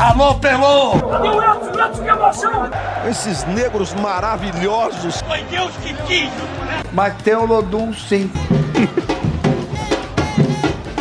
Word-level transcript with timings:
Alô, 0.00 0.34
Pelô! 0.36 0.94
Edson? 0.94 1.84
Edson, 1.84 2.02
que 2.02 2.08
emoção! 2.08 2.70
Esses 3.06 3.44
negros 3.44 3.92
maravilhosos. 3.92 5.20
Foi 5.20 5.42
Deus 5.44 5.70
que 5.82 5.92
quis, 6.04 6.30
Mas 6.94 7.14
tem 7.22 7.34
o 7.34 7.44
Lodum, 7.44 7.92
sim. 7.92 8.32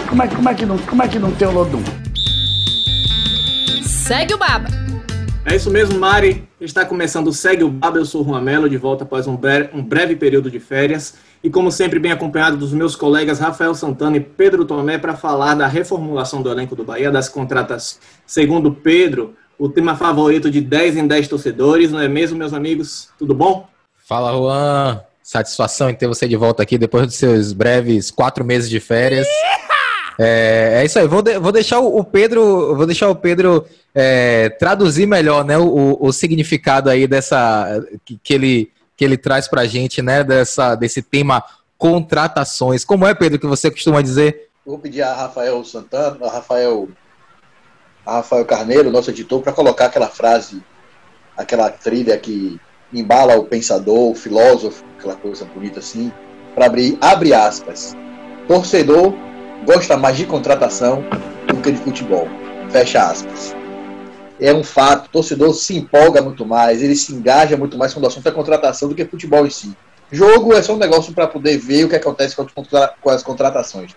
como, 0.09 0.21
é, 0.21 0.27
como, 0.27 0.49
é 0.49 0.53
que 0.53 0.65
não, 0.65 0.77
como 0.79 1.01
é 1.01 1.07
que 1.07 1.17
não 1.17 1.31
tem 1.31 1.47
o 1.47 1.51
Lodum? 1.51 1.81
Segue 3.83 4.33
o 4.33 4.37
Baba. 4.37 4.67
É 5.45 5.55
isso 5.55 5.71
mesmo, 5.71 5.97
Mari. 5.97 6.48
Está 6.61 6.83
começando 6.83 7.27
o 7.27 7.33
Segue 7.33 7.63
o 7.63 7.69
Baba. 7.69 7.99
Eu 7.99 8.05
sou 8.05 8.21
o 8.21 8.25
Juan 8.25 8.41
Melo, 8.41 8.69
de 8.69 8.75
volta 8.75 9.05
após 9.05 9.27
um 9.27 9.35
breve, 9.37 9.69
um 9.73 9.81
breve 9.81 10.13
período 10.17 10.51
de 10.51 10.59
férias. 10.59 11.13
E 11.41 11.49
como 11.49 11.71
sempre, 11.71 11.99
bem 11.99 12.11
acompanhado 12.11 12.57
dos 12.57 12.73
meus 12.73 12.97
colegas 12.97 13.39
Rafael 13.39 13.73
Santana 13.73 14.17
e 14.17 14.19
Pedro 14.19 14.65
Tomé 14.65 14.97
para 14.97 15.15
falar 15.15 15.55
da 15.55 15.67
reformulação 15.67 16.41
do 16.41 16.51
elenco 16.51 16.75
do 16.75 16.83
Bahia, 16.83 17.09
das 17.09 17.29
contratas. 17.29 17.97
Segundo 18.27 18.73
Pedro, 18.73 19.35
o 19.57 19.69
tema 19.69 19.95
favorito 19.95 20.51
de 20.51 20.59
10 20.59 20.97
em 20.97 21.07
10 21.07 21.29
torcedores, 21.29 21.93
não 21.93 22.01
é 22.01 22.09
mesmo, 22.09 22.37
meus 22.37 22.53
amigos? 22.53 23.07
Tudo 23.17 23.33
bom? 23.33 23.65
Fala, 24.05 24.33
Juan. 24.33 25.01
Satisfação 25.23 25.89
em 25.89 25.95
ter 25.95 26.07
você 26.07 26.27
de 26.27 26.35
volta 26.35 26.61
aqui 26.61 26.77
depois 26.77 27.05
dos 27.05 27.15
seus 27.15 27.53
breves 27.53 28.11
quatro 28.11 28.43
meses 28.43 28.69
de 28.69 28.81
férias. 28.81 29.25
É, 30.21 30.81
é 30.81 30.85
isso 30.85 30.99
aí. 30.99 31.07
Vou, 31.07 31.21
de, 31.21 31.39
vou 31.39 31.51
deixar 31.53 31.79
o 31.79 32.03
Pedro, 32.03 32.75
vou 32.75 32.85
deixar 32.85 33.09
o 33.09 33.15
Pedro 33.15 33.65
é, 33.95 34.49
traduzir 34.49 35.07
melhor, 35.07 35.45
né, 35.45 35.57
o, 35.57 35.97
o 35.97 36.11
significado 36.11 36.89
aí 36.89 37.07
dessa 37.07 37.81
que, 38.03 38.19
que 38.21 38.33
ele 38.33 38.71
que 38.97 39.05
ele 39.05 39.17
traz 39.17 39.47
para 39.47 39.63
gente, 39.63 40.01
né, 40.01 40.25
dessa, 40.25 40.75
desse 40.75 41.01
tema 41.01 41.41
contratações. 41.77 42.83
Como 42.83 43.07
é, 43.07 43.13
Pedro, 43.13 43.39
que 43.39 43.47
você 43.47 43.71
costuma 43.71 44.01
dizer? 44.01 44.49
Vou 44.65 44.77
pedir 44.77 45.01
a 45.03 45.13
Rafael 45.13 45.63
Santana, 45.63 46.17
a 46.25 46.29
Rafael, 46.29 46.89
a 48.05 48.15
Rafael 48.15 48.43
Carneiro, 48.43 48.91
nosso 48.91 49.09
editor, 49.09 49.41
para 49.41 49.53
colocar 49.53 49.85
aquela 49.85 50.09
frase, 50.09 50.61
aquela 51.37 51.69
trilha 51.69 52.17
que 52.17 52.59
embala 52.91 53.37
o 53.37 53.45
pensador, 53.45 54.11
o 54.11 54.15
filósofo, 54.15 54.83
aquela 54.97 55.15
coisa 55.15 55.45
bonita 55.45 55.79
assim, 55.79 56.11
para 56.53 56.65
abrir, 56.65 56.97
abre 56.99 57.33
aspas. 57.33 57.95
Torcedor 58.49 59.13
gosta 59.65 59.97
mais 59.97 60.17
de 60.17 60.25
contratação 60.25 61.03
do 61.47 61.61
que 61.61 61.71
de 61.71 61.77
futebol. 61.79 62.27
Fecha 62.69 63.01
aspas 63.01 63.55
é 64.39 64.53
um 64.53 64.63
fato. 64.63 65.07
O 65.07 65.09
torcedor 65.09 65.53
se 65.53 65.75
empolga 65.77 66.21
muito 66.21 66.45
mais, 66.45 66.81
ele 66.81 66.95
se 66.95 67.13
engaja 67.13 67.57
muito 67.57 67.77
mais 67.77 67.93
quando 67.93 68.05
o 68.05 68.07
assunto 68.07 68.27
é 68.27 68.31
contratação 68.31 68.87
do 68.89 68.95
que 68.95 69.05
futebol 69.05 69.45
em 69.45 69.49
si. 69.49 69.75
Jogo 70.11 70.53
é 70.53 70.61
só 70.61 70.73
um 70.73 70.77
negócio 70.77 71.13
para 71.13 71.27
poder 71.27 71.57
ver 71.57 71.85
o 71.85 71.89
que 71.89 71.95
acontece 71.95 72.35
com 72.35 73.09
as 73.09 73.21
contratações. 73.21 73.95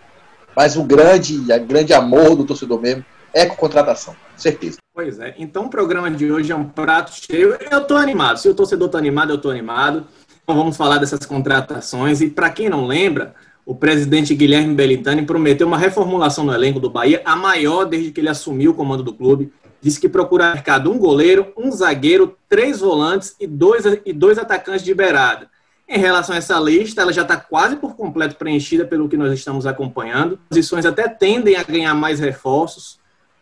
Mas 0.55 0.77
o 0.77 0.83
grande, 0.83 1.51
a 1.51 1.59
grande 1.59 1.95
amor 1.95 2.37
do 2.37 2.45
torcedor 2.45 2.81
mesmo 2.81 3.05
é 3.33 3.47
com 3.47 3.57
contratação, 3.57 4.15
certeza. 4.37 4.77
Pois 4.95 5.19
é. 5.19 5.35
Então 5.39 5.65
o 5.65 5.71
programa 5.71 6.11
de 6.11 6.31
hoje 6.31 6.53
é 6.53 6.57
um 6.57 6.65
prato 6.65 7.13
cheio. 7.15 7.57
Eu 7.71 7.79
estou 7.79 7.97
animado. 7.97 8.37
Se 8.37 8.49
o 8.49 8.55
torcedor 8.55 8.87
está 8.87 8.99
animado, 8.99 9.31
eu 9.31 9.37
estou 9.37 9.51
animado. 9.51 10.07
Então 10.43 10.55
vamos 10.55 10.77
falar 10.77 10.99
dessas 10.99 11.25
contratações. 11.25 12.21
E 12.21 12.29
para 12.29 12.51
quem 12.51 12.69
não 12.69 12.87
lembra, 12.87 13.35
o 13.65 13.75
presidente 13.75 14.35
Guilherme 14.35 14.75
Belintani 14.75 15.25
prometeu 15.25 15.67
uma 15.67 15.79
reformulação 15.79 16.45
no 16.45 16.53
elenco 16.53 16.81
do 16.81 16.91
Bahia, 16.91 17.23
a 17.25 17.37
maior 17.37 17.85
desde 17.85 18.11
que 18.11 18.21
ele 18.21 18.29
assumiu 18.29 18.73
o 18.73 18.75
comando 18.75 19.03
do 19.03 19.13
clube 19.13 19.53
disse 19.83 20.01
que 20.01 20.09
procura 20.09 20.53
mercado 20.53 20.91
um 20.91 20.97
goleiro, 20.97 21.53
um 21.57 21.71
zagueiro, 21.73 22.37
três 22.49 22.79
volantes 22.79 23.35
e 23.39 23.49
dois, 23.49 23.85
e 24.07 24.13
dois 24.13 24.39
atacantes 24.39 24.85
de 24.85 24.95
beirada. 24.95 25.51
Em 25.89 25.99
relação 25.99 26.35
a 26.35 26.39
essa 26.39 26.59
lista, 26.61 27.03
ela 27.03 27.13
já 27.13 27.23
está 27.23 27.37
quase 27.37 27.77
por 27.77 27.97
completo 27.97 28.37
preenchida 28.37 28.87
pelo 28.87 29.09
que 29.09 29.17
nós 29.17 29.33
estamos 29.33 29.67
acompanhando. 29.67 30.35
As 30.45 30.49
posições 30.57 30.87
até 30.87 31.09
tendem 31.09 31.57
a 31.57 31.65
ganhar 31.65 31.95
mais 31.95 32.21
reforços. 32.21 33.01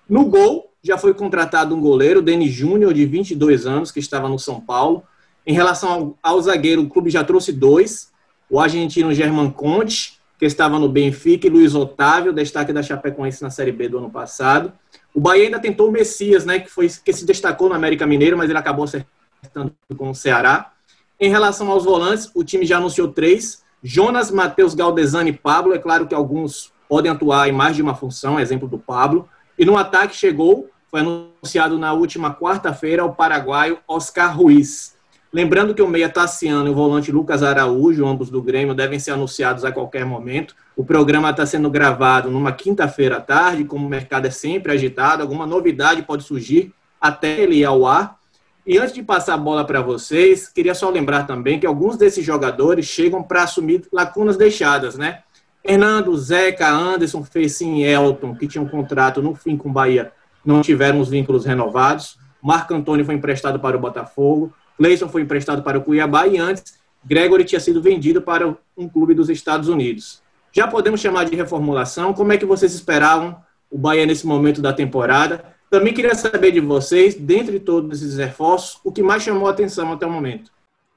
No 0.08 0.24
gol, 0.24 0.72
já 0.82 0.96
foi 0.96 1.12
contratado 1.12 1.74
um 1.74 1.80
goleiro, 1.80 2.22
Denis 2.22 2.50
Júnior, 2.50 2.94
de 2.94 3.04
22 3.04 3.66
anos, 3.66 3.92
que 3.92 4.00
estava 4.00 4.28
no 4.28 4.38
São 4.38 4.58
Paulo. 4.58 5.04
Em 5.46 5.52
relação 5.52 5.92
ao, 5.92 6.18
ao 6.22 6.40
zagueiro, 6.40 6.82
o 6.82 6.88
clube 6.88 7.10
já 7.10 7.22
trouxe 7.22 7.52
dois. 7.52 8.09
O 8.50 8.58
argentino 8.58 9.14
German 9.14 9.50
Conte, 9.50 10.20
que 10.38 10.44
estava 10.44 10.78
no 10.78 10.88
Benfica, 10.88 11.46
e 11.46 11.50
Luiz 11.50 11.74
Otávio, 11.74 12.32
destaque 12.32 12.72
da 12.72 12.82
Chapecoense 12.82 13.42
na 13.42 13.50
Série 13.50 13.70
B 13.70 13.88
do 13.88 13.98
ano 13.98 14.10
passado. 14.10 14.72
O 15.14 15.20
Bahia 15.20 15.44
ainda 15.44 15.60
tentou 15.60 15.88
o 15.88 15.92
Messias, 15.92 16.44
né, 16.44 16.58
que 16.58 16.68
foi 16.68 16.88
que 16.88 17.12
se 17.12 17.24
destacou 17.24 17.68
no 17.68 17.74
América 17.74 18.06
Mineiro, 18.06 18.36
mas 18.36 18.50
ele 18.50 18.58
acabou 18.58 18.84
acertando 18.84 19.72
com 19.96 20.10
o 20.10 20.14
Ceará. 20.14 20.72
Em 21.20 21.30
relação 21.30 21.70
aos 21.70 21.84
volantes, 21.84 22.30
o 22.34 22.42
time 22.42 22.64
já 22.66 22.78
anunciou 22.78 23.08
três: 23.08 23.62
Jonas, 23.82 24.30
Matheus, 24.30 24.74
Galdesani 24.74 25.30
e 25.30 25.34
Pablo. 25.34 25.74
É 25.74 25.78
claro 25.78 26.06
que 26.06 26.14
alguns 26.14 26.72
podem 26.88 27.10
atuar 27.12 27.48
em 27.48 27.52
mais 27.52 27.76
de 27.76 27.82
uma 27.82 27.94
função, 27.94 28.40
exemplo 28.40 28.66
do 28.66 28.78
Pablo. 28.78 29.28
E 29.58 29.64
no 29.64 29.76
ataque 29.76 30.16
chegou, 30.16 30.70
foi 30.90 31.00
anunciado 31.00 31.78
na 31.78 31.92
última 31.92 32.34
quarta-feira, 32.34 33.04
o 33.04 33.14
paraguaio 33.14 33.78
Oscar 33.86 34.36
Ruiz. 34.36 34.96
Lembrando 35.32 35.74
que 35.74 35.82
o 35.82 35.86
meia 35.86 36.08
Tassiano 36.08 36.66
e 36.66 36.70
o 36.70 36.74
volante 36.74 37.12
Lucas 37.12 37.44
Araújo, 37.44 38.04
ambos 38.04 38.30
do 38.30 38.42
Grêmio, 38.42 38.74
devem 38.74 38.98
ser 38.98 39.12
anunciados 39.12 39.64
a 39.64 39.70
qualquer 39.70 40.04
momento. 40.04 40.56
O 40.76 40.84
programa 40.84 41.30
está 41.30 41.46
sendo 41.46 41.70
gravado 41.70 42.30
numa 42.30 42.50
quinta-feira 42.50 43.18
à 43.18 43.20
tarde, 43.20 43.64
como 43.64 43.86
o 43.86 43.88
mercado 43.88 44.26
é 44.26 44.30
sempre 44.30 44.72
agitado, 44.72 45.22
alguma 45.22 45.46
novidade 45.46 46.02
pode 46.02 46.24
surgir 46.24 46.74
até 47.00 47.40
ele 47.40 47.56
ir 47.56 47.64
ao 47.64 47.86
ar. 47.86 48.18
E 48.66 48.76
antes 48.76 48.92
de 48.92 49.04
passar 49.04 49.34
a 49.34 49.38
bola 49.38 49.64
para 49.64 49.80
vocês, 49.80 50.48
queria 50.48 50.74
só 50.74 50.90
lembrar 50.90 51.26
também 51.26 51.60
que 51.60 51.66
alguns 51.66 51.96
desses 51.96 52.24
jogadores 52.24 52.86
chegam 52.86 53.22
para 53.22 53.44
assumir 53.44 53.86
lacunas 53.92 54.36
deixadas, 54.36 54.96
né? 54.96 55.20
Hernando, 55.64 56.16
Zeca, 56.16 56.68
Anderson, 56.68 57.22
Fecim 57.22 57.76
e 57.76 57.84
Elton, 57.84 58.34
que 58.34 58.48
tinham 58.48 58.66
contrato 58.66 59.22
no 59.22 59.34
fim 59.34 59.56
com 59.56 59.68
o 59.68 59.72
Bahia, 59.72 60.12
não 60.44 60.60
tiveram 60.60 61.00
os 61.00 61.08
vínculos 61.08 61.44
renovados. 61.44 62.18
Marco 62.42 62.74
Antônio 62.74 63.04
foi 63.04 63.14
emprestado 63.14 63.60
para 63.60 63.76
o 63.76 63.80
Botafogo. 63.80 64.52
Cleison 64.80 65.10
foi 65.10 65.20
emprestado 65.20 65.62
para 65.62 65.78
o 65.78 65.82
Cuiabá 65.82 66.26
e 66.26 66.38
antes 66.38 66.80
Gregory 67.04 67.44
tinha 67.44 67.60
sido 67.60 67.82
vendido 67.82 68.22
para 68.22 68.56
um 68.74 68.88
clube 68.88 69.12
dos 69.12 69.28
Estados 69.28 69.68
Unidos. 69.68 70.22
Já 70.50 70.66
podemos 70.66 71.02
chamar 71.02 71.24
de 71.24 71.36
reformulação? 71.36 72.14
Como 72.14 72.32
é 72.32 72.38
que 72.38 72.46
vocês 72.46 72.72
esperavam 72.72 73.36
o 73.70 73.76
Bahia 73.76 74.06
nesse 74.06 74.26
momento 74.26 74.62
da 74.62 74.72
temporada? 74.72 75.44
Também 75.70 75.92
queria 75.92 76.14
saber 76.14 76.50
de 76.50 76.60
vocês, 76.60 77.14
dentre 77.14 77.60
todos 77.60 78.00
esses 78.00 78.16
reforços, 78.16 78.80
o 78.82 78.90
que 78.90 79.02
mais 79.02 79.22
chamou 79.22 79.48
a 79.48 79.50
atenção 79.50 79.92
até 79.92 80.06
o 80.06 80.10
momento. 80.10 80.50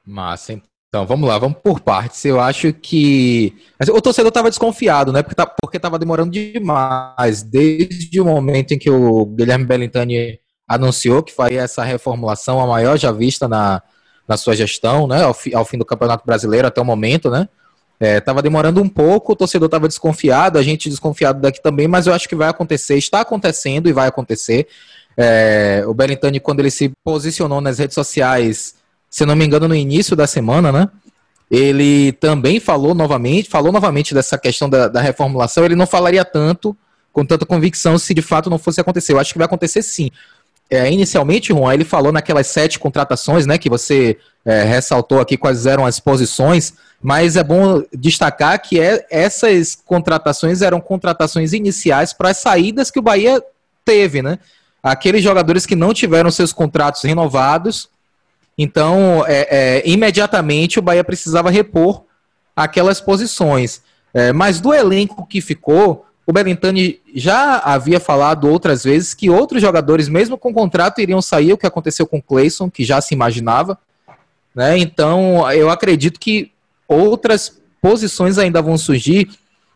Massa, 0.05 0.53
então 0.53 1.05
vamos 1.05 1.27
lá, 1.27 1.37
vamos 1.37 1.57
por 1.61 1.81
partes. 1.81 2.23
Eu 2.23 2.39
acho 2.39 2.71
que 2.71 3.53
o 3.91 4.01
torcedor 4.01 4.29
estava 4.29 4.49
desconfiado, 4.49 5.11
né? 5.11 5.21
Porque, 5.21 5.35
tá, 5.35 5.45
porque 5.45 5.77
tava 5.77 5.99
demorando 5.99 6.31
demais. 6.31 7.43
Desde 7.43 8.21
o 8.21 8.25
momento 8.25 8.71
em 8.71 8.79
que 8.79 8.89
o 8.89 9.25
Guilherme 9.25 9.65
Bellintani 9.65 10.39
anunciou 10.67 11.21
que 11.21 11.33
faria 11.33 11.61
essa 11.61 11.83
reformulação, 11.83 12.59
a 12.59 12.67
maior 12.67 12.97
já 12.97 13.11
vista 13.11 13.47
na, 13.47 13.81
na 14.27 14.37
sua 14.37 14.55
gestão, 14.55 15.07
né, 15.07 15.23
ao, 15.23 15.33
fi, 15.33 15.53
ao 15.53 15.65
fim 15.65 15.77
do 15.77 15.85
Campeonato 15.85 16.25
Brasileiro 16.25 16.67
até 16.67 16.81
o 16.81 16.85
momento, 16.85 17.29
né? 17.29 17.47
É, 17.99 18.21
demorando 18.41 18.81
um 18.81 18.89
pouco, 18.89 19.31
o 19.31 19.35
torcedor 19.35 19.67
estava 19.67 19.87
desconfiado, 19.87 20.57
a 20.57 20.63
gente 20.63 20.89
desconfiado 20.89 21.39
daqui 21.39 21.61
também, 21.61 21.87
mas 21.87 22.05
eu 22.05 22.13
acho 22.13 22.27
que 22.27 22.35
vai 22.35 22.49
acontecer, 22.49 22.97
está 22.97 23.21
acontecendo 23.21 23.87
e 23.87 23.93
vai 23.93 24.07
acontecer. 24.07 24.67
É, 25.15 25.83
o 25.87 25.93
Belintani, 25.93 26.39
quando 26.39 26.59
ele 26.59 26.71
se 26.71 26.91
posicionou 27.01 27.61
nas 27.61 27.79
redes 27.79 27.95
sociais, 27.95 28.75
se 29.09 29.25
não 29.25 29.37
me 29.37 29.45
engano, 29.45 29.69
no 29.69 29.75
início 29.75 30.17
da 30.17 30.27
semana, 30.27 30.71
né? 30.71 30.89
Ele 31.49 32.11
também 32.13 32.59
falou 32.59 32.93
novamente, 32.93 33.47
falou 33.47 33.71
novamente 33.71 34.13
dessa 34.13 34.37
questão 34.37 34.69
da, 34.69 34.89
da 34.89 34.99
reformulação. 34.99 35.63
Ele 35.63 35.75
não 35.75 35.85
falaria 35.85 36.25
tanto, 36.25 36.75
com 37.13 37.23
tanta 37.23 37.45
convicção, 37.45 37.97
se 37.97 38.13
de 38.13 38.23
fato 38.23 38.49
não 38.49 38.57
fosse 38.57 38.81
acontecer. 38.81 39.13
Eu 39.13 39.19
acho 39.19 39.31
que 39.31 39.37
vai 39.37 39.45
acontecer 39.45 39.81
sim 39.81 40.09
é, 40.69 40.91
inicialmente, 40.91 41.53
Juan, 41.53 41.73
ele 41.73 41.85
falou 41.85 42.11
naquelas 42.11 42.47
sete 42.47 42.79
contratações, 42.79 43.45
né, 43.45 43.57
que 43.57 43.69
você 43.69 44.17
é, 44.45 44.63
ressaltou 44.63 45.19
aqui 45.19 45.37
quais 45.37 45.65
eram 45.65 45.85
as 45.85 45.99
posições, 45.99 46.73
mas 47.01 47.35
é 47.35 47.43
bom 47.43 47.83
destacar 47.93 48.59
que 48.61 48.79
é, 48.79 49.05
essas 49.11 49.75
contratações 49.75 50.61
eram 50.61 50.79
contratações 50.79 51.53
iniciais 51.53 52.13
para 52.13 52.29
as 52.29 52.37
saídas 52.37 52.89
que 52.89 52.99
o 52.99 53.03
Bahia 53.03 53.41
teve, 53.85 54.21
né? 54.21 54.39
Aqueles 54.81 55.23
jogadores 55.23 55.65
que 55.65 55.75
não 55.75 55.93
tiveram 55.93 56.31
seus 56.31 56.51
contratos 56.51 57.03
renovados, 57.03 57.89
então 58.57 59.23
é, 59.27 59.81
é 59.81 59.83
imediatamente 59.85 60.79
o 60.79 60.81
Bahia 60.81 61.03
precisava 61.03 61.49
repor 61.49 62.03
aquelas 62.55 62.99
posições. 63.01 63.81
É, 64.13 64.31
mas 64.31 64.61
do 64.61 64.73
elenco 64.73 65.25
que 65.25 65.41
ficou, 65.41 66.05
o 66.25 66.31
Belintani 66.31 67.01
já 67.13 67.57
havia 67.59 67.99
falado 67.99 68.49
outras 68.49 68.83
vezes 68.83 69.13
que 69.13 69.29
outros 69.29 69.61
jogadores, 69.61 70.07
mesmo 70.07 70.37
com 70.37 70.53
contrato, 70.53 71.01
iriam 71.01 71.21
sair, 71.21 71.53
o 71.53 71.57
que 71.57 71.67
aconteceu 71.67 72.07
com 72.07 72.17
o 72.17 72.21
Clayson, 72.21 72.69
que 72.69 72.85
já 72.85 73.01
se 73.01 73.13
imaginava. 73.13 73.77
Né? 74.55 74.77
Então, 74.77 75.49
eu 75.51 75.69
acredito 75.69 76.19
que 76.19 76.51
outras 76.87 77.59
posições 77.81 78.37
ainda 78.37 78.61
vão 78.61 78.77
surgir. 78.77 79.29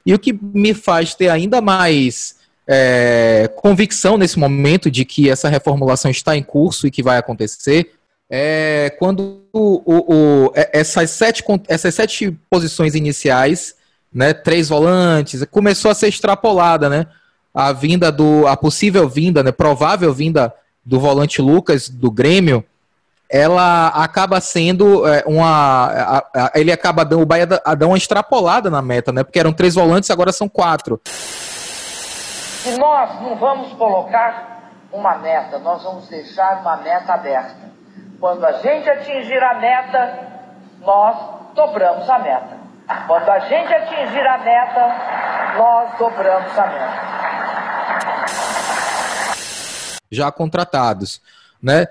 E 0.05 0.13
o 0.13 0.19
que 0.19 0.31
me 0.31 0.73
faz 0.73 1.13
ter 1.13 1.27
ainda 1.27 1.59
mais 1.59 2.37
é, 2.65 3.49
convicção 3.57 4.17
nesse 4.17 4.39
momento 4.39 4.89
de 4.89 5.03
que 5.03 5.29
essa 5.29 5.49
reformulação 5.49 6.09
está 6.09 6.37
em 6.37 6.43
curso 6.43 6.87
e 6.87 6.91
que 6.91 7.03
vai 7.03 7.17
acontecer 7.17 7.91
é 8.29 8.93
quando 8.99 9.41
o, 9.53 9.81
o, 9.85 10.15
o, 10.15 10.51
essas, 10.55 11.11
sete, 11.11 11.43
essas 11.67 11.95
sete 11.95 12.37
posições 12.49 12.93
iniciais 12.93 13.75
né, 14.13 14.33
três 14.33 14.69
volantes, 14.69 15.43
começou 15.51 15.91
a 15.91 15.95
ser 15.95 16.07
extrapolada, 16.07 16.89
né? 16.89 17.05
A 17.53 17.71
vinda 17.71 18.11
do, 18.11 18.47
a 18.47 18.55
possível 18.55 19.07
vinda, 19.09 19.41
né, 19.43 19.51
provável 19.51 20.13
vinda 20.13 20.53
do 20.85 20.99
volante 20.99 21.41
Lucas, 21.41 21.89
do 21.89 22.09
Grêmio, 22.09 22.63
ela 23.29 23.87
acaba 23.89 24.39
sendo 24.39 25.05
é, 25.07 25.23
uma. 25.25 26.23
Ele 26.55 26.71
acaba 26.71 27.03
dando. 27.03 27.23
O 27.23 27.25
Bahia 27.25 27.45
dá 27.45 27.61
uma 27.85 27.97
extrapolada 27.97 28.69
na 28.69 28.81
meta, 28.81 29.11
né? 29.11 29.23
Porque 29.23 29.39
eram 29.39 29.51
três 29.51 29.75
volantes, 29.75 30.09
agora 30.09 30.31
são 30.31 30.47
quatro. 30.47 31.01
Se 31.03 32.77
nós 32.77 33.21
não 33.21 33.35
vamos 33.35 33.73
colocar 33.73 34.71
uma 34.91 35.17
meta, 35.17 35.59
nós 35.59 35.83
vamos 35.83 36.07
deixar 36.07 36.61
uma 36.61 36.77
meta 36.77 37.13
aberta. 37.13 37.67
Quando 38.19 38.45
a 38.45 38.53
gente 38.53 38.89
atingir 38.89 39.43
a 39.43 39.55
meta, 39.55 40.19
nós 40.81 41.17
dobramos 41.53 42.09
a 42.09 42.19
meta. 42.19 42.57
Quando 43.07 43.29
a 43.29 43.39
gente 43.39 43.73
atingir 43.73 44.27
a 44.27 44.37
meta, 44.37 45.55
nós 45.57 45.97
dobramos 45.97 46.57
a 46.57 46.67
meta. 46.67 47.07
Já 50.09 50.31
contratados 50.31 51.21
né? 51.61 51.87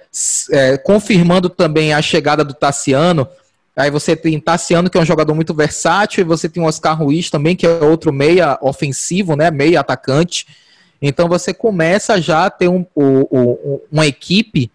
É, 0.50 0.76
confirmando 0.76 1.48
também 1.48 1.92
a 1.92 2.00
chegada 2.00 2.44
do 2.44 2.54
Tassiano. 2.54 3.28
Aí 3.76 3.90
você 3.90 4.16
tem 4.16 4.40
Tassiano, 4.40 4.88
que 4.88 4.96
é 4.96 5.00
um 5.00 5.06
jogador 5.06 5.34
muito 5.34 5.52
versátil, 5.52 6.22
e 6.22 6.24
você 6.24 6.48
tem 6.48 6.62
o 6.62 6.66
Oscar 6.66 6.98
Ruiz 6.98 7.30
também, 7.30 7.54
que 7.54 7.66
é 7.66 7.84
outro 7.84 8.12
meia 8.12 8.58
ofensivo, 8.62 9.36
né? 9.36 9.50
Meia 9.50 9.80
atacante. 9.80 10.46
Então 11.00 11.28
você 11.28 11.52
começa 11.52 12.20
já 12.20 12.46
a 12.46 12.50
ter 12.50 12.68
um, 12.68 12.86
um, 12.96 13.80
uma 13.92 14.06
equipe, 14.06 14.70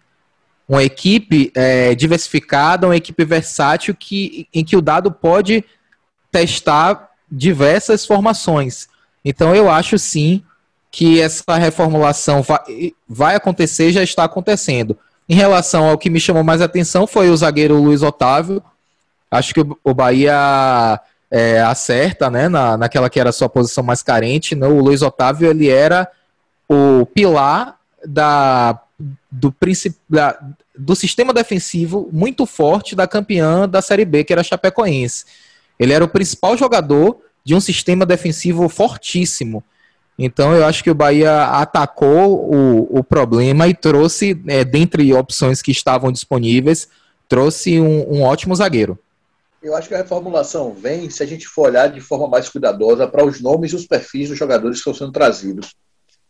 uma 0.68 0.84
equipe 0.84 1.50
é, 1.54 1.94
diversificada, 1.96 2.86
uma 2.86 2.96
equipe 2.96 3.24
versátil 3.24 3.94
que, 3.94 4.46
em 4.54 4.64
que 4.64 4.76
o 4.76 4.82
dado 4.82 5.10
pode 5.10 5.64
testar 6.32 7.10
diversas 7.30 8.04
formações. 8.04 8.88
Então 9.24 9.54
eu 9.54 9.70
acho 9.70 9.98
sim 9.98 10.42
que 10.90 11.20
essa 11.20 11.56
reformulação 11.56 12.42
vai, 12.42 12.92
vai 13.08 13.34
acontecer, 13.36 13.92
já 13.92 14.02
está 14.02 14.24
acontecendo. 14.24 14.98
Em 15.28 15.34
relação 15.34 15.88
ao 15.88 15.96
que 15.96 16.10
me 16.10 16.18
chamou 16.18 16.42
mais 16.42 16.60
atenção 16.60 17.06
foi 17.06 17.30
o 17.30 17.36
zagueiro 17.36 17.80
Luiz 17.80 18.02
Otávio. 18.02 18.62
Acho 19.30 19.54
que 19.54 19.60
o 19.60 19.94
Bahia 19.94 21.00
é, 21.30 21.60
acerta, 21.60 22.28
né, 22.28 22.48
na, 22.48 22.76
naquela 22.76 23.08
que 23.08 23.18
era 23.18 23.30
a 23.30 23.32
sua 23.32 23.48
posição 23.48 23.82
mais 23.84 24.02
carente. 24.02 24.54
Né? 24.54 24.66
O 24.66 24.80
Luiz 24.80 25.00
Otávio 25.00 25.48
ele 25.48 25.68
era 25.68 26.10
o 26.68 27.06
pilar 27.06 27.78
da, 28.04 28.78
do, 29.30 29.54
da, 30.08 30.38
do 30.76 30.94
sistema 30.94 31.32
defensivo 31.32 32.08
muito 32.12 32.44
forte 32.44 32.94
da 32.94 33.06
campeã 33.06 33.68
da 33.68 33.80
Série 33.80 34.04
B, 34.04 34.24
que 34.24 34.32
era 34.32 34.42
a 34.42 34.44
Chapecoense. 34.44 35.24
Ele 35.82 35.92
era 35.92 36.04
o 36.04 36.08
principal 36.08 36.56
jogador 36.56 37.18
de 37.44 37.56
um 37.56 37.60
sistema 37.60 38.06
defensivo 38.06 38.68
fortíssimo. 38.68 39.64
Então 40.16 40.54
eu 40.54 40.64
acho 40.64 40.84
que 40.84 40.90
o 40.90 40.94
Bahia 40.94 41.46
atacou 41.46 42.54
o, 42.54 42.98
o 42.98 43.02
problema 43.02 43.66
e 43.66 43.74
trouxe, 43.74 44.40
é, 44.46 44.64
dentre 44.64 45.12
opções 45.12 45.60
que 45.60 45.72
estavam 45.72 46.12
disponíveis, 46.12 46.88
trouxe 47.28 47.80
um, 47.80 48.18
um 48.18 48.22
ótimo 48.22 48.54
zagueiro. 48.54 48.96
Eu 49.60 49.74
acho 49.74 49.88
que 49.88 49.94
a 49.94 49.98
reformulação 49.98 50.72
vem 50.72 51.10
se 51.10 51.20
a 51.20 51.26
gente 51.26 51.48
for 51.48 51.68
olhar 51.68 51.88
de 51.88 52.00
forma 52.00 52.28
mais 52.28 52.48
cuidadosa 52.48 53.08
para 53.08 53.24
os 53.24 53.40
nomes 53.40 53.72
e 53.72 53.76
os 53.76 53.84
perfis 53.84 54.28
dos 54.28 54.38
jogadores 54.38 54.76
que 54.76 54.88
estão 54.88 54.94
sendo 54.94 55.12
trazidos. 55.12 55.74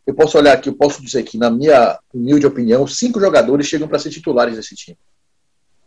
Eu 0.07 0.15
posso 0.15 0.39
olhar 0.39 0.55
aqui, 0.55 0.71
eu 0.71 0.75
posso 0.75 1.03
dizer 1.03 1.25
que, 1.25 1.37
na 1.37 1.51
minha 1.51 1.99
humilde 2.13 2.47
opinião, 2.47 2.87
cinco 2.87 3.21
jogadores 3.21 3.67
chegam 3.67 3.87
para 3.87 3.99
ser 3.99 4.09
titulares 4.09 4.57
desse 4.57 4.75
time. 4.75 4.97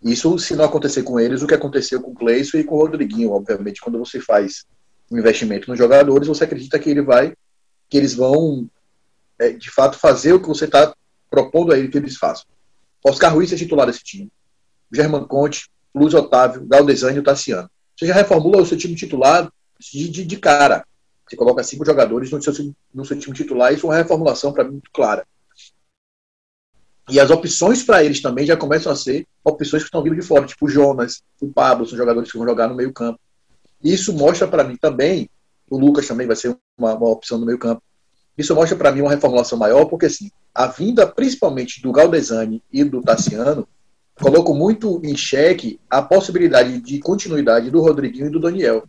Isso 0.06 0.38
se 0.38 0.56
não 0.56 0.66
acontecer 0.66 1.02
com 1.02 1.20
eles, 1.20 1.42
o 1.42 1.48
que 1.48 1.56
aconteceu 1.56 2.00
com 2.00 2.12
o 2.12 2.16
Cleison 2.16 2.60
e 2.60 2.64
com 2.64 2.76
o 2.76 2.78
Rodriguinho, 2.78 3.32
obviamente, 3.32 3.82
quando 3.82 3.98
você 3.98 4.20
faz 4.20 4.64
um 5.12 5.18
investimento 5.18 5.68
nos 5.68 5.80
jogadores, 5.80 6.28
você 6.28 6.44
acredita 6.44 6.78
que 6.78 6.92
ele 6.92 7.02
vai 7.02 7.34
que 7.90 7.98
eles 7.98 8.14
vão, 8.16 8.68
é, 9.40 9.52
de 9.52 9.70
fato, 9.70 9.98
fazer 9.98 10.34
o 10.34 10.40
que 10.40 10.48
você 10.48 10.66
está 10.66 10.94
propondo 11.30 11.72
a 11.72 11.78
ele 11.78 11.88
que 11.88 11.98
eles 11.98 12.18
façam. 12.18 12.46
Oscar 13.04 13.34
Ruiz 13.34 13.52
é 13.52 13.56
titular 13.56 13.86
desse 13.86 14.04
time. 14.04 14.32
German 14.92 15.26
Conte, 15.26 15.70
Luiz 15.94 16.14
Otávio, 16.14 16.66
Galdesani 16.66 17.18
e 17.18 17.20
o 17.20 17.24
Tassiano. 17.24 17.70
Você 17.96 18.08
já 18.08 18.14
reformula 18.14 18.62
o 18.62 18.66
seu 18.66 18.78
time 18.78 18.96
titular 18.96 19.52
de, 19.80 20.10
de, 20.10 20.26
de 20.26 20.38
cara. 20.38 20.86
Você 21.28 21.36
coloca 21.36 21.64
cinco 21.64 21.86
jogadores 21.86 22.32
no 22.32 22.42
seu, 22.42 22.54
no 22.94 23.06
seu 23.06 23.18
time 23.18 23.36
titular. 23.36 23.74
Isso 23.74 23.86
é 23.86 23.90
uma 23.90 23.98
reformulação, 23.98 24.52
para 24.52 24.64
mim, 24.64 24.72
muito 24.72 24.92
clara. 24.92 25.26
E 27.10 27.20
as 27.20 27.30
opções 27.30 27.84
para 27.84 28.04
eles 28.04 28.22
também 28.22 28.46
já 28.46 28.58
começam 28.58 28.92
a 28.92 28.96
ser 28.96 29.28
opções 29.44 29.84
que 29.84 29.88
estão 29.88 30.02
vindo 30.02 30.16
de 30.16 30.24
fora, 30.24 30.46
tipo 30.46 30.66
o 30.66 30.70
Jonas, 30.70 31.22
o 31.40 31.48
Pablo, 31.48 31.86
são 31.86 31.98
jogadores 31.98 32.32
que 32.32 32.38
vão 32.38 32.48
jogar 32.48 32.68
no 32.68 32.76
meio 32.76 32.92
campo. 32.92 33.20
Isso 33.84 34.12
mostra 34.14 34.48
para 34.48 34.64
mim 34.64 34.76
também 34.76 35.30
o 35.70 35.78
Lucas 35.78 36.08
também 36.08 36.28
vai 36.28 36.36
ser 36.36 36.56
uma, 36.78 36.94
uma 36.94 37.10
opção 37.10 37.38
no 37.38 37.46
meio 37.46 37.58
campo. 37.58 37.82
Isso 38.38 38.54
mostra 38.54 38.78
para 38.78 38.92
mim 38.92 39.02
uma 39.02 39.12
reformulação 39.12 39.58
maior, 39.58 39.86
porque 39.86 40.08
assim, 40.08 40.30
a 40.54 40.68
vinda 40.68 41.08
principalmente 41.08 41.82
do 41.82 41.92
Galdesani 41.92 42.62
e 42.72 42.84
do 42.84 43.02
Tassiano 43.02 43.68
colocou 44.20 44.56
muito 44.56 45.02
em 45.04 45.16
xeque 45.16 45.80
a 45.90 46.02
possibilidade 46.02 46.80
de 46.80 47.00
continuidade 47.00 47.70
do 47.70 47.82
Rodriguinho 47.82 48.28
e 48.28 48.30
do 48.30 48.40
Daniel. 48.40 48.84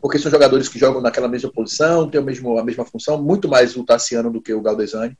Porque 0.00 0.18
são 0.18 0.30
jogadores 0.30 0.68
que 0.68 0.78
jogam 0.78 1.00
naquela 1.00 1.28
mesma 1.28 1.50
posição, 1.50 2.08
têm 2.08 2.20
a 2.20 2.24
mesma 2.64 2.84
função, 2.84 3.20
muito 3.20 3.48
mais 3.48 3.76
o 3.76 3.84
Tassiano 3.84 4.30
do 4.30 4.40
que 4.40 4.52
o 4.52 4.60
Galdesani. 4.60 5.16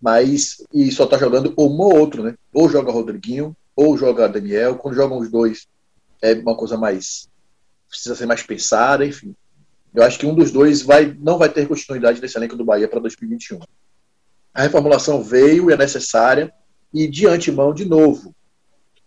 Mas, 0.00 0.64
e 0.72 0.90
só 0.92 1.04
está 1.04 1.18
jogando 1.18 1.52
um 1.58 1.80
ou 1.80 1.98
outro, 1.98 2.22
né? 2.22 2.34
Ou 2.52 2.68
joga 2.68 2.92
Rodriguinho, 2.92 3.56
ou 3.74 3.96
joga 3.96 4.28
Daniel. 4.28 4.76
Quando 4.76 4.94
jogam 4.94 5.18
os 5.18 5.30
dois, 5.30 5.66
é 6.22 6.34
uma 6.34 6.56
coisa 6.56 6.76
mais. 6.76 7.28
precisa 7.88 8.14
ser 8.14 8.26
mais 8.26 8.42
pensada, 8.42 9.04
enfim. 9.04 9.34
Eu 9.94 10.02
acho 10.02 10.18
que 10.18 10.26
um 10.26 10.34
dos 10.34 10.52
dois 10.52 10.82
vai, 10.82 11.16
não 11.18 11.38
vai 11.38 11.48
ter 11.48 11.66
continuidade 11.66 12.20
nesse 12.20 12.36
elenco 12.36 12.56
do 12.56 12.64
Bahia 12.64 12.86
para 12.86 13.00
2021. 13.00 13.58
A 14.54 14.62
reformulação 14.62 15.22
veio 15.22 15.70
e 15.70 15.72
é 15.72 15.76
necessária, 15.76 16.52
e 16.92 17.06
de 17.06 17.26
antemão, 17.26 17.72
de 17.72 17.84
novo, 17.84 18.34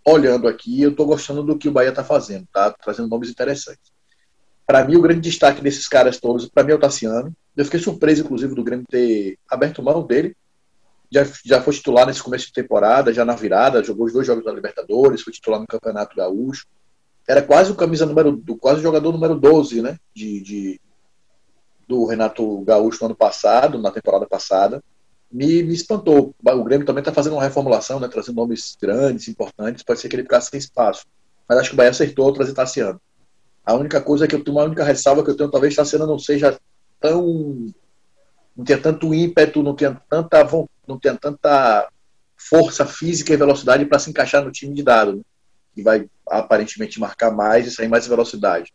olhando 0.05 0.47
aqui, 0.47 0.81
eu 0.81 0.91
estou 0.91 1.05
gostando 1.05 1.43
do 1.43 1.57
que 1.57 1.67
o 1.67 1.71
Bahia 1.71 1.89
está 1.89 2.03
fazendo, 2.03 2.47
tá? 2.51 2.71
Trazendo 2.71 3.07
nomes 3.07 3.29
interessantes. 3.29 3.91
Para 4.65 4.85
mim, 4.85 4.95
o 4.95 5.01
grande 5.01 5.21
destaque 5.21 5.61
desses 5.61 5.87
caras 5.87 6.19
todos, 6.19 6.47
para 6.47 6.63
mim, 6.63 6.71
é 6.71 6.75
o 6.75 6.79
Tassiano. 6.79 7.35
Eu 7.55 7.65
fiquei 7.65 7.79
surpreso, 7.79 8.23
inclusive, 8.23 8.55
do 8.55 8.63
Grêmio 8.63 8.85
ter 8.89 9.37
aberto 9.49 9.83
mão 9.83 10.05
dele. 10.05 10.35
Já, 11.11 11.27
já 11.43 11.61
foi 11.61 11.73
titular 11.73 12.07
nesse 12.07 12.23
começo 12.23 12.47
de 12.47 12.53
temporada, 12.53 13.13
já 13.13 13.25
na 13.25 13.35
virada, 13.35 13.83
jogou 13.83 14.05
os 14.05 14.13
dois 14.13 14.25
jogos 14.25 14.45
da 14.45 14.51
Libertadores, 14.51 15.21
foi 15.21 15.33
titular 15.33 15.59
no 15.59 15.67
Campeonato 15.67 16.15
Gaúcho 16.15 16.65
era 17.27 17.41
quase 17.41 17.71
o 17.71 17.75
camisa 17.75 18.05
número, 18.05 18.41
quase 18.59 18.79
o 18.79 18.83
jogador 18.83 19.11
número 19.11 19.39
12, 19.39 19.81
né? 19.81 19.97
De, 20.13 20.41
de, 20.41 20.81
do 21.87 22.05
Renato 22.05 22.61
Gaúcho 22.61 22.99
no 23.01 23.07
ano 23.07 23.15
passado, 23.15 23.77
na 23.77 23.91
temporada 23.91 24.27
passada. 24.27 24.83
Me, 25.31 25.63
me 25.63 25.73
espantou. 25.73 26.35
O 26.43 26.63
Grêmio 26.63 26.85
também 26.85 27.01
está 27.01 27.13
fazendo 27.13 27.33
uma 27.33 27.43
reformulação, 27.43 27.99
né? 27.99 28.07
Trazendo 28.07 28.35
nomes 28.35 28.77
grandes, 28.81 29.27
importantes. 29.27 29.83
Pode 29.83 29.99
ser 29.99 30.09
que 30.09 30.15
ele 30.15 30.23
ficasse 30.23 30.49
sem 30.49 30.59
espaço. 30.59 31.05
Mas 31.47 31.59
acho 31.59 31.69
que 31.69 31.75
o 31.75 31.77
Bahia 31.77 31.91
acertou 31.91 32.33
trazer 32.33 32.53
Tassiano. 32.53 32.99
A 33.65 33.75
única 33.75 34.01
coisa 34.01 34.27
que 34.27 34.35
eu 34.35 34.43
tenho, 34.43 34.57
uma 34.57 34.65
única 34.65 34.83
ressalva 34.83 35.23
que 35.23 35.29
eu 35.29 35.37
tenho, 35.37 35.51
talvez 35.51 35.75
Tassiano 35.75 36.07
não 36.07 36.19
seja 36.19 36.59
tão. 36.99 37.67
Não 38.55 38.65
tenha 38.65 38.79
tanto 38.79 39.13
ímpeto, 39.13 39.63
não 39.63 39.75
tenha 39.75 39.99
tanta, 40.09 40.47
não 40.87 40.99
tenha 40.99 41.15
tanta 41.15 41.87
força 42.37 42.85
física 42.85 43.33
e 43.33 43.37
velocidade 43.37 43.85
para 43.85 43.99
se 43.99 44.09
encaixar 44.09 44.43
no 44.43 44.51
time 44.51 44.73
de 44.73 44.83
dado. 44.83 45.17
Né? 45.17 45.21
que 45.73 45.81
vai 45.81 46.07
aparentemente 46.27 46.99
marcar 46.99 47.31
mais 47.31 47.67
e 47.67 47.71
sair 47.71 47.87
mais 47.87 48.07
velocidade. 48.07 48.73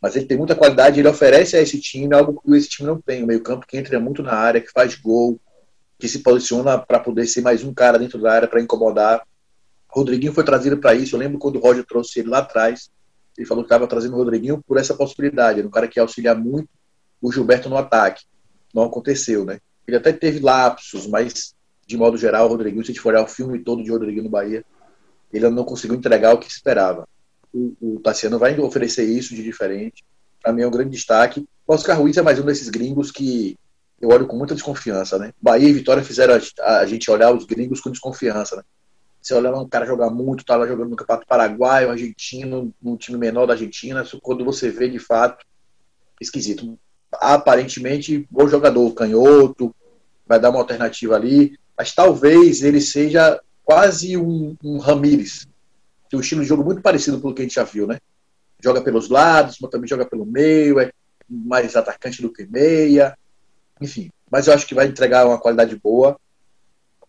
Mas 0.00 0.16
ele 0.16 0.26
tem 0.26 0.36
muita 0.36 0.56
qualidade, 0.56 0.98
ele 0.98 1.08
oferece 1.08 1.56
a 1.56 1.60
esse 1.60 1.80
time 1.80 2.12
algo 2.14 2.40
que 2.40 2.56
esse 2.56 2.68
time 2.68 2.88
não 2.88 3.00
tem. 3.00 3.22
O 3.22 3.26
meio-campo 3.26 3.66
que 3.66 3.76
entra 3.76 4.00
muito 4.00 4.22
na 4.22 4.34
área, 4.34 4.60
que 4.60 4.70
faz 4.70 4.96
gol, 4.96 5.40
que 5.98 6.08
se 6.08 6.20
posiciona 6.20 6.76
para 6.78 6.98
poder 6.98 7.26
ser 7.26 7.40
mais 7.40 7.62
um 7.62 7.72
cara 7.72 7.98
dentro 7.98 8.20
da 8.20 8.32
área 8.32 8.48
para 8.48 8.60
incomodar. 8.60 9.22
O 9.94 9.98
Rodriguinho 9.98 10.32
foi 10.32 10.44
trazido 10.44 10.78
para 10.78 10.94
isso. 10.94 11.14
Eu 11.14 11.20
lembro 11.20 11.38
quando 11.38 11.56
o 11.56 11.60
Roger 11.60 11.84
trouxe 11.84 12.18
ele 12.18 12.28
lá 12.28 12.38
atrás. 12.38 12.90
Ele 13.38 13.46
falou 13.46 13.62
que 13.62 13.66
estava 13.66 13.86
trazendo 13.86 14.14
o 14.14 14.16
Rodriguinho 14.16 14.60
por 14.66 14.76
essa 14.76 14.94
possibilidade. 14.94 15.60
Era 15.60 15.68
um 15.68 15.70
cara 15.70 15.86
que 15.86 16.00
ia 16.00 16.02
auxiliar 16.02 16.36
muito 16.36 16.68
o 17.20 17.30
Gilberto 17.30 17.68
no 17.68 17.76
ataque. 17.76 18.24
Não 18.72 18.84
aconteceu, 18.84 19.44
né? 19.44 19.60
Ele 19.86 19.96
até 19.96 20.12
teve 20.12 20.38
lapsos, 20.38 21.06
mas 21.06 21.54
de 21.86 21.96
modo 21.96 22.16
geral, 22.16 22.46
o 22.46 22.48
Rodriguinho, 22.48 22.84
se 22.84 22.90
a 22.90 22.94
gente 22.94 23.02
for 23.02 23.10
olhar 23.10 23.24
o 23.24 23.28
filme 23.28 23.58
todo 23.58 23.82
de 23.82 23.90
Rodriguinho 23.90 24.24
no 24.24 24.30
Bahia, 24.30 24.64
ele 25.32 25.48
não 25.50 25.64
conseguiu 25.64 25.96
entregar 25.96 26.34
o 26.34 26.38
que 26.38 26.48
esperava. 26.48 27.08
O, 27.52 27.74
o 27.80 28.00
Tassiano 28.00 28.38
vai 28.38 28.58
oferecer 28.58 29.04
isso 29.04 29.34
de 29.34 29.42
diferente. 29.42 30.04
Para 30.42 30.52
mim 30.52 30.62
é 30.62 30.66
um 30.66 30.70
grande 30.70 30.90
destaque. 30.90 31.46
Oscar 31.66 31.98
Ruiz 31.98 32.16
é 32.16 32.22
mais 32.22 32.38
um 32.38 32.44
desses 32.44 32.68
gringos 32.68 33.10
que 33.10 33.58
eu 34.00 34.08
olho 34.08 34.26
com 34.26 34.36
muita 34.36 34.54
desconfiança, 34.54 35.18
né? 35.18 35.32
Bahia 35.40 35.68
e 35.68 35.72
Vitória 35.72 36.02
fizeram 36.02 36.34
a, 36.60 36.86
gente 36.86 37.10
olhar 37.10 37.32
os 37.32 37.44
gringos 37.44 37.80
com 37.80 37.90
desconfiança, 37.90 38.56
né? 38.56 38.62
Você 39.20 39.34
olha 39.34 39.54
um 39.54 39.68
cara 39.68 39.86
jogar 39.86 40.10
muito, 40.10 40.44
lá 40.48 40.66
jogando 40.66 40.90
no 40.90 40.96
Campeonato 40.96 41.26
Paraguai, 41.26 41.86
um 41.86 41.90
argentino, 41.90 42.74
num 42.82 42.96
time 42.96 43.16
menor 43.16 43.46
da 43.46 43.52
Argentina, 43.52 44.04
quando 44.20 44.44
você 44.44 44.68
vê 44.70 44.88
de 44.88 44.98
fato, 44.98 45.46
esquisito. 46.20 46.76
Aparentemente, 47.14 48.26
bom 48.30 48.48
jogador, 48.48 48.92
canhoto, 48.94 49.74
vai 50.26 50.40
dar 50.40 50.50
uma 50.50 50.60
alternativa 50.60 51.14
ali, 51.14 51.58
mas 51.76 51.94
talvez 51.94 52.62
ele 52.62 52.80
seja 52.80 53.40
quase 53.64 54.16
um, 54.16 54.56
um 54.62 54.78
Ramires. 54.78 55.46
Tem 56.08 56.18
um 56.18 56.22
estilo 56.22 56.42
de 56.42 56.48
jogo 56.48 56.64
muito 56.64 56.82
parecido 56.82 57.20
com 57.20 57.28
o 57.28 57.34
que 57.34 57.42
a 57.42 57.44
gente 57.44 57.54
já 57.54 57.64
viu, 57.64 57.86
né? 57.86 57.98
Joga 58.62 58.80
pelos 58.80 59.08
lados, 59.08 59.58
mas 59.60 59.70
também 59.70 59.88
joga 59.88 60.06
pelo 60.06 60.24
meio, 60.24 60.78
é 60.78 60.90
mais 61.28 61.74
atacante 61.74 62.22
do 62.22 62.32
que 62.32 62.46
meia. 62.46 63.16
Enfim, 63.80 64.10
mas 64.30 64.46
eu 64.46 64.54
acho 64.54 64.66
que 64.66 64.74
vai 64.74 64.86
entregar 64.86 65.26
uma 65.26 65.40
qualidade 65.40 65.76
boa. 65.76 66.18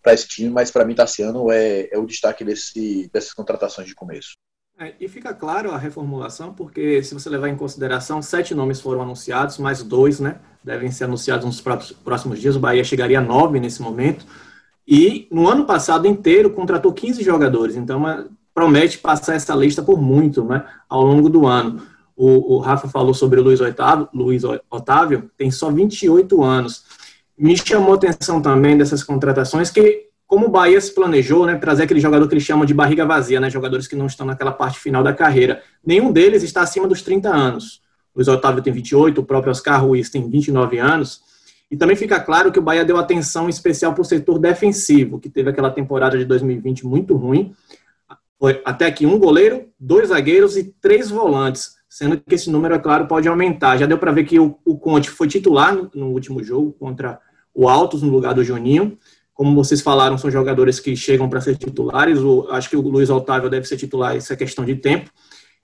para 0.02 0.12
esse 0.12 0.28
time, 0.28 0.50
mas 0.50 0.70
para 0.70 0.84
mim 0.84 0.94
Tassiano 0.94 1.50
é, 1.50 1.88
é 1.90 1.98
o 1.98 2.06
destaque 2.06 2.44
desse, 2.44 3.08
dessas 3.12 3.32
contratações 3.32 3.88
de 3.88 3.94
começo. 3.94 4.34
É, 4.78 4.92
e 5.00 5.08
fica 5.08 5.32
claro 5.32 5.70
a 5.70 5.78
reformulação, 5.78 6.52
porque 6.52 7.02
se 7.02 7.14
você 7.14 7.28
levar 7.30 7.48
em 7.48 7.56
consideração, 7.56 8.20
sete 8.20 8.54
nomes 8.54 8.80
foram 8.80 9.02
anunciados, 9.02 9.56
mais 9.58 9.82
dois, 9.82 10.18
né? 10.18 10.40
Devem 10.64 10.90
ser 10.90 11.04
anunciados 11.04 11.46
nos 11.46 11.60
próximos 12.02 12.40
dias. 12.40 12.56
O 12.56 12.60
Bahia 12.60 12.82
chegaria 12.82 13.18
a 13.18 13.22
nove 13.22 13.60
nesse 13.60 13.80
momento. 13.80 14.26
E 14.86 15.28
no 15.30 15.48
ano 15.48 15.64
passado 15.64 16.08
inteiro 16.08 16.50
contratou 16.50 16.92
15 16.92 17.22
jogadores. 17.22 17.76
Então 17.76 18.28
promete 18.52 18.98
passar 18.98 19.34
essa 19.34 19.54
lista 19.54 19.82
por 19.82 20.00
muito, 20.00 20.44
né? 20.44 20.64
Ao 20.88 21.02
longo 21.02 21.28
do 21.28 21.46
ano. 21.46 21.82
O, 22.16 22.56
o 22.56 22.58
Rafa 22.58 22.88
falou 22.88 23.14
sobre 23.14 23.40
o 23.40 23.42
Luiz 23.42 23.60
Otávio, 23.60 24.08
Luiz 24.12 24.42
Otávio, 24.70 25.30
tem 25.36 25.50
só 25.50 25.70
28 25.70 26.42
anos. 26.42 26.84
Me 27.36 27.56
chamou 27.56 27.92
a 27.92 27.96
atenção 27.96 28.40
também 28.40 28.76
dessas 28.76 29.02
contratações 29.02 29.70
que 29.70 30.08
como 30.34 30.46
o 30.46 30.50
Bahia 30.50 30.80
se 30.80 30.92
planejou, 30.92 31.46
né, 31.46 31.54
trazer 31.54 31.84
aquele 31.84 32.00
jogador 32.00 32.26
que 32.26 32.34
eles 32.34 32.42
chamam 32.42 32.66
de 32.66 32.74
barriga 32.74 33.06
vazia, 33.06 33.38
né, 33.38 33.48
jogadores 33.48 33.86
que 33.86 33.94
não 33.94 34.06
estão 34.06 34.26
naquela 34.26 34.50
parte 34.50 34.80
final 34.80 35.00
da 35.00 35.12
carreira. 35.12 35.62
Nenhum 35.86 36.10
deles 36.10 36.42
está 36.42 36.60
acima 36.60 36.88
dos 36.88 37.02
30 37.02 37.28
anos. 37.28 37.80
O 38.12 38.18
Luiz 38.18 38.26
Otávio 38.26 38.60
tem 38.60 38.72
28, 38.72 39.20
o 39.20 39.24
próprio 39.24 39.52
Oscar 39.52 39.84
Ruiz 39.84 40.10
tem 40.10 40.28
29 40.28 40.76
anos. 40.78 41.20
E 41.70 41.76
também 41.76 41.94
fica 41.94 42.18
claro 42.18 42.50
que 42.50 42.58
o 42.58 42.62
Bahia 42.62 42.84
deu 42.84 42.96
atenção 42.96 43.48
especial 43.48 43.92
para 43.92 44.02
o 44.02 44.04
setor 44.04 44.40
defensivo, 44.40 45.20
que 45.20 45.28
teve 45.28 45.50
aquela 45.50 45.70
temporada 45.70 46.18
de 46.18 46.24
2020 46.24 46.84
muito 46.84 47.14
ruim. 47.14 47.54
Foi 48.36 48.60
até 48.64 48.86
aqui 48.86 49.06
um 49.06 49.20
goleiro, 49.20 49.68
dois 49.78 50.08
zagueiros 50.08 50.56
e 50.56 50.64
três 50.80 51.10
volantes, 51.10 51.76
sendo 51.88 52.18
que 52.18 52.34
esse 52.34 52.50
número, 52.50 52.74
é 52.74 52.78
claro, 52.80 53.06
pode 53.06 53.28
aumentar. 53.28 53.76
Já 53.76 53.86
deu 53.86 53.98
para 53.98 54.10
ver 54.10 54.24
que 54.24 54.40
o, 54.40 54.58
o 54.64 54.76
Conte 54.76 55.10
foi 55.10 55.28
titular 55.28 55.72
no, 55.72 55.88
no 55.94 56.06
último 56.08 56.42
jogo 56.42 56.72
contra 56.72 57.20
o 57.54 57.68
Altos, 57.68 58.02
no 58.02 58.10
lugar 58.10 58.34
do 58.34 58.42
Juninho. 58.42 58.98
Como 59.34 59.54
vocês 59.54 59.80
falaram, 59.80 60.16
são 60.16 60.30
jogadores 60.30 60.78
que 60.78 60.96
chegam 60.96 61.28
para 61.28 61.40
ser 61.40 61.56
titulares. 61.56 62.20
O, 62.20 62.46
acho 62.50 62.70
que 62.70 62.76
o 62.76 62.80
Luiz 62.80 63.10
Otávio 63.10 63.50
deve 63.50 63.66
ser 63.66 63.76
titular, 63.76 64.16
isso 64.16 64.32
é 64.32 64.36
questão 64.36 64.64
de 64.64 64.76
tempo. 64.76 65.10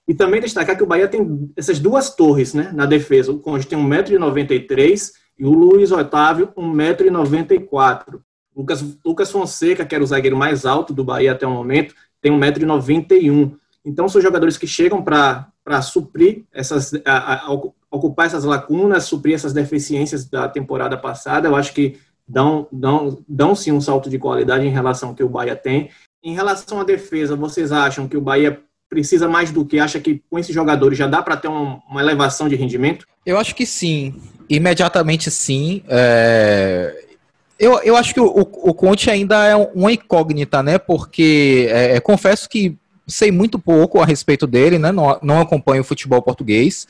E 0.08 0.14
também 0.14 0.40
destacar 0.40 0.76
que 0.76 0.82
o 0.82 0.86
Bahia 0.86 1.06
tem 1.06 1.48
essas 1.56 1.78
duas 1.78 2.14
torres 2.14 2.52
né, 2.52 2.72
na 2.74 2.84
defesa. 2.84 3.30
O 3.30 3.38
Conde 3.38 3.66
tem 3.66 3.78
1,93m 3.78 5.12
e 5.38 5.44
o 5.44 5.52
Luiz 5.52 5.92
Otávio 5.92 6.52
1,94m. 6.56 8.20
Lucas, 8.56 8.84
Lucas 9.04 9.30
Fonseca, 9.30 9.86
que 9.86 9.94
era 9.94 10.02
o 10.02 10.06
zagueiro 10.06 10.36
mais 10.36 10.66
alto 10.66 10.92
do 10.92 11.04
Bahia 11.04 11.30
até 11.30 11.46
o 11.46 11.50
momento, 11.50 11.94
tem 12.20 12.32
1,91m. 12.32 13.56
Então 13.84 14.08
são 14.08 14.20
jogadores 14.20 14.58
que 14.58 14.66
chegam 14.66 15.00
para 15.00 15.80
suprir 15.80 16.44
essas, 16.52 16.92
a, 17.04 17.46
a, 17.46 17.52
ocupar 17.90 18.26
essas 18.26 18.44
lacunas, 18.44 19.04
suprir 19.04 19.34
essas 19.34 19.52
deficiências 19.52 20.28
da 20.28 20.48
temporada 20.48 20.98
passada. 20.98 21.48
Eu 21.48 21.56
acho 21.56 21.72
que 21.72 21.96
dão, 22.30 22.68
dão, 22.70 23.18
dão 23.28 23.54
sim 23.54 23.72
um 23.72 23.80
salto 23.80 24.08
de 24.08 24.18
qualidade 24.18 24.64
em 24.64 24.70
relação 24.70 25.10
ao 25.10 25.14
que 25.14 25.25
o 25.25 25.28
Bahia 25.28 25.56
tem. 25.56 25.90
Em 26.22 26.34
relação 26.34 26.80
à 26.80 26.84
defesa, 26.84 27.34
vocês 27.34 27.72
acham 27.72 28.06
que 28.06 28.16
o 28.16 28.20
Bahia 28.20 28.60
precisa 28.88 29.28
mais 29.28 29.50
do 29.50 29.64
que? 29.64 29.78
Acha 29.78 29.99
que 29.99 30.22
com 30.30 30.38
esses 30.38 30.54
jogadores 30.54 30.96
já 30.96 31.06
dá 31.06 31.22
para 31.22 31.37
ter 31.37 31.49
uma, 31.49 31.82
uma, 31.88 32.00
elevação 32.00 32.49
de 32.49 32.54
rendimento? 32.54 33.06
Eu 33.26 33.38
acho 33.38 33.54
que 33.54 33.66
sim. 33.66 34.14
Imediatamente 34.49 35.30
sim. 35.30 35.82
É... 35.88 37.04
Eu, 37.58 37.78
eu 37.82 37.96
acho 37.96 38.14
que 38.14 38.20
o, 38.20 38.26
o, 38.26 38.72
Conte 38.72 39.10
ainda 39.10 39.46
é 39.46 39.54
uma 39.54 39.92
incógnita, 39.92 40.62
né? 40.62 40.78
Porque 40.78 41.68
é, 41.70 41.96
é, 41.96 42.00
confesso 42.00 42.49
que 42.49 42.75
sei 43.06 43.30
muito 43.30 43.58
pouco 43.58 44.00
a 44.00 44.06
respeito 44.06 44.46
dele, 44.46 44.78
né? 44.78 44.90
Não, 44.90 45.18
não 45.22 45.40
acompanho 45.40 45.82
o 45.82 45.84
futebol 45.84 46.22
português. 46.22 46.87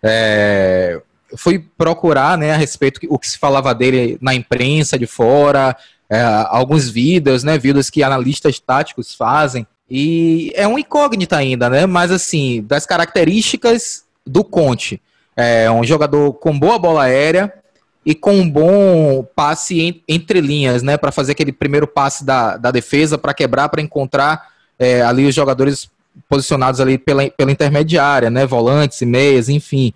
É, 0.00 1.00
fui 1.36 1.58
procurar 1.58 2.36
né, 2.38 2.52
a 2.52 2.56
respeito 2.56 3.00
o 3.08 3.18
que 3.18 3.28
se 3.28 3.38
falava 3.38 3.74
dele 3.74 4.18
na 4.20 4.34
imprensa 4.34 4.98
de 4.98 5.06
fora, 5.06 5.76
é, 6.08 6.22
alguns 6.48 6.88
vídeos, 6.88 7.42
né, 7.42 7.58
vídeos 7.58 7.88
que 7.88 8.02
analistas 8.02 8.58
táticos 8.58 9.14
fazem, 9.14 9.66
e 9.90 10.52
é 10.54 10.66
um 10.66 10.78
incógnita 10.78 11.36
ainda, 11.36 11.68
né, 11.68 11.86
mas 11.86 12.10
assim, 12.10 12.62
das 12.62 12.86
características 12.86 14.04
do 14.26 14.44
Conte, 14.44 15.00
é 15.36 15.70
um 15.70 15.82
jogador 15.84 16.34
com 16.34 16.58
boa 16.58 16.78
bola 16.78 17.04
aérea 17.04 17.52
e 18.04 18.14
com 18.14 18.32
um 18.34 18.48
bom 18.48 19.24
passe 19.34 20.02
entre 20.08 20.40
linhas, 20.40 20.82
né, 20.82 20.96
para 20.96 21.12
fazer 21.12 21.32
aquele 21.32 21.52
primeiro 21.52 21.86
passe 21.86 22.24
da, 22.24 22.56
da 22.56 22.70
defesa, 22.70 23.16
para 23.16 23.32
quebrar, 23.32 23.68
para 23.68 23.80
encontrar 23.80 24.48
é, 24.78 25.02
ali 25.02 25.26
os 25.26 25.34
jogadores 25.34 25.88
posicionados 26.28 26.80
ali 26.80 26.98
pela, 26.98 27.28
pela 27.30 27.52
intermediária, 27.52 28.28
né, 28.28 28.44
volantes 28.44 29.00
meias, 29.02 29.48
enfim. 29.48 29.94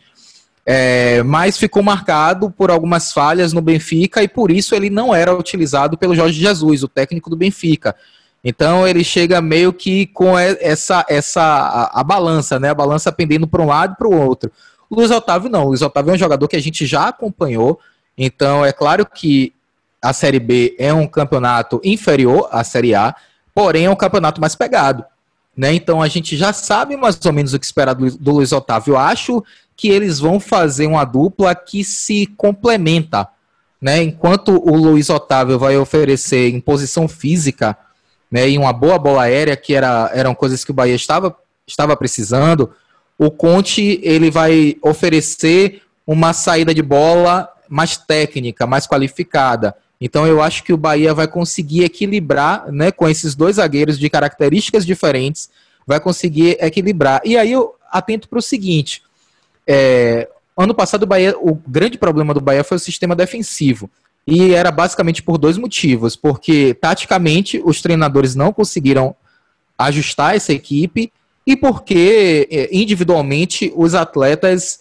É, 0.69 1.23
mas 1.23 1.57
ficou 1.57 1.81
marcado 1.81 2.51
por 2.51 2.73
algumas 2.73 3.13
falhas 3.13 3.53
no 3.53 3.61
Benfica 3.61 4.21
e 4.21 4.27
por 4.27 4.51
isso 4.51 4.75
ele 4.75 4.91
não 4.91 5.15
era 5.15 5.33
utilizado 5.33 5.97
pelo 5.97 6.13
Jorge 6.13 6.41
Jesus, 6.41 6.83
o 6.83 6.89
técnico 6.89 7.31
do 7.31 7.37
Benfica. 7.37 7.95
Então 8.43 8.87
ele 8.87 9.05
chega 9.05 9.41
meio 9.41 9.73
que 9.73 10.07
com 10.07 10.37
essa 10.37 11.07
essa 11.09 11.41
a, 11.43 12.01
a 12.01 12.05
balança, 12.05 12.59
né? 12.59 12.71
A 12.71 12.75
balança 12.75 13.13
pendendo 13.13 13.47
para 13.47 13.63
um 13.63 13.67
lado 13.67 13.93
e 13.93 13.97
para 13.97 14.09
o 14.09 14.21
outro. 14.21 14.51
O 14.91 14.97
Luiz 14.97 15.11
Otávio 15.11 15.49
não. 15.49 15.65
O 15.65 15.69
Luiz 15.69 15.83
Otávio 15.83 16.11
é 16.11 16.15
um 16.15 16.19
jogador 16.19 16.49
que 16.49 16.57
a 16.57 16.63
gente 16.63 16.85
já 16.85 17.09
acompanhou. 17.09 17.79
Então 18.19 18.65
é 18.65 18.73
claro 18.73 19.07
que 19.07 19.53
a 20.03 20.13
Série 20.13 20.41
B 20.41 20.75
é 20.79 20.93
um 20.93 21.07
campeonato 21.07 21.81
inferior 21.85 22.49
à 22.51 22.65
Série 22.65 22.95
A, 22.95 23.15
porém 23.55 23.87
é 23.87 23.91
um 23.91 23.97
campeonato 23.97 24.41
mais 24.41 24.55
pegado. 24.55 25.05
Né? 25.57 25.75
Então 25.75 26.03
a 26.03 26.09
gente 26.09 26.37
já 26.37 26.53
sabe 26.53 26.97
mais 26.97 27.19
ou 27.25 27.33
menos 27.33 27.55
o 27.55 27.59
que 27.59 27.65
esperar 27.65 27.95
do, 27.95 28.11
do 28.17 28.33
Luiz 28.33 28.53
Otávio. 28.53 28.93
Eu 28.93 28.99
acho 28.99 29.45
que 29.77 29.89
eles 29.89 30.19
vão 30.19 30.41
fazer 30.41 30.87
uma 30.87 31.05
dupla 31.05 31.55
que 31.55 31.85
se 31.85 32.27
complementa. 32.37 33.29
Né? 33.81 34.03
Enquanto 34.03 34.53
o 34.53 34.75
Luiz 34.77 35.11
Otávio 35.11 35.59
vai 35.59 35.77
oferecer 35.77 36.49
em 36.49 36.61
posição 36.61 37.07
física 37.07 37.77
né, 38.31 38.49
e 38.49 38.57
uma 38.57 38.73
boa 38.73 38.99
bola 38.99 39.23
aérea, 39.23 39.57
que 39.57 39.75
era, 39.75 40.11
eram 40.15 40.35
coisas 40.35 40.65
que 40.65 40.71
o 40.71 40.75
Bahia 40.75 40.95
estava, 40.95 41.37
estava 41.67 41.97
precisando, 41.97 42.73
o 43.19 43.31
Conte 43.31 44.01
ele 44.03 44.31
vai 44.31 44.77
oferecer 44.83 45.83
uma 46.07 46.33
saída 46.33 46.75
de 46.75 46.83
bola 46.83 47.49
mais 47.69 47.97
técnica, 47.97 48.67
mais 48.67 48.87
qualificada. 48.87 49.75
Então 50.01 50.27
eu 50.27 50.43
acho 50.43 50.63
que 50.63 50.73
o 50.73 50.77
Bahia 50.77 51.15
vai 51.15 51.27
conseguir 51.27 51.85
equilibrar, 51.85 52.71
né, 52.71 52.91
com 52.91 53.09
esses 53.09 53.35
dois 53.35 53.57
zagueiros 53.57 53.99
de 53.99 54.09
características 54.09 54.85
diferentes, 54.85 55.51
vai 55.87 56.01
conseguir 56.01 56.57
equilibrar. 56.61 57.21
E 57.25 57.37
aí 57.37 57.53
eu 57.53 57.75
atento 57.91 58.29
para 58.29 58.39
o 58.39 58.43
seguinte: 58.43 59.03
é, 59.67 60.29
ano 60.57 60.75
passado 60.75 61.03
o 61.03 61.07
Bahia, 61.07 61.35
o 61.39 61.55
grande 61.67 61.99
problema 61.99 62.33
do 62.33 62.41
Bahia 62.41 62.65
foi 62.65 62.77
o 62.77 62.81
sistema 62.81 63.15
defensivo. 63.15 63.91
E 64.27 64.55
era 64.55 64.71
basicamente 64.71 65.23
por 65.23 65.39
dois 65.39 65.57
motivos, 65.57 66.17
porque 66.17 66.75
taticamente 66.75 67.63
os 67.65 67.81
treinadores 67.81 68.35
não 68.35 68.53
conseguiram 68.53 69.15
ajustar 69.79 70.35
essa 70.35 70.53
equipe 70.53 71.13
e 71.47 71.57
porque 71.57 72.49
é, 72.51 72.69
individualmente 72.73 73.73
os 73.77 73.95
atletas 73.95 74.81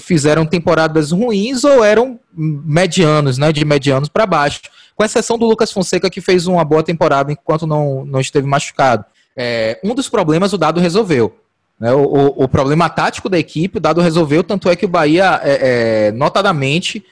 fizeram 0.00 0.44
temporadas 0.44 1.12
ruins 1.12 1.64
ou 1.64 1.82
eram 1.82 2.20
medianos, 2.34 3.38
né, 3.38 3.50
de 3.52 3.64
medianos 3.64 4.10
para 4.10 4.26
baixo, 4.26 4.60
com 4.94 5.02
exceção 5.02 5.38
do 5.38 5.46
Lucas 5.46 5.72
Fonseca 5.72 6.10
que 6.10 6.20
fez 6.20 6.46
uma 6.46 6.64
boa 6.64 6.82
temporada 6.82 7.32
enquanto 7.32 7.66
não, 7.66 8.04
não 8.04 8.20
esteve 8.20 8.46
machucado. 8.46 9.04
É, 9.34 9.80
um 9.82 9.94
dos 9.94 10.08
problemas 10.08 10.52
o 10.52 10.58
Dado 10.58 10.80
resolveu. 10.80 11.34
Né, 11.78 11.92
o, 11.92 12.02
o, 12.02 12.44
o, 12.44 12.48
problema 12.48 12.88
tático 12.88 13.28
da 13.28 13.38
equipe 13.38 13.76
o 13.76 13.80
Dado 13.80 14.00
resolveu, 14.00 14.42
tanto 14.42 14.70
é 14.70 14.76
que 14.76 14.86
o 14.86 14.88
Bahia, 14.88 15.40
é, 15.42 16.06
é, 16.08 16.12
notadamente, 16.12 17.04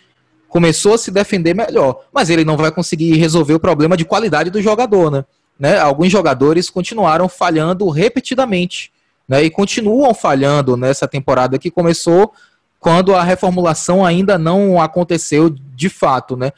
começou 0.48 0.94
a 0.94 0.98
se 0.98 1.10
defender 1.10 1.54
melhor, 1.54 2.04
mas 2.12 2.30
ele 2.30 2.44
não 2.44 2.56
vai 2.56 2.70
conseguir 2.70 3.14
resolver 3.16 3.54
o 3.54 3.60
problema 3.60 3.96
de 3.96 4.04
qualidade 4.04 4.50
do 4.50 4.62
jogador, 4.62 5.10
né? 5.10 5.24
né? 5.58 5.78
Alguns 5.78 6.10
jogadores 6.10 6.70
continuaram 6.70 7.28
falhando 7.28 7.88
repetidamente 7.90 8.90
né, 9.28 9.42
e 9.42 9.50
continuam 9.50 10.14
falhando 10.14 10.76
nessa 10.76 11.08
temporada 11.08 11.58
que 11.58 11.70
começou 11.70 12.32
quando 12.78 13.14
a 13.14 13.22
reformulação 13.22 14.04
ainda 14.04 14.38
não 14.38 14.80
aconteceu 14.80 15.50
de 15.50 15.88
fato, 15.88 16.36
né? 16.36 16.52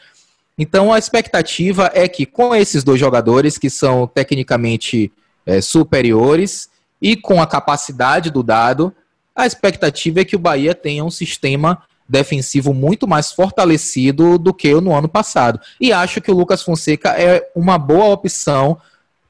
Então 0.59 0.93
a 0.93 0.99
expectativa 0.99 1.91
é 1.95 2.09
que 2.09 2.25
com 2.27 2.55
esses 2.55 2.83
dois 2.83 2.99
jogadores 2.99 3.59
que 3.59 3.71
são 3.71 4.07
tecnicamente 4.07 5.13
é, 5.45 5.61
superiores 5.61 6.69
e 7.07 7.15
com 7.15 7.41
a 7.41 7.47
capacidade 7.47 8.33
do 8.33 8.43
dado, 8.43 8.93
a 9.33 9.47
expectativa 9.47 10.19
é 10.19 10.25
que 10.25 10.35
o 10.35 10.41
Bahia 10.41 10.75
tenha 10.75 11.05
um 11.05 11.11
sistema 11.11 11.81
defensivo 12.09 12.75
muito 12.75 13.07
mais 13.07 13.31
fortalecido 13.31 14.37
do 14.37 14.53
que 14.53 14.75
no 14.81 14.93
ano 14.93 15.09
passado. 15.09 15.61
E 15.81 15.93
acho 15.93 16.21
que 16.21 16.33
o 16.33 16.35
Lucas 16.35 16.65
Fonseca 16.65 17.11
é 17.11 17.49
uma 17.55 17.79
boa 17.79 18.07
opção 18.07 18.77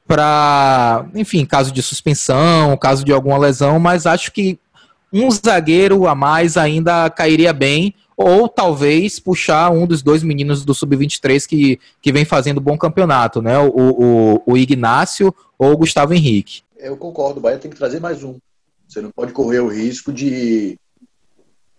para, 0.07 1.05
enfim, 1.13 1.45
caso 1.45 1.71
de 1.71 1.83
suspensão, 1.83 2.75
caso 2.77 3.05
de 3.05 3.11
alguma 3.11 3.37
lesão, 3.37 3.77
mas 3.77 4.07
acho 4.07 4.31
que 4.31 4.57
um 5.13 5.29
zagueiro 5.29 6.07
a 6.07 6.15
mais 6.15 6.57
ainda 6.57 7.11
cairia 7.11 7.53
bem, 7.53 7.93
ou 8.17 8.49
talvez 8.49 9.19
puxar 9.19 9.69
um 9.69 9.85
dos 9.85 10.01
dois 10.01 10.23
meninos 10.23 10.65
do 10.65 10.73
Sub-23 10.73 11.45
que, 11.45 11.79
que 12.01 12.11
vem 12.11 12.25
fazendo 12.25 12.59
bom 12.59 12.75
campeonato, 12.75 13.39
né? 13.39 13.59
O, 13.59 13.69
o, 13.69 14.43
o 14.47 14.57
Ignácio 14.57 15.31
ou 15.59 15.73
o 15.73 15.77
Gustavo 15.77 16.15
Henrique. 16.15 16.61
Eu 16.79 16.95
concordo, 16.95 17.39
o 17.39 17.41
Bahia 17.41 17.57
tem 17.57 17.71
que 17.71 17.77
trazer 17.77 17.99
mais 17.99 18.23
um. 18.23 18.39
Você 18.87 19.01
não 19.01 19.11
pode 19.11 19.33
correr 19.33 19.59
o 19.59 19.67
risco 19.67 20.13
de, 20.13 20.79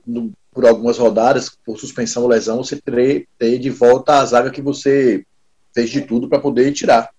no, 0.06 0.32
por 0.52 0.66
algumas 0.66 0.98
rodadas, 0.98 1.50
por 1.64 1.78
suspensão 1.78 2.24
ou 2.24 2.28
lesão, 2.28 2.62
você 2.62 2.80
ter, 2.80 3.28
ter 3.38 3.58
de 3.58 3.70
volta 3.70 4.18
a 4.18 4.24
zaga 4.24 4.50
que 4.50 4.60
você 4.60 5.24
fez 5.74 5.90
de 5.90 6.02
tudo 6.02 6.28
para 6.28 6.40
poder 6.40 6.72
tirar. 6.72 7.10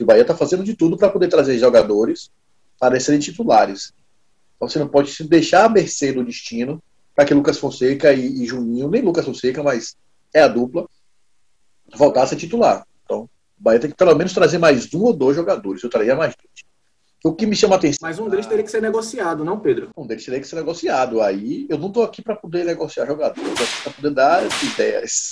O 0.00 0.04
Bahia 0.04 0.22
está 0.22 0.36
fazendo 0.36 0.62
de 0.62 0.76
tudo 0.76 0.96
para 0.96 1.10
poder 1.10 1.28
trazer 1.28 1.58
jogadores 1.58 2.30
para 2.78 3.00
serem 3.00 3.18
titulares. 3.18 3.92
Então 4.56 4.68
você 4.68 4.78
não 4.78 4.88
pode 4.88 5.10
se 5.10 5.24
deixar 5.24 5.64
a 5.64 5.68
mercê 5.68 6.12
do 6.12 6.24
destino 6.24 6.82
para 7.14 7.24
que 7.24 7.34
Lucas 7.34 7.58
Fonseca 7.58 8.12
e, 8.12 8.42
e, 8.42 8.46
Juninho, 8.46 8.88
nem 8.88 9.02
Lucas 9.02 9.24
Fonseca, 9.24 9.62
mas 9.62 9.96
é 10.32 10.42
a 10.42 10.48
dupla, 10.48 10.86
voltasse 11.96 12.34
a 12.34 12.38
titular. 12.38 12.86
O 13.58 13.62
Bahia 13.62 13.80
tem 13.80 13.90
que 13.90 13.96
pelo 13.96 14.14
menos 14.14 14.32
trazer 14.32 14.58
mais 14.58 14.92
um 14.94 15.02
ou 15.02 15.12
dois 15.12 15.36
jogadores. 15.36 15.82
Eu 15.82 15.90
traria 15.90 16.14
mais 16.14 16.34
dois. 16.34 16.68
O 17.24 17.32
que 17.32 17.46
me 17.46 17.56
chama 17.56 17.74
a 17.74 17.78
atenção. 17.78 17.98
Mas 18.00 18.16
um 18.20 18.28
deles 18.28 18.46
teria 18.46 18.62
que 18.62 18.70
ser 18.70 18.80
negociado, 18.80 19.44
não, 19.44 19.58
Pedro? 19.58 19.88
Um 19.96 20.06
deles 20.06 20.24
teria 20.24 20.38
que 20.38 20.46
ser 20.46 20.54
negociado. 20.54 21.20
Aí 21.20 21.66
eu 21.68 21.76
não 21.76 21.88
estou 21.88 22.04
aqui 22.04 22.22
para 22.22 22.36
poder 22.36 22.64
negociar 22.64 23.06
jogador, 23.06 23.42
eu 23.42 23.48
estou 23.48 23.66
aqui 23.66 23.82
para 23.82 23.92
poder 23.92 24.10
dar 24.10 24.42
ideias. 24.62 25.30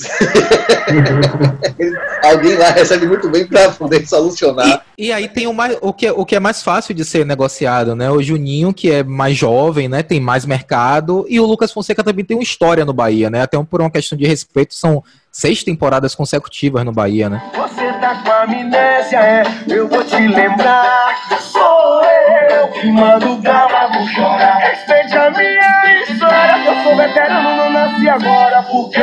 Alguém 2.24 2.56
lá 2.56 2.70
recebe 2.70 3.06
muito 3.06 3.30
bem 3.30 3.46
para 3.46 3.70
poder 3.70 4.04
solucionar. 4.04 4.84
E, 4.98 5.06
e, 5.06 5.12
aí 5.12 5.28
tem 5.28 5.46
o, 5.46 5.54
mais, 5.54 5.78
o, 5.80 5.92
que, 5.92 6.10
o 6.10 6.26
que 6.26 6.34
é 6.34 6.40
mais 6.40 6.60
fácil 6.60 6.92
de 6.92 7.04
ser 7.04 7.24
negociado, 7.24 7.94
né? 7.94 8.10
O 8.10 8.20
Juninho, 8.20 8.74
que 8.74 8.90
é 8.90 9.04
mais 9.04 9.36
jovem, 9.36 9.88
né? 9.88 10.02
Tem 10.02 10.18
mais 10.18 10.44
mercado. 10.44 11.24
E 11.28 11.38
o 11.38 11.46
Lucas 11.46 11.70
Fonseca 11.70 12.02
também 12.02 12.24
tem 12.24 12.36
uma 12.36 12.42
história 12.42 12.84
no 12.84 12.92
Bahia, 12.92 13.30
né? 13.30 13.42
Até 13.42 13.62
por 13.62 13.80
uma 13.80 13.90
questão 13.90 14.18
de 14.18 14.26
respeito, 14.26 14.74
são 14.74 15.04
seis 15.30 15.62
temporadas 15.62 16.16
consecutivas 16.16 16.84
no 16.84 16.92
Bahia, 16.92 17.30
né? 17.30 17.48
Você 17.54 17.85
tá 18.06 18.22
com 18.22 18.30
amnésia, 18.30 19.18
é? 19.18 19.42
Eu 19.66 19.88
vou 19.88 20.04
te 20.04 20.16
lembrar. 20.16 21.40
Sou 21.40 22.04
eu 22.04 22.68
que 22.68 22.86
mando 22.92 23.36
galo 23.38 24.06
chorar. 24.08 24.58
Respeite 24.58 25.16
a 25.16 25.30
minha 25.30 26.02
história. 26.02 26.64
Eu 26.64 26.82
sou 26.84 26.96
veterano, 26.96 27.56
não 27.56 27.72
nasci 27.72 28.08
agora. 28.08 28.62
Porque 28.62 29.00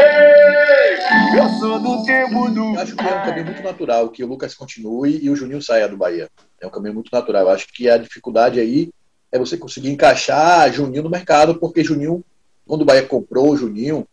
eu 1.38 1.50
sou 1.60 1.79
do 1.79 2.05
tempo 2.05 2.50
do. 2.50 2.75
Eu 2.75 2.79
acho 2.79 2.95
que 2.95 3.05
é 3.05 3.13
um 3.13 3.25
caminho 3.25 3.45
muito 3.45 3.63
natural 3.63 4.10
que 4.10 4.24
o 4.24 4.27
Lucas 4.27 4.55
continue 4.55 5.19
e 5.22 5.29
o 5.29 5.36
Juninho 5.36 5.62
saia 5.62 5.89
do 5.89 5.98
Bahia. 5.98 6.29
É 6.62 6.67
um 6.67 6.72
caminho 6.72 6.93
muito 6.93 7.10
natural. 7.12 7.43
Eu 7.43 7.50
acho 7.50 7.67
que 7.74 7.89
a 7.89 7.98
dificuldade 7.98 8.60
aí 8.60 8.89
é 9.31 9.38
você 9.38 9.57
conseguir 9.57 9.89
encaixar 9.89 10.72
Juninho 10.72 11.03
no 11.03 11.10
mercado, 11.10 11.55
porque 11.55 11.83
Juninho, 11.83 12.24
quando 12.65 12.83
o 12.83 12.86
Bahia 12.86 13.03
comprou 13.03 13.50
o 13.50 13.57
Juninho, 13.57 14.07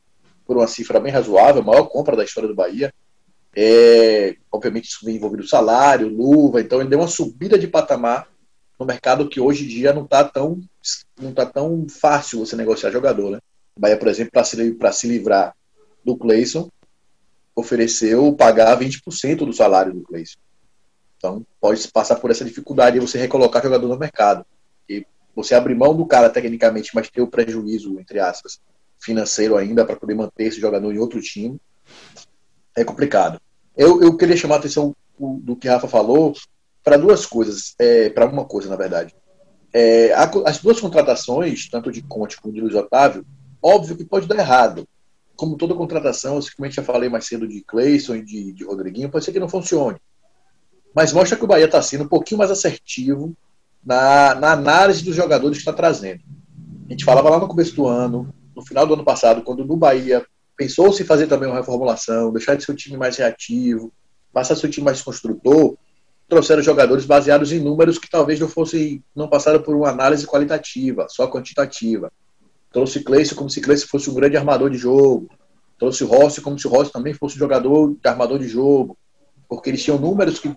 por 0.45 0.57
uma 0.57 0.67
cifra 0.67 0.99
bem 0.99 1.13
razoável, 1.13 1.63
a 1.63 1.65
maior 1.65 1.85
compra 1.85 2.17
da 2.17 2.25
história 2.25 2.49
do 2.49 2.57
Bahia. 2.57 2.93
É, 3.55 4.37
obviamente 4.51 4.89
isso 4.89 5.05
vem 5.05 5.17
envolvido 5.17 5.47
salário, 5.47 6.09
luva, 6.09 6.61
então 6.61 6.81
ele 6.81 6.89
deu 6.89 7.01
uma 7.01 7.09
subida 7.09 7.59
de 7.59 7.67
patamar 7.67 8.29
no 8.79 8.87
mercado 8.87 9.29
que 9.29 9.41
hoje 9.41 9.65
em 9.65 9.69
dia 9.69 9.93
não 9.93 10.05
está 10.05 10.25
tão, 10.25 10.61
não 11.21 11.35
tá 11.35 11.45
tão 11.45 11.87
fácil 11.89 12.39
você 12.39 12.57
negociar 12.57 12.91
jogador. 12.91 13.31
Né? 13.31 13.39
O 13.77 13.81
Bahia, 13.81 13.97
por 13.97 14.09
exemplo, 14.09 14.33
para 14.33 14.45
se, 14.45 14.77
se 14.93 15.07
livrar 15.07 15.55
do 16.05 16.17
Cleison, 16.17 16.71
ofereceu 17.55 18.33
pagar 18.33 18.79
20% 18.79 19.45
do 19.45 19.53
salário 19.53 19.93
do 19.93 20.03
Cleison. 20.03 20.39
Então 21.19 21.45
pode 21.61 21.87
passar 21.89 22.17
por 22.17 22.31
essa 22.31 22.45
dificuldade 22.45 22.99
de 22.99 23.07
você 23.07 23.19
recolocar 23.19 23.63
jogador 23.63 23.87
no 23.87 23.99
mercado. 23.99 24.47
E 24.89 25.05
você 25.37 25.55
abrir 25.55 25.75
mão 25.75 25.95
do 25.95 26.07
cara 26.07 26.31
tecnicamente, 26.31 26.93
mas 26.95 27.11
ter 27.11 27.21
o 27.21 27.27
prejuízo, 27.27 28.01
entre 28.01 28.19
aspas, 28.19 28.61
financeiro 28.99 29.57
ainda 29.57 29.85
para 29.85 29.97
poder 29.97 30.15
manter 30.15 30.45
esse 30.45 30.61
jogador 30.61 30.91
em 30.91 30.99
outro 30.99 31.21
time, 31.21 31.61
é 32.77 32.85
complicado. 32.85 33.41
Eu, 33.77 34.03
eu 34.03 34.17
queria 34.17 34.37
chamar 34.37 34.57
a 34.57 34.59
atenção 34.59 34.95
do 35.19 35.57
que 35.57 35.69
Rafa 35.69 35.89
falou 35.89 36.35
para 36.83 36.97
duas 36.97 37.27
coisas, 37.27 37.75
é, 37.79 38.09
para 38.11 38.27
uma 38.27 38.45
coisa, 38.45 38.69
na 38.69 38.77
verdade. 38.77 39.15
É, 39.73 40.13
as 40.45 40.59
duas 40.59 40.81
contratações, 40.81 41.69
tanto 41.69 41.93
de 41.93 42.03
Conte 42.03 42.41
como 42.41 42.55
de 42.55 42.61
Luiz 42.61 42.75
Otávio, 42.75 43.25
óbvio 43.63 43.97
que 43.97 44.05
pode 44.05 44.27
dar 44.27 44.39
errado. 44.39 44.87
Como 45.37 45.57
toda 45.57 45.75
contratação, 45.75 46.33
como 46.33 46.65
a 46.65 46.67
gente 46.67 46.77
já 46.77 46.83
falei 46.83 47.09
mais 47.09 47.27
cedo 47.27 47.47
de 47.47 47.63
Cleison 47.63 48.17
e 48.17 48.25
de, 48.25 48.53
de 48.53 48.65
Rodriguinho, 48.65 49.09
pode 49.09 49.25
ser 49.25 49.33
que 49.33 49.41
não 49.41 49.49
funcione. 49.49 49.99
Mas 50.95 51.13
mostra 51.13 51.37
que 51.37 51.45
o 51.45 51.47
Bahia 51.47 51.67
está 51.67 51.81
sendo 51.81 52.05
um 52.05 52.09
pouquinho 52.09 52.39
mais 52.39 52.51
assertivo 52.51 53.35
na, 53.85 54.35
na 54.35 54.53
análise 54.53 55.05
dos 55.05 55.15
jogadores 55.15 55.59
que 55.59 55.63
está 55.63 55.73
trazendo. 55.73 56.21
A 56.89 56.93
gente 56.93 57.05
falava 57.05 57.31
lá 57.31 57.39
no 57.39 57.49
começo 57.49 57.75
do 57.75 57.87
ano, 57.87 58.35
no 58.55 58.63
final 58.63 58.87
do 58.87 58.95
ano 58.95 59.05
passado, 59.05 59.43
quando 59.43 59.65
no 59.65 59.77
Bahia 59.77 60.27
pensou-se 60.61 61.05
fazer 61.05 61.27
também 61.27 61.49
uma 61.49 61.57
reformulação, 61.57 62.31
deixar 62.31 62.55
de 62.55 62.63
ser 62.63 62.73
um 62.73 62.75
time 62.75 62.95
mais 62.95 63.17
reativo, 63.17 63.91
passar 64.31 64.53
a 64.53 64.57
ser 64.59 64.67
um 64.67 64.71
time 64.71 64.85
mais 64.85 65.01
construtor, 65.01 65.75
trouxeram 66.29 66.63
jogadores 66.63 67.07
baseados 67.07 67.51
em 67.51 67.59
números 67.59 67.97
que 67.97 68.11
talvez 68.11 68.39
não 68.39 68.47
fossem, 68.47 69.03
não 69.17 69.27
passaram 69.27 69.63
por 69.63 69.75
uma 69.75 69.89
análise 69.89 70.27
qualitativa, 70.27 71.07
só 71.09 71.27
quantitativa. 71.27 72.13
Trouxe 72.71 73.01
Cleiton 73.03 73.37
como 73.37 73.49
se 73.49 73.59
Cleiton 73.63 73.87
fosse 73.87 74.11
um 74.11 74.15
grande 74.15 74.37
armador 74.37 74.69
de 74.69 74.77
jogo. 74.77 75.31
Trouxe 75.79 76.05
Rossi 76.05 76.43
como 76.43 76.59
se 76.59 76.69
Rossi 76.69 76.93
também 76.93 77.15
fosse 77.15 77.37
um 77.37 77.39
jogador 77.39 77.95
de 77.95 78.07
armador 78.07 78.39
de 78.39 78.47
jogo. 78.47 78.99
Porque 79.49 79.71
eles 79.71 79.83
tinham 79.83 79.99
números 79.99 80.39
que 80.39 80.55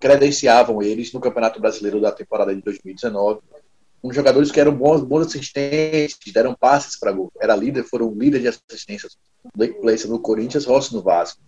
credenciavam 0.00 0.82
eles 0.82 1.12
no 1.12 1.20
Campeonato 1.20 1.60
Brasileiro 1.60 2.00
da 2.00 2.10
temporada 2.10 2.52
de 2.52 2.60
2019 2.60 3.38
com 4.04 4.12
jogadores 4.12 4.52
que 4.52 4.60
eram 4.60 4.76
bons, 4.76 5.02
bons 5.02 5.28
assistentes, 5.28 6.18
deram 6.30 6.54
passes 6.54 6.94
para 6.94 7.10
gol. 7.10 7.32
Era 7.40 7.56
líder, 7.56 7.84
foram 7.84 8.12
líderes 8.12 8.42
de 8.42 8.48
assistências. 8.48 9.16
Blake 9.56 9.80
Place 9.80 10.06
no 10.06 10.18
Corinthians, 10.18 10.66
Rossi 10.66 10.92
no 10.92 11.00
Vasco. 11.00 11.40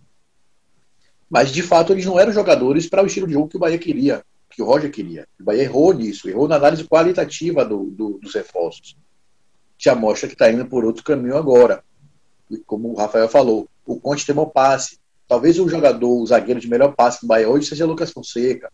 Mas, 1.29 1.51
de 1.51 1.61
fato, 1.61 1.93
eles 1.93 2.03
não 2.03 2.19
eram 2.19 2.31
jogadores 2.31 2.89
para 2.89 3.03
o 3.03 3.05
estilo 3.05 3.27
de 3.27 3.33
jogo 3.33 3.47
que 3.47 3.57
o 3.57 3.59
Bahia 3.59 3.77
queria, 3.77 4.25
que 4.49 4.63
o 4.63 4.65
Roger 4.65 4.91
queria. 4.91 5.27
O 5.39 5.43
Bahia 5.43 5.61
errou 5.61 5.93
nisso, 5.93 6.27
errou 6.27 6.47
na 6.47 6.55
análise 6.55 6.83
qualitativa 6.83 7.63
do, 7.63 7.91
do, 7.91 8.17
dos 8.17 8.33
reforços. 8.33 8.97
Já 9.77 9.93
mostra 9.93 10.27
que 10.27 10.33
está 10.33 10.51
indo 10.51 10.65
por 10.65 10.83
outro 10.83 11.03
caminho 11.03 11.37
agora. 11.37 11.83
E 12.49 12.57
como 12.57 12.89
o 12.89 12.95
Rafael 12.95 13.29
falou, 13.29 13.69
o 13.85 13.99
Conte 13.99 14.25
tem 14.25 14.33
bom 14.33 14.49
passe. 14.49 14.97
Talvez 15.27 15.59
o 15.59 15.69
jogador, 15.69 16.09
o 16.09 16.25
zagueiro 16.25 16.59
de 16.59 16.67
melhor 16.67 16.95
passe 16.95 17.21
do 17.21 17.27
Bahia 17.27 17.47
hoje 17.47 17.67
seja 17.67 17.85
Lucas 17.85 18.09
Fonseca. 18.09 18.71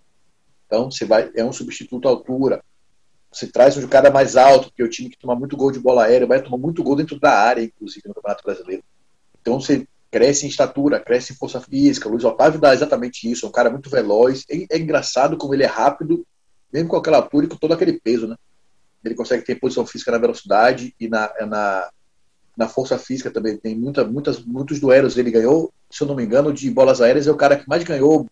Então, 0.68 0.90
você 0.90 1.04
vai, 1.04 1.30
é 1.36 1.44
um 1.44 1.52
substituto 1.52 2.08
à 2.08 2.12
altura. 2.12 2.64
Você 3.34 3.48
traz 3.48 3.76
um 3.76 3.88
cara 3.88 4.12
mais 4.12 4.36
alto, 4.36 4.68
porque 4.68 4.82
é 4.82 4.86
o 4.86 4.90
time 4.90 5.10
que 5.10 5.18
toma 5.18 5.36
muito 5.36 5.58
gol 5.58 5.72
de 5.72 5.80
bola 5.80 6.06
aérea, 6.06 6.28
vai 6.28 6.42
tomar 6.42 6.58
muito 6.58 6.84
gol 6.84 6.96
dentro 6.96 7.20
da 7.20 7.32
área, 7.32 7.64
inclusive, 7.64 8.08
no 8.08 8.14
Campeonato 8.14 8.44
Brasileiro. 8.44 8.84
Então 9.42 9.60
você 9.60 9.88
cresce 10.12 10.46
em 10.46 10.50
estatura, 10.50 11.00
cresce 11.00 11.34
em 11.34 11.36
força 11.36 11.60
física. 11.60 12.08
O 12.08 12.12
Luiz 12.12 12.24
Otávio 12.24 12.60
dá 12.60 12.74
exatamente 12.74 13.30
isso, 13.30 13.46
é 13.46 13.50
um 13.50 13.52
cara 13.52 13.72
muito 13.72 13.90
veloz. 13.90 14.46
É, 14.50 14.76
é 14.76 14.78
engraçado 14.78 15.36
como 15.36 15.54
ele 15.56 15.64
é 15.64 15.68
rápido, 15.68 16.26
mesmo 16.72 16.90
com 16.90 16.96
aquela 16.96 17.18
altura 17.18 17.48
e 17.48 17.50
com 17.50 17.58
todo 17.58 17.74
aquele 17.74 18.00
peso, 18.00 18.28
né? 18.28 18.36
Ele 19.04 19.16
consegue 19.16 19.44
ter 19.44 19.56
posição 19.56 19.86
física 19.86 20.12
na 20.12 20.20
velocidade 20.20 20.96
e 21.00 21.10
na, 21.10 21.34
na, 21.48 21.90
na 22.56 22.68
força 22.70 22.98
física 22.98 23.32
também. 23.32 23.58
Tem 23.58 23.76
muita, 23.76 24.06
muitas, 24.06 24.40
muitos 24.46 24.80
duelos 24.80 25.18
ele 25.18 25.32
ganhou, 25.32 25.74
se 25.90 26.04
eu 26.04 26.08
não 26.08 26.16
me 26.16 26.24
engano, 26.24 26.54
de 26.54 26.70
bolas 26.70 27.02
aéreas, 27.02 27.28
é 27.28 27.32
o 27.32 27.36
cara 27.36 27.58
que 27.58 27.68
mais 27.68 27.84
ganhou, 27.84 28.28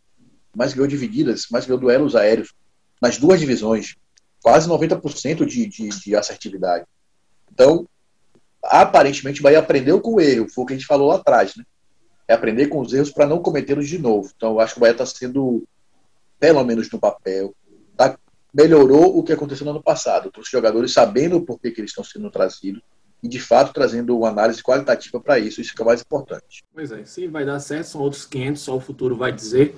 mais 0.55 0.73
ganhou 0.73 0.87
divididas, 0.87 1.47
mais 1.51 1.65
ganhou 1.65 1.79
duelos 1.79 2.15
aéreos 2.15 2.53
nas 3.01 3.17
duas 3.17 3.39
divisões 3.39 3.95
quase 4.41 4.67
90% 4.67 5.45
de, 5.45 5.65
de, 5.67 5.89
de 5.89 6.15
assertividade. 6.15 6.85
Então, 7.51 7.87
aparentemente, 8.63 9.39
o 9.39 9.43
Bahia 9.43 9.59
aprendeu 9.59 10.01
com 10.01 10.15
o 10.15 10.21
erro, 10.21 10.49
foi 10.49 10.63
o 10.63 10.67
que 10.67 10.73
a 10.73 10.77
gente 10.77 10.87
falou 10.87 11.09
lá 11.09 11.15
atrás, 11.15 11.55
né? 11.55 11.63
É 12.27 12.33
aprender 12.33 12.67
com 12.67 12.79
os 12.79 12.93
erros 12.93 13.11
para 13.11 13.27
não 13.27 13.39
cometê-los 13.39 13.87
de 13.87 13.97
novo. 13.97 14.31
Então, 14.35 14.59
acho 14.59 14.73
que 14.73 14.79
o 14.79 14.81
Bahia 14.81 14.93
está 14.93 15.05
sendo, 15.05 15.63
pelo 16.39 16.63
menos 16.63 16.89
no 16.89 16.99
papel, 16.99 17.53
tá, 17.97 18.17
melhorou 18.53 19.17
o 19.17 19.23
que 19.23 19.33
aconteceu 19.33 19.65
no 19.65 19.71
ano 19.71 19.83
passado. 19.83 20.31
Os 20.37 20.49
jogadores 20.49 20.93
sabendo 20.93 21.41
por 21.41 21.59
que, 21.59 21.71
que 21.71 21.81
eles 21.81 21.91
estão 21.91 22.03
sendo 22.03 22.31
trazidos 22.31 22.81
e, 23.21 23.27
de 23.27 23.39
fato, 23.39 23.73
trazendo 23.73 24.17
uma 24.17 24.29
análise 24.29 24.63
qualitativa 24.63 25.19
para 25.19 25.39
isso. 25.39 25.59
Isso 25.59 25.75
que 25.75 25.81
é 25.81 25.83
o 25.83 25.87
mais 25.87 26.01
importante. 26.01 26.63
Pois 26.73 26.91
é, 26.91 27.03
se 27.03 27.27
vai 27.27 27.45
dar 27.45 27.59
certo, 27.59 27.87
são 27.87 28.01
outros 28.01 28.25
500, 28.25 28.61
só 28.61 28.77
o 28.77 28.79
futuro 28.79 29.15
vai 29.15 29.31
dizer. 29.31 29.75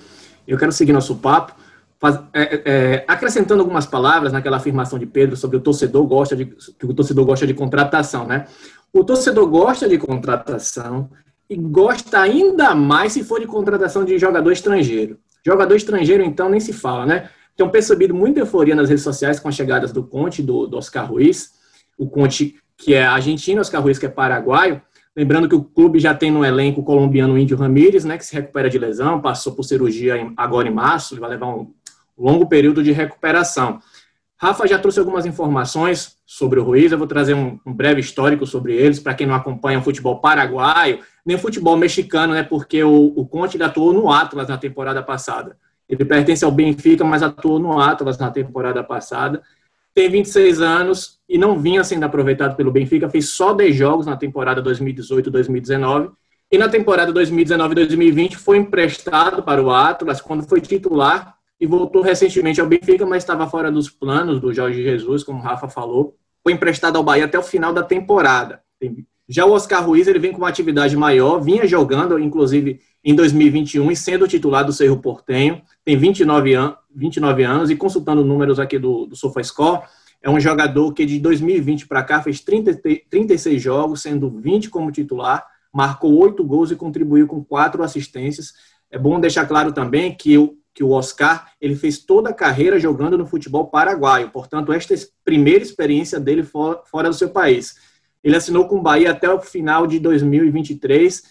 Eu 0.48 0.58
quero 0.58 0.72
seguir 0.72 0.94
nosso 0.94 1.16
papo. 1.16 1.56
Faz, 2.04 2.20
é, 2.34 2.42
é, 2.42 2.62
é, 2.66 3.06
acrescentando 3.08 3.62
algumas 3.62 3.86
palavras 3.86 4.34
naquela 4.34 4.58
afirmação 4.58 5.00
de 5.00 5.06
Pedro 5.06 5.38
sobre 5.38 5.56
o 5.56 5.62
torcedor 5.62 6.06
gosta 6.06 6.36
de 6.36 6.48
que 6.48 6.86
o 6.86 6.94
torcedor 6.94 7.24
gosta 7.24 7.48
de 7.48 7.54
contratação, 7.54 8.28
né? 8.28 8.46
O 8.92 9.06
torcedor 9.06 9.48
gosta 9.48 9.88
de 9.88 9.98
contratação 9.98 11.10
e 11.50 11.56
gosta 11.56 12.20
ainda 12.20 12.76
mais 12.76 13.14
se 13.14 13.24
for 13.24 13.40
de 13.40 13.48
contratação 13.48 14.04
de 14.04 14.20
jogador 14.20 14.52
estrangeiro. 14.52 15.18
Jogador 15.46 15.76
estrangeiro, 15.78 16.22
então, 16.22 16.50
nem 16.50 16.60
se 16.60 16.74
fala, 16.74 17.06
né? 17.06 17.30
Tem 17.56 17.70
percebido 17.70 18.14
muita 18.14 18.42
euforia 18.42 18.76
nas 18.76 18.90
redes 18.90 19.06
sociais 19.06 19.40
com 19.40 19.48
as 19.48 19.56
chegadas 19.56 19.94
do 19.94 20.04
Conte, 20.04 20.44
do, 20.44 20.68
do 20.68 20.76
Oscar 20.76 21.10
Ruiz. 21.10 21.52
O 21.98 22.10
Conte, 22.10 22.58
que 22.76 22.94
é 22.94 23.06
argentino, 23.06 23.62
Oscar 23.62 23.82
Ruiz, 23.82 23.98
que 23.98 24.08
é 24.08 24.10
paraguaio. 24.10 24.82
Lembrando 25.16 25.48
que 25.48 25.56
o 25.56 25.64
clube 25.64 26.00
já 26.00 26.14
tem 26.14 26.30
no 26.30 26.44
elenco 26.44 26.82
o 26.82 26.84
colombiano 26.84 27.38
Índio 27.38 27.56
Ramírez, 27.56 28.04
né, 28.04 28.18
que 28.18 28.26
se 28.26 28.34
recupera 28.34 28.70
de 28.70 28.78
lesão, 28.78 29.22
passou 29.22 29.54
por 29.54 29.64
cirurgia 29.64 30.16
agora 30.36 30.68
em 30.68 30.74
março, 30.74 31.18
vai 31.18 31.30
levar 31.30 31.48
um, 31.48 31.72
longo 32.18 32.48
período 32.48 32.84
de 32.84 32.92
recuperação. 32.92 33.80
Rafa 34.38 34.68
já 34.68 34.78
trouxe 34.78 35.00
algumas 35.00 35.26
informações 35.26 36.18
sobre 36.26 36.60
o 36.60 36.64
Ruiz, 36.64 36.92
eu 36.92 36.98
vou 36.98 37.08
trazer 37.08 37.34
um, 37.34 37.58
um 37.66 37.74
breve 37.74 38.02
histórico 38.02 38.46
sobre 38.46 38.76
eles, 38.76 39.00
para 39.00 39.14
quem 39.14 39.26
não 39.26 39.36
acompanha 39.36 39.80
o 39.80 39.82
futebol 39.82 40.20
paraguaio, 40.20 41.00
nem 41.26 41.38
o 41.38 41.40
futebol 41.40 41.78
mexicano, 41.78 42.34
né, 42.34 42.44
porque 42.44 42.84
o, 42.84 43.14
o 43.16 43.26
Conte 43.26 43.62
atuou 43.62 43.94
no 43.94 44.12
Atlas 44.12 44.50
na 44.50 44.58
temporada 44.58 45.02
passada. 45.02 45.56
Ele 45.88 46.04
pertence 46.04 46.44
ao 46.44 46.52
Benfica, 46.52 47.06
mas 47.06 47.24
atuou 47.24 47.60
no 47.60 47.80
Atlas 47.80 48.18
na 48.18 48.32
temporada 48.32 48.84
passada. 48.84 49.42
Tem 49.94 50.10
26 50.10 50.60
anos 50.62 51.20
e 51.30 51.38
não 51.38 51.60
vinha 51.60 51.84
sendo 51.84 52.04
aproveitado 52.04 52.56
pelo 52.56 52.72
Benfica, 52.72 53.10
fez 53.10 53.30
só 53.30 53.54
10 53.54 53.76
jogos 53.76 54.06
na 54.06 54.18
temporada 54.18 54.62
2018-2019 54.64 56.12
E 56.52 56.58
na 56.58 56.68
temporada 56.68 57.14
2019-2020 57.14 58.36
foi 58.36 58.58
emprestado 58.58 59.44
para 59.44 59.64
o 59.64 59.72
Atlas 59.72 60.20
quando 60.20 60.44
foi 60.44 60.60
titular 60.60 61.38
e 61.60 61.66
voltou 61.66 62.02
recentemente 62.02 62.60
ao 62.60 62.68
Benfica, 62.68 63.06
mas 63.06 63.24
estava 63.24 63.48
fora 63.48 63.72
dos 63.72 63.90
planos 63.90 64.40
do 64.40 64.54
Jorge 64.54 64.84
Jesus, 64.84 65.24
como 65.24 65.40
o 65.40 65.42
Rafa 65.42 65.70
falou. 65.70 66.16
Foi 66.42 66.54
emprestado 66.54 66.98
ao 66.98 67.04
Bahia 67.04 67.26
até 67.26 67.40
o 67.40 67.44
final 67.44 67.74
da 67.74 67.84
temporada. 67.84 68.62
Já 69.28 69.46
o 69.46 69.54
Oscar 69.54 69.86
Ruiz 69.86 70.08
ele 70.08 70.20
vem 70.20 70.32
com 70.32 70.40
uma 70.40 70.50
atividade 70.50 70.98
maior, 70.98 71.40
vinha 71.40 71.66
jogando, 71.66 72.20
inclusive, 72.20 72.82
em 73.04 73.16
2021 73.16 73.92
e 73.92 73.96
sendo 73.96 74.28
titular 74.28 74.66
do 74.66 74.74
Cerro 74.74 75.00
Portenho. 75.00 75.62
Tem 75.86 75.96
29, 75.96 76.54
an 76.56 76.76
29 76.94 77.44
anos 77.44 77.70
e 77.70 77.76
consultando 77.76 78.24
números 78.24 78.60
aqui 78.60 78.78
do, 78.78 79.06
do 79.06 79.16
SofaScore, 79.16 79.84
é 80.22 80.30
um 80.30 80.40
jogador 80.40 80.94
que 80.94 81.06
de 81.06 81.20
2020 81.20 81.86
para 81.86 82.02
cá 82.02 82.22
fez 82.22 82.40
30, 82.40 82.80
36 83.10 83.62
jogos, 83.62 84.02
sendo 84.02 84.30
20 84.30 84.70
como 84.70 84.90
titular, 84.90 85.46
marcou 85.72 86.18
oito 86.20 86.46
gols 86.46 86.72
e 86.72 86.78
contribuiu 86.78 87.28
com 87.28 87.44
quatro 87.44 87.84
assistências. 87.84 88.54
É 88.90 88.98
bom 88.98 89.20
deixar 89.20 89.46
claro 89.46 89.74
também 89.74 90.16
que 90.16 90.38
o, 90.38 90.56
que 90.74 90.84
o 90.84 90.92
Oscar 90.92 91.52
ele 91.62 91.76
fez 91.76 92.00
toda 92.00 92.30
a 92.30 92.34
carreira 92.34 92.80
jogando 92.80 93.18
no 93.18 93.28
futebol 93.28 93.68
paraguaio, 93.68 94.30
portanto, 94.32 94.74
esta 94.74 94.94
é 94.94 94.98
a 94.98 95.00
primeira 95.24 95.64
experiência 95.64 96.20
dele 96.20 96.44
fora, 96.44 96.82
fora 96.86 97.10
do 97.10 97.16
seu 97.16 97.30
país. 97.30 97.76
Ele 98.24 98.36
assinou 98.36 98.68
com 98.68 98.78
o 98.78 98.82
Bahia 98.82 99.12
até 99.12 99.30
o 99.30 99.40
final 99.42 99.86
de 99.86 100.00
2023. 100.00 101.24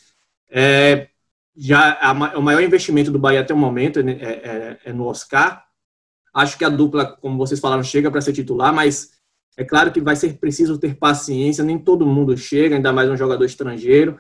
É, 0.51 1.09
já 1.57 1.99
a, 2.01 2.13
o 2.39 2.43
maior 2.43 2.63
investimento 2.63 3.11
do 3.11 3.19
Bahia 3.19 3.41
até 3.41 3.53
o 3.55 3.57
momento 3.57 4.01
é, 4.01 4.13
é, 4.13 4.79
é 4.85 4.93
no 4.93 5.07
Oscar. 5.07 5.65
Acho 6.35 6.57
que 6.57 6.65
a 6.65 6.69
dupla, 6.69 7.17
como 7.17 7.39
vocês 7.39 7.61
falaram, 7.61 7.83
chega 7.83 8.11
para 8.11 8.21
ser 8.21 8.33
titular, 8.33 8.73
mas 8.73 9.13
é 9.57 9.65
claro 9.65 9.91
que 9.91 10.01
vai 10.01 10.17
ser 10.17 10.35
preciso 10.35 10.79
ter 10.79 10.95
paciência. 10.97 11.65
Nem 11.65 11.79
todo 11.79 12.07
mundo 12.07 12.37
chega, 12.37 12.77
ainda 12.77 12.93
mais 12.93 13.11
um 13.11 13.17
jogador 13.17 13.45
estrangeiro 13.45 14.19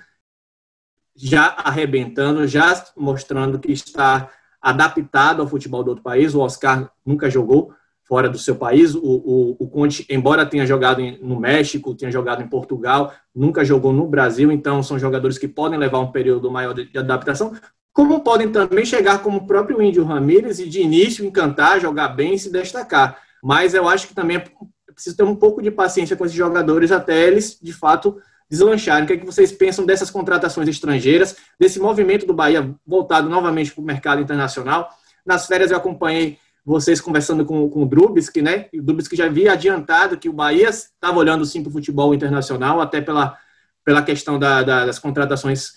já 1.14 1.46
arrebentando, 1.58 2.46
já 2.46 2.84
mostrando 2.96 3.58
que 3.58 3.72
está 3.72 4.30
adaptado 4.62 5.42
ao 5.42 5.48
futebol 5.48 5.82
do 5.82 5.88
outro 5.88 6.04
país. 6.04 6.34
O 6.34 6.40
Oscar 6.40 6.90
nunca 7.04 7.28
jogou 7.28 7.74
fora 8.04 8.28
do 8.28 8.38
seu 8.38 8.54
país. 8.54 8.94
O, 8.94 9.00
o, 9.00 9.56
o 9.58 9.68
Conte, 9.68 10.06
embora 10.08 10.46
tenha 10.46 10.64
jogado 10.64 11.00
em, 11.00 11.18
no 11.20 11.40
México, 11.40 11.94
tenha 11.94 12.12
jogado 12.12 12.42
em 12.42 12.46
Portugal, 12.46 13.12
nunca 13.34 13.64
jogou 13.64 13.92
no 13.92 14.06
Brasil. 14.06 14.52
Então, 14.52 14.82
são 14.82 14.98
jogadores 14.98 15.38
que 15.38 15.48
podem 15.48 15.78
levar 15.78 15.98
um 15.98 16.12
período 16.12 16.50
maior 16.50 16.72
de, 16.72 16.84
de 16.84 16.98
adaptação. 16.98 17.52
Como 17.92 18.20
podem 18.20 18.50
também 18.50 18.84
chegar 18.84 19.22
como 19.22 19.38
o 19.38 19.46
próprio 19.46 19.82
Índio 19.82 20.04
Ramírez 20.04 20.60
e 20.60 20.68
de 20.68 20.80
início 20.80 21.24
encantar, 21.24 21.80
jogar 21.80 22.08
bem 22.08 22.34
e 22.34 22.38
se 22.38 22.50
destacar. 22.50 23.18
Mas 23.42 23.74
eu 23.74 23.88
acho 23.88 24.08
que 24.08 24.14
também 24.14 24.36
é 24.36 24.44
preciso 24.92 25.16
ter 25.16 25.24
um 25.24 25.34
pouco 25.34 25.60
de 25.60 25.70
paciência 25.70 26.16
com 26.16 26.24
esses 26.24 26.36
jogadores 26.36 26.92
até 26.92 27.26
eles, 27.26 27.58
de 27.60 27.72
fato, 27.72 28.18
deslancharam. 28.52 29.04
O 29.04 29.06
que, 29.06 29.14
é 29.14 29.16
que 29.16 29.24
vocês 29.24 29.50
pensam 29.50 29.86
dessas 29.86 30.10
contratações 30.10 30.68
estrangeiras, 30.68 31.34
desse 31.58 31.80
movimento 31.80 32.26
do 32.26 32.34
Bahia 32.34 32.74
voltado 32.86 33.26
novamente 33.26 33.72
para 33.72 33.80
o 33.80 33.84
mercado 33.84 34.20
internacional? 34.20 34.90
Nas 35.24 35.46
férias 35.46 35.70
eu 35.70 35.78
acompanhei 35.78 36.36
vocês 36.62 37.00
conversando 37.00 37.46
com, 37.46 37.66
com 37.70 37.82
o 37.82 37.86
Drubsky, 37.86 38.42
né? 38.42 38.66
E 38.70 38.78
o 38.78 38.84
já 39.14 39.24
havia 39.24 39.52
adiantado 39.54 40.18
que 40.18 40.28
o 40.28 40.34
Bahia 40.34 40.68
estava 40.68 41.18
olhando 41.18 41.46
sim 41.46 41.62
para 41.62 41.70
o 41.70 41.72
futebol 41.72 42.14
internacional, 42.14 42.78
até 42.78 43.00
pela, 43.00 43.38
pela 43.82 44.02
questão 44.02 44.38
da, 44.38 44.62
da, 44.62 44.84
das 44.84 44.98
contratações, 44.98 45.72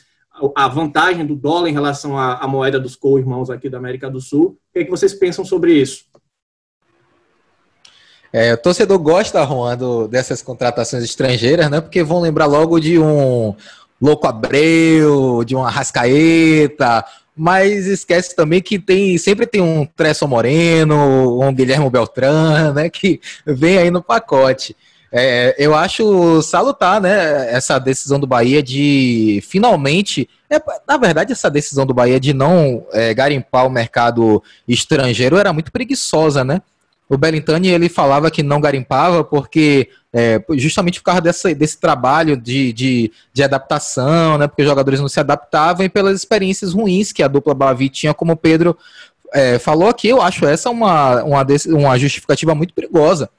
a 0.54 0.68
vantagem 0.68 1.26
do 1.26 1.36
dólar 1.36 1.70
em 1.70 1.74
relação 1.74 2.18
à, 2.18 2.44
à 2.44 2.48
moeda 2.48 2.78
dos 2.78 2.98
co-irmãos 2.98 3.50
aqui 3.50 3.70
da 3.70 3.78
América 3.78 4.10
do 4.10 4.20
Sul. 4.20 4.48
O 4.48 4.74
que, 4.74 4.80
é 4.80 4.84
que 4.84 4.92
vocês 4.92 5.14
pensam 5.14 5.46
sobre 5.46 5.74
isso? 5.74 6.04
É, 8.38 8.54
o 8.54 8.58
torcedor 8.58 9.00
gosta, 9.00 9.46
Juan, 9.46 9.78
do, 9.78 10.10
dessas 10.10 10.42
contratações 10.42 11.06
estrangeiras, 11.06 11.70
né? 11.70 11.80
Porque 11.80 12.04
vão 12.04 12.20
lembrar 12.20 12.48
logo 12.48 12.82
de 12.82 13.00
um 13.00 13.56
Louco 14.02 14.28
Abreu, 14.28 15.42
de 15.46 15.56
uma 15.56 15.70
Rascaeta, 15.70 17.06
mas 17.34 17.88
esquece 17.88 18.36
também 18.36 18.62
que 18.62 18.78
tem 18.78 19.18
sempre 19.18 19.46
tem 19.46 19.62
um 19.62 19.86
Tresson 19.86 20.28
Moreno, 20.28 21.42
um 21.42 21.54
Guilherme 21.54 21.90
Beltrán, 21.90 22.74
né? 22.74 22.90
Que 22.90 23.22
vem 23.46 23.78
aí 23.78 23.90
no 23.90 24.04
pacote. 24.04 24.76
É, 25.14 25.56
eu 25.58 25.74
acho 25.74 26.42
salutar, 26.42 27.00
né, 27.00 27.50
essa 27.56 27.80
decisão 27.80 28.20
do 28.20 28.28
Bahia 28.28 28.62
de 28.62 29.42
finalmente, 29.48 30.28
é, 30.50 30.62
na 30.86 30.98
verdade, 30.98 31.32
essa 31.32 31.50
decisão 31.50 31.86
do 31.86 31.94
Bahia 31.94 32.20
de 32.20 32.34
não 32.34 32.86
é, 32.92 33.14
garimpar 33.14 33.66
o 33.66 33.70
mercado 33.70 34.44
estrangeiro 34.68 35.38
era 35.38 35.54
muito 35.54 35.72
preguiçosa, 35.72 36.44
né? 36.44 36.62
O 37.08 37.18
Bellintani 37.18 37.70
ele 37.70 37.88
falava 37.88 38.32
que 38.32 38.42
não 38.42 38.60
garimpava 38.60 39.24
porque 39.24 39.90
é, 40.12 40.42
justamente 40.54 41.00
por 41.00 41.06
causa 41.06 41.22
dessa, 41.22 41.54
desse 41.54 41.80
trabalho 41.80 42.36
de, 42.36 42.74
de, 42.74 43.12
de, 43.34 43.44
adaptação, 43.44 44.38
né, 44.38 44.48
porque 44.48 44.64
os 44.64 44.68
jogadores 44.68 45.00
não 45.00 45.10
se 45.10 45.20
adaptavam 45.20 45.86
e 45.86 45.90
pelas 45.90 46.18
experiências 46.18 46.74
ruins 46.74 47.12
que 47.12 47.22
a 47.22 47.28
dupla 47.28 47.54
Bavi 47.54 47.90
tinha, 47.90 48.14
como 48.14 48.34
o 48.34 48.38
Pedro 48.38 48.78
é, 49.34 49.60
falou 49.60 49.90
aqui, 49.90 50.08
eu 50.08 50.22
acho 50.22 50.46
essa 50.46 50.70
uma, 50.70 51.22
uma, 51.24 51.46
uma 51.68 52.00
justificativa 52.00 52.56
muito 52.56 52.74
perigosa. 52.74 53.30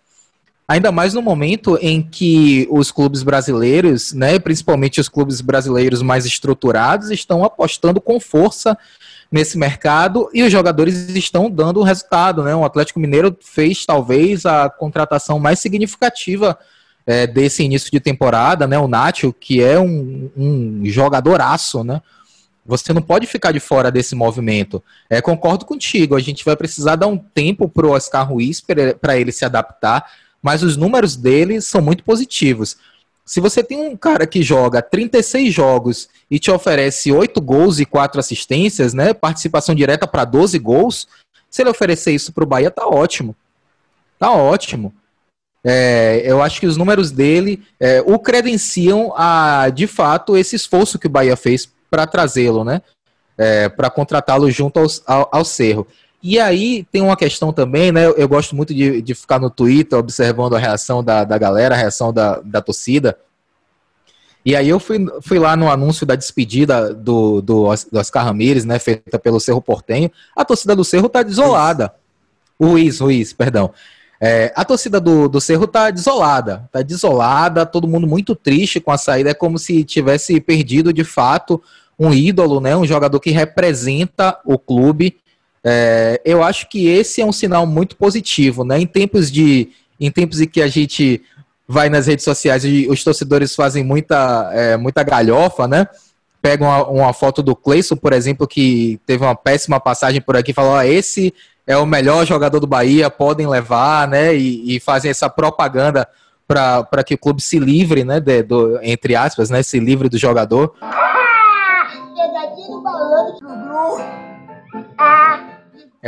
Ainda 0.68 0.90
mais 0.90 1.14
no 1.14 1.22
momento 1.22 1.78
em 1.80 2.02
que 2.02 2.66
os 2.70 2.90
clubes 2.90 3.22
brasileiros, 3.22 4.12
né, 4.12 4.38
principalmente 4.38 5.00
os 5.00 5.08
clubes 5.08 5.40
brasileiros 5.40 6.02
mais 6.02 6.26
estruturados, 6.26 7.10
estão 7.10 7.44
apostando 7.44 8.00
com 8.00 8.18
força 8.18 8.76
nesse 9.30 9.58
mercado 9.58 10.28
e 10.32 10.42
os 10.42 10.52
jogadores 10.52 11.08
estão 11.10 11.50
dando 11.50 11.82
resultado, 11.82 12.42
né? 12.42 12.54
O 12.54 12.64
Atlético 12.64 13.00
Mineiro 13.00 13.36
fez 13.40 13.84
talvez 13.84 14.46
a 14.46 14.70
contratação 14.70 15.38
mais 15.38 15.58
significativa 15.58 16.58
é, 17.06 17.26
desse 17.26 17.62
início 17.62 17.90
de 17.90 18.00
temporada, 18.00 18.66
né? 18.66 18.78
O 18.78 18.88
Nacho, 18.88 19.32
que 19.32 19.62
é 19.62 19.78
um, 19.78 20.30
um 20.36 20.80
jogadoraço, 20.84 21.84
né? 21.84 22.00
Você 22.64 22.92
não 22.92 23.00
pode 23.00 23.26
ficar 23.26 23.52
de 23.52 23.60
fora 23.60 23.92
desse 23.92 24.16
movimento. 24.16 24.82
É, 25.08 25.20
concordo 25.20 25.64
contigo, 25.64 26.16
a 26.16 26.20
gente 26.20 26.44
vai 26.44 26.56
precisar 26.56 26.96
dar 26.96 27.06
um 27.06 27.16
tempo 27.16 27.68
para 27.68 27.86
o 27.86 27.90
Oscar 27.90 28.28
Ruiz 28.28 28.60
para 29.00 29.16
ele 29.16 29.30
se 29.30 29.44
adaptar, 29.44 30.04
mas 30.42 30.64
os 30.64 30.76
números 30.76 31.16
dele 31.16 31.60
são 31.60 31.80
muito 31.80 32.02
positivos. 32.02 32.76
Se 33.26 33.40
você 33.40 33.62
tem 33.62 33.80
um 33.80 33.96
cara 33.96 34.24
que 34.24 34.40
joga 34.40 34.80
36 34.80 35.52
jogos 35.52 36.08
e 36.30 36.38
te 36.38 36.48
oferece 36.48 37.10
8 37.10 37.40
gols 37.40 37.80
e 37.80 37.84
4 37.84 38.20
assistências, 38.20 38.94
né, 38.94 39.12
participação 39.12 39.74
direta 39.74 40.06
para 40.06 40.24
12 40.24 40.56
gols, 40.60 41.08
se 41.50 41.62
ele 41.62 41.70
oferecer 41.70 42.12
isso 42.12 42.32
para 42.32 42.44
o 42.44 42.46
Bahia, 42.46 42.70
tá 42.70 42.86
ótimo. 42.86 43.34
Tá 44.16 44.30
ótimo. 44.30 44.94
É, 45.64 46.22
eu 46.24 46.40
acho 46.40 46.60
que 46.60 46.66
os 46.66 46.76
números 46.76 47.10
dele 47.10 47.60
é, 47.80 48.00
o 48.06 48.16
credenciam 48.20 49.12
a, 49.16 49.68
de 49.70 49.88
fato, 49.88 50.36
esse 50.36 50.54
esforço 50.54 50.96
que 50.96 51.08
o 51.08 51.10
Bahia 51.10 51.36
fez 51.36 51.68
para 51.90 52.06
trazê-lo, 52.06 52.62
né? 52.64 52.80
É, 53.36 53.68
para 53.68 53.90
contratá-lo 53.90 54.48
junto 54.50 54.78
ao, 54.78 54.86
ao, 55.04 55.28
ao 55.32 55.44
Cerro. 55.44 55.86
E 56.28 56.40
aí 56.40 56.84
tem 56.90 57.02
uma 57.02 57.16
questão 57.16 57.52
também, 57.52 57.92
né? 57.92 58.04
Eu 58.04 58.28
gosto 58.28 58.56
muito 58.56 58.74
de, 58.74 59.00
de 59.00 59.14
ficar 59.14 59.38
no 59.38 59.48
Twitter 59.48 59.96
observando 59.96 60.56
a 60.56 60.58
reação 60.58 61.00
da, 61.00 61.22
da 61.22 61.38
galera, 61.38 61.76
a 61.76 61.78
reação 61.78 62.12
da, 62.12 62.40
da 62.40 62.60
torcida. 62.60 63.16
E 64.44 64.56
aí 64.56 64.68
eu 64.68 64.80
fui, 64.80 65.06
fui 65.22 65.38
lá 65.38 65.54
no 65.54 65.70
anúncio 65.70 66.04
da 66.04 66.16
despedida 66.16 66.92
do, 66.92 67.40
do, 67.40 67.72
do 67.92 67.98
Oscar 68.00 68.24
Ramírez, 68.24 68.64
né? 68.64 68.76
Feita 68.80 69.20
pelo 69.20 69.38
Cerro 69.38 69.62
Portenho. 69.62 70.10
A 70.34 70.44
torcida 70.44 70.74
do 70.74 70.82
Cerro 70.82 71.08
tá 71.08 71.22
desolada. 71.22 71.94
Ruiz, 72.60 72.98
Ruiz, 72.98 73.32
perdão. 73.32 73.70
É, 74.20 74.52
a 74.56 74.64
torcida 74.64 74.98
do, 74.98 75.28
do 75.28 75.40
Cerro 75.40 75.68
tá 75.68 75.92
desolada, 75.92 76.68
tá 76.72 76.82
desolada, 76.82 77.64
todo 77.64 77.86
mundo 77.86 78.04
muito 78.04 78.34
triste 78.34 78.80
com 78.80 78.90
a 78.90 78.98
saída, 78.98 79.30
é 79.30 79.34
como 79.34 79.60
se 79.60 79.84
tivesse 79.84 80.40
perdido 80.40 80.92
de 80.92 81.04
fato 81.04 81.62
um 81.96 82.12
ídolo, 82.12 82.58
né, 82.58 82.74
um 82.74 82.84
jogador 82.84 83.20
que 83.20 83.30
representa 83.30 84.40
o 84.44 84.58
clube 84.58 85.18
é, 85.68 86.20
eu 86.24 86.44
acho 86.44 86.68
que 86.68 86.86
esse 86.86 87.20
é 87.20 87.26
um 87.26 87.32
sinal 87.32 87.66
muito 87.66 87.96
positivo, 87.96 88.64
né? 88.64 88.78
Em 88.78 88.86
tempos 88.86 89.32
de, 89.32 89.70
em 89.98 90.12
tempos 90.12 90.40
em 90.40 90.46
que 90.46 90.62
a 90.62 90.68
gente 90.68 91.20
vai 91.66 91.90
nas 91.90 92.06
redes 92.06 92.24
sociais 92.24 92.64
e 92.64 92.86
os 92.88 93.02
torcedores 93.02 93.52
fazem 93.52 93.82
muita, 93.82 94.48
é, 94.54 94.76
muita 94.76 95.02
galhofa, 95.02 95.66
né? 95.66 95.88
Pegam 96.40 96.68
uma, 96.68 96.86
uma, 96.86 97.12
foto 97.12 97.42
do 97.42 97.56
Cleison, 97.56 97.96
por 97.96 98.12
exemplo, 98.12 98.46
que 98.46 99.00
teve 99.04 99.24
uma 99.24 99.34
péssima 99.34 99.80
passagem 99.80 100.20
por 100.20 100.36
aqui, 100.36 100.52
falou: 100.52 100.76
ah, 100.76 100.86
esse 100.86 101.34
é 101.66 101.76
o 101.76 101.84
melhor 101.84 102.24
jogador 102.24 102.60
do 102.60 102.66
Bahia, 102.68 103.10
podem 103.10 103.48
levar, 103.48 104.06
né? 104.06 104.36
E, 104.36 104.76
e 104.76 104.78
fazem 104.78 105.10
essa 105.10 105.28
propaganda 105.28 106.06
para 106.46 107.02
que 107.04 107.14
o 107.14 107.18
clube 107.18 107.42
se 107.42 107.58
livre, 107.58 108.04
né? 108.04 108.20
De, 108.20 108.40
do, 108.44 108.78
entre 108.84 109.16
aspas, 109.16 109.50
né? 109.50 109.64
Se 109.64 109.80
livre 109.80 110.08
do 110.08 110.16
jogador. 110.16 110.76
Ah, 110.80 111.88
pegadinha 112.14 112.68
do 112.68 112.82
balão, 112.82 113.36
Ah 114.96 115.55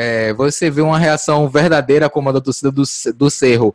é, 0.00 0.32
você 0.32 0.70
vê 0.70 0.80
uma 0.80 0.96
reação 0.96 1.48
verdadeira 1.48 2.08
como 2.08 2.28
a 2.28 2.32
da 2.32 2.40
torcida 2.40 2.70
do, 2.70 2.84
do 3.16 3.28
Cerro, 3.28 3.74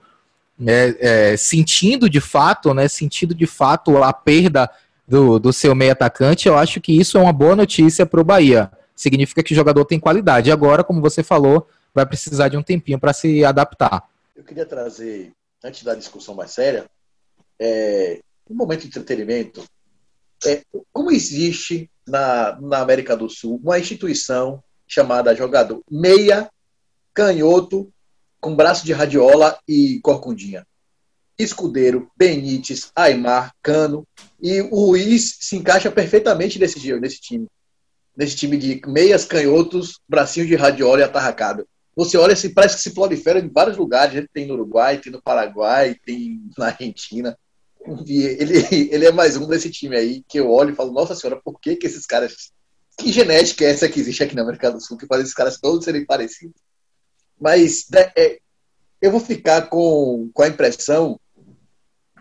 né, 0.58 0.96
é, 0.98 1.36
sentindo 1.36 2.10
de 2.10 2.22
fato, 2.22 2.74
né, 2.74 2.88
sentindo 2.88 3.36
de 3.36 3.46
fato 3.46 4.02
a 4.02 4.14
perda 4.14 4.72
do, 5.06 5.38
do 5.38 5.52
seu 5.52 5.76
meio 5.76 5.92
atacante, 5.92 6.48
eu 6.48 6.58
acho 6.58 6.80
que 6.80 6.98
isso 6.98 7.18
é 7.18 7.22
uma 7.22 7.34
boa 7.34 7.58
notícia 7.58 8.06
para 8.06 8.22
o 8.22 8.24
Bahia. 8.24 8.72
Significa 8.96 9.44
que 9.44 9.52
o 9.52 9.56
jogador 9.56 9.84
tem 9.84 10.00
qualidade. 10.00 10.50
Agora, 10.50 10.82
como 10.82 11.02
você 11.02 11.22
falou, 11.22 11.68
vai 11.94 12.06
precisar 12.06 12.48
de 12.48 12.56
um 12.56 12.64
tempinho 12.64 12.98
para 12.98 13.12
se 13.12 13.44
adaptar. 13.44 14.08
Eu 14.34 14.46
queria 14.46 14.66
trazer, 14.66 15.34
antes 15.62 15.84
da 15.84 15.94
discussão 15.94 16.36
mais 16.36 16.52
séria, 16.52 16.86
é, 17.60 18.22
um 18.50 18.56
momento 18.56 18.84
de 18.84 18.88
entretenimento. 18.88 19.62
É, 20.46 20.62
como 20.94 21.12
existe 21.12 21.90
na, 22.08 22.58
na 22.62 22.80
América 22.80 23.18
do 23.18 23.30
Sul 23.30 23.60
uma 23.62 23.78
instituição 23.78 24.64
chamada 24.94 25.36
jogador 25.36 25.82
meia 25.90 26.50
canhoto 27.14 27.92
com 28.40 28.56
braço 28.56 28.86
de 28.86 28.94
radiola 28.94 29.58
e 29.68 30.00
corcundinha. 30.02 30.66
Escudeiro, 31.38 32.12
Benítez, 32.16 32.92
Aymar, 32.96 33.54
Cano 33.62 34.06
e 34.42 34.62
o 34.62 34.88
Ruiz 34.88 35.38
se 35.40 35.56
encaixa 35.56 35.90
perfeitamente 35.90 36.60
nesse, 36.60 37.00
nesse 37.00 37.20
time. 37.20 37.48
Nesse 38.16 38.36
time 38.36 38.58
de 38.58 38.82
meias, 38.86 39.26
canhotos, 39.26 40.00
bracinho 40.08 40.46
de 40.46 40.56
radiola 40.56 41.00
e 41.00 41.04
atarracado. 41.04 41.68
Você 41.96 42.18
olha, 42.18 42.34
assim, 42.34 42.54
parece 42.54 42.76
que 42.78 42.82
se 42.82 42.94
prolifera 42.94 43.40
em 43.40 43.50
vários 43.50 43.78
lugares. 43.78 44.26
Tem 44.34 44.46
no 44.46 44.54
Uruguai, 44.54 45.00
tem 45.00 45.12
no 45.12 45.22
Paraguai, 45.22 45.96
tem 46.06 46.42
na 46.58 46.68
Argentina. 46.68 47.38
Ele, 47.86 48.90
ele 48.94 49.06
é 49.06 49.12
mais 49.12 49.36
um 49.38 49.48
desse 49.48 49.70
time 49.70 49.96
aí 49.96 50.24
que 50.28 50.40
eu 50.40 50.52
olho 50.52 50.72
e 50.72 50.76
falo, 50.76 50.92
nossa 50.92 51.16
senhora, 51.16 51.40
por 51.44 51.60
que, 51.60 51.76
que 51.76 51.88
esses 51.88 52.06
caras. 52.06 52.52
Que 52.98 53.12
genética 53.12 53.66
é 53.66 53.72
essa 53.72 53.90
que 53.90 54.00
existe 54.00 54.24
aqui 54.24 54.36
na 54.36 54.44
América 54.44 54.72
do 54.72 54.80
Sul 54.80 54.98
que 54.98 55.08
faz 55.08 55.22
esses 55.22 55.34
caras 55.34 55.60
todos 55.60 55.84
serem 55.84 56.06
parecidos? 56.06 56.62
Mas 57.40 57.88
né, 57.92 58.12
é, 58.16 58.40
eu 59.02 59.12
vou 59.12 59.20
ficar 59.20 59.64
com, 59.64 60.30
com 60.34 60.44
a 60.44 60.48
impressão 60.48 61.20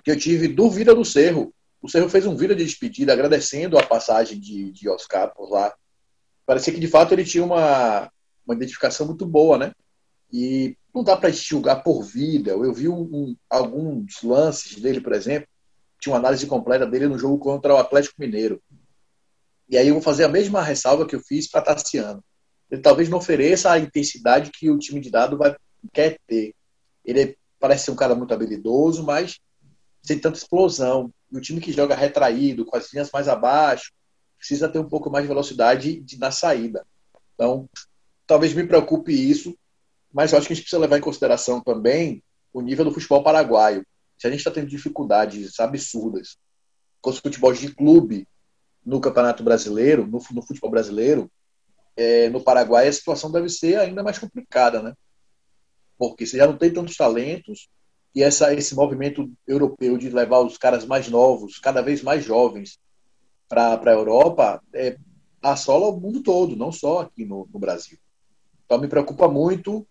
que 0.04 0.10
eu 0.10 0.18
tive 0.18 0.48
do 0.48 0.70
Vila 0.70 0.94
do 0.94 1.04
Cerro. 1.04 1.54
O 1.80 1.88
Cerro 1.88 2.08
fez 2.08 2.26
um 2.26 2.36
vídeo 2.36 2.56
de 2.56 2.64
despedida 2.64 3.12
agradecendo 3.12 3.78
a 3.78 3.86
passagem 3.86 4.40
de, 4.40 4.72
de 4.72 4.88
Oscar 4.88 5.32
por 5.34 5.50
lá. 5.50 5.74
Parecia 6.46 6.72
que 6.72 6.80
de 6.80 6.88
fato 6.88 7.12
ele 7.12 7.24
tinha 7.24 7.44
uma, 7.44 8.10
uma 8.46 8.54
identificação 8.54 9.06
muito 9.06 9.24
boa, 9.26 9.58
né? 9.58 9.72
E 10.32 10.76
não 10.94 11.04
dá 11.04 11.16
para 11.16 11.30
julgar 11.30 11.82
por 11.82 12.02
vida. 12.02 12.52
Eu 12.52 12.72
vi 12.72 12.88
um, 12.88 13.36
alguns 13.48 14.22
lances 14.22 14.80
dele, 14.80 15.00
por 15.00 15.12
exemplo, 15.12 15.48
tinha 16.00 16.12
uma 16.12 16.18
análise 16.18 16.46
completa 16.46 16.86
dele 16.86 17.06
no 17.06 17.18
jogo 17.18 17.38
contra 17.38 17.74
o 17.74 17.78
Atlético 17.78 18.16
Mineiro. 18.18 18.60
E 19.72 19.78
aí 19.78 19.88
eu 19.88 19.94
vou 19.94 20.02
fazer 20.02 20.24
a 20.24 20.28
mesma 20.28 20.62
ressalva 20.62 21.06
que 21.06 21.16
eu 21.16 21.20
fiz 21.20 21.48
para 21.48 21.62
Tassiano. 21.62 22.22
Ele 22.70 22.82
talvez 22.82 23.08
não 23.08 23.16
ofereça 23.16 23.72
a 23.72 23.78
intensidade 23.78 24.50
que 24.50 24.70
o 24.70 24.78
time 24.78 25.00
de 25.00 25.10
dado 25.10 25.38
vai, 25.38 25.56
quer 25.94 26.18
ter. 26.26 26.54
Ele 27.02 27.38
parece 27.58 27.86
ser 27.86 27.90
um 27.90 27.96
cara 27.96 28.14
muito 28.14 28.34
habilidoso, 28.34 29.02
mas 29.02 29.40
sem 30.02 30.18
tanta 30.18 30.36
explosão. 30.36 31.10
E 31.30 31.38
o 31.38 31.40
time 31.40 31.58
que 31.58 31.72
joga 31.72 31.94
retraído, 31.94 32.66
com 32.66 32.76
as 32.76 32.92
linhas 32.92 33.10
mais 33.10 33.28
abaixo, 33.28 33.90
precisa 34.36 34.68
ter 34.68 34.78
um 34.78 34.88
pouco 34.88 35.08
mais 35.08 35.24
de 35.24 35.28
velocidade 35.28 36.02
de, 36.02 36.18
na 36.18 36.30
saída. 36.30 36.86
Então, 37.34 37.66
talvez 38.26 38.52
me 38.52 38.66
preocupe 38.66 39.10
isso, 39.10 39.56
mas 40.12 40.32
eu 40.32 40.38
acho 40.38 40.48
que 40.48 40.52
a 40.52 40.56
gente 40.56 40.64
precisa 40.64 40.82
levar 40.82 40.98
em 40.98 41.02
consideração 41.02 41.62
também 41.62 42.22
o 42.52 42.60
nível 42.60 42.84
do 42.84 42.92
futebol 42.92 43.22
paraguaio. 43.24 43.86
Se 44.18 44.26
a 44.26 44.30
gente 44.30 44.40
está 44.40 44.50
tendo 44.50 44.68
dificuldades 44.68 45.58
absurdas 45.58 46.36
com 47.00 47.08
os 47.08 47.18
futebol 47.18 47.54
de 47.54 47.74
clube 47.74 48.28
no 48.84 49.00
Campeonato 49.00 49.42
Brasileiro, 49.42 50.06
no, 50.06 50.20
no 50.32 50.42
futebol 50.42 50.70
brasileiro, 50.70 51.30
é, 51.96 52.28
no 52.30 52.42
Paraguai 52.42 52.88
a 52.88 52.92
situação 52.92 53.30
deve 53.30 53.48
ser 53.48 53.78
ainda 53.78 54.02
mais 54.02 54.18
complicada, 54.18 54.82
né? 54.82 54.94
Porque 55.98 56.26
você 56.26 56.38
já 56.38 56.46
não 56.46 56.56
tem 56.56 56.72
tantos 56.72 56.96
talentos 56.96 57.68
e 58.14 58.22
essa, 58.22 58.52
esse 58.52 58.74
movimento 58.74 59.30
europeu 59.46 59.96
de 59.96 60.10
levar 60.10 60.40
os 60.40 60.58
caras 60.58 60.84
mais 60.84 61.08
novos, 61.08 61.58
cada 61.58 61.80
vez 61.80 62.02
mais 62.02 62.24
jovens, 62.24 62.78
para 63.48 63.78
a 63.90 63.94
Europa, 63.94 64.62
é, 64.74 64.96
assola 65.42 65.86
o 65.88 66.00
mundo 66.00 66.22
todo, 66.22 66.56
não 66.56 66.72
só 66.72 67.00
aqui 67.00 67.24
no, 67.24 67.48
no 67.52 67.58
Brasil. 67.58 67.98
Então 68.64 68.78
me 68.78 68.88
preocupa 68.88 69.28
muito 69.28 69.86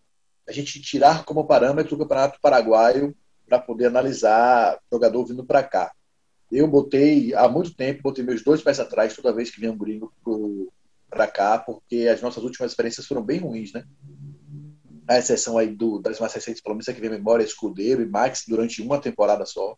a 0.47 0.51
gente 0.51 0.81
tirar 0.81 1.23
como 1.23 1.45
parâmetro 1.45 1.95
o 1.95 1.99
Campeonato 1.99 2.39
Paraguaio 2.41 3.15
para 3.47 3.59
poder 3.59 3.87
analisar 3.87 4.79
jogador 4.91 5.25
vindo 5.25 5.45
para 5.45 5.61
cá. 5.61 5.91
Eu 6.51 6.67
botei, 6.67 7.33
há 7.33 7.47
muito 7.47 7.73
tempo, 7.73 8.03
botei 8.03 8.23
meus 8.23 8.43
dois 8.43 8.61
pés 8.61 8.79
atrás 8.79 9.15
toda 9.15 9.33
vez 9.33 9.49
que 9.49 9.61
vem 9.61 9.69
um 9.69 9.77
gringo 9.77 10.11
para 11.09 11.27
cá, 11.27 11.57
porque 11.57 12.09
as 12.11 12.21
nossas 12.21 12.43
últimas 12.43 12.71
experiências 12.71 13.05
foram 13.05 13.23
bem 13.23 13.39
ruins, 13.39 13.71
né? 13.71 13.85
A 15.07 15.17
exceção 15.17 15.57
aí 15.57 15.67
do, 15.73 15.99
das 15.99 16.19
mais 16.19 16.33
recentes, 16.33 16.61
pelo 16.61 16.75
menos 16.75 16.89
aqui 16.89 16.99
vem 16.99 17.09
memória, 17.09 17.43
Escudeiro 17.43 18.01
e 18.01 18.05
Max, 18.05 18.43
durante 18.47 18.81
uma 18.81 18.99
temporada 18.99 19.45
só. 19.45 19.77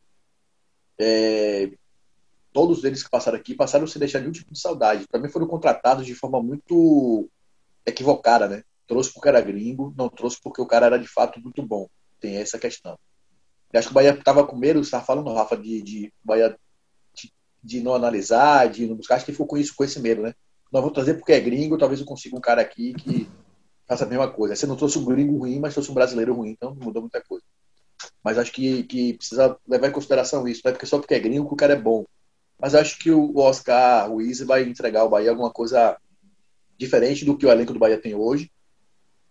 É, 0.99 1.71
todos 2.51 2.83
eles 2.83 3.03
que 3.03 3.09
passaram 3.09 3.37
aqui 3.37 3.55
passaram 3.55 3.87
sem 3.87 3.99
deixar 3.99 4.19
nenhum 4.19 4.31
tipo 4.31 4.51
de 4.51 4.59
saudade. 4.59 5.07
Também 5.07 5.29
foram 5.29 5.47
contratados 5.47 6.05
de 6.05 6.15
forma 6.15 6.41
muito 6.41 7.29
equivocada, 7.85 8.47
né? 8.47 8.63
Trouxe 8.87 9.13
porque 9.13 9.29
era 9.29 9.41
gringo, 9.41 9.93
não 9.97 10.09
trouxe 10.09 10.39
porque 10.41 10.61
o 10.61 10.67
cara 10.67 10.87
era 10.87 10.99
de 10.99 11.07
fato 11.07 11.39
muito 11.39 11.61
bom. 11.61 11.87
Tem 12.19 12.37
essa 12.37 12.57
questão. 12.57 12.97
Eu 13.71 13.79
acho 13.79 13.87
que 13.87 13.91
o 13.91 13.95
Bahia 13.95 14.11
estava 14.11 14.45
com 14.45 14.55
medo, 14.55 14.79
você 14.79 14.87
estava 14.87 15.03
falando, 15.03 15.33
Rafa, 15.33 15.57
de, 15.57 15.81
de 15.81 16.13
Bahia 16.23 16.55
de, 17.63 17.81
não 17.81 17.95
analisar, 17.95 18.69
de 18.69 18.85
não 18.85 18.95
buscar. 18.95 19.15
Acho 19.15 19.25
que 19.25 19.31
ficou 19.31 19.47
com 19.47 19.57
isso, 19.57 19.73
com 19.75 19.83
esse 19.83 19.99
medo, 19.99 20.21
né? 20.21 20.33
Não 20.71 20.81
vou 20.81 20.91
trazer 20.91 21.15
porque 21.15 21.33
é 21.33 21.39
gringo, 21.39 21.77
talvez 21.77 21.99
eu 21.99 22.05
consiga 22.05 22.35
um 22.35 22.41
cara 22.41 22.61
aqui 22.61 22.93
que 22.93 23.29
faça 23.87 24.05
a 24.05 24.07
mesma 24.07 24.29
coisa. 24.29 24.55
Você 24.55 24.65
não 24.65 24.75
trouxe 24.75 24.97
um 24.97 25.05
gringo 25.05 25.37
ruim, 25.37 25.59
mas 25.59 25.73
trouxe 25.73 25.91
um 25.91 25.93
brasileiro 25.93 26.33
ruim, 26.33 26.49
então 26.49 26.73
não 26.73 26.85
mudou 26.85 27.01
muita 27.01 27.21
coisa. 27.21 27.45
Mas 28.23 28.37
acho 28.37 28.51
que, 28.51 28.83
que 28.83 29.13
precisa 29.13 29.57
levar 29.67 29.87
em 29.87 29.91
consideração 29.91 30.47
isso, 30.47 30.61
não 30.63 30.69
é 30.69 30.73
porque 30.73 30.85
só 30.85 30.97
porque 30.97 31.13
é 31.13 31.19
gringo 31.19 31.47
que 31.47 31.53
o 31.53 31.57
cara 31.57 31.73
é 31.73 31.79
bom. 31.79 32.05
Mas 32.59 32.75
acho 32.75 32.97
que 32.99 33.11
o 33.11 33.37
Oscar 33.37 34.09
Ruiz 34.09 34.39
vai 34.39 34.63
entregar 34.63 35.01
ao 35.01 35.09
Bahia 35.09 35.29
alguma 35.29 35.51
coisa 35.51 35.97
diferente 36.77 37.25
do 37.25 37.37
que 37.37 37.45
o 37.45 37.51
elenco 37.51 37.73
do 37.73 37.79
Bahia 37.79 38.01
tem 38.01 38.15
hoje. 38.15 38.51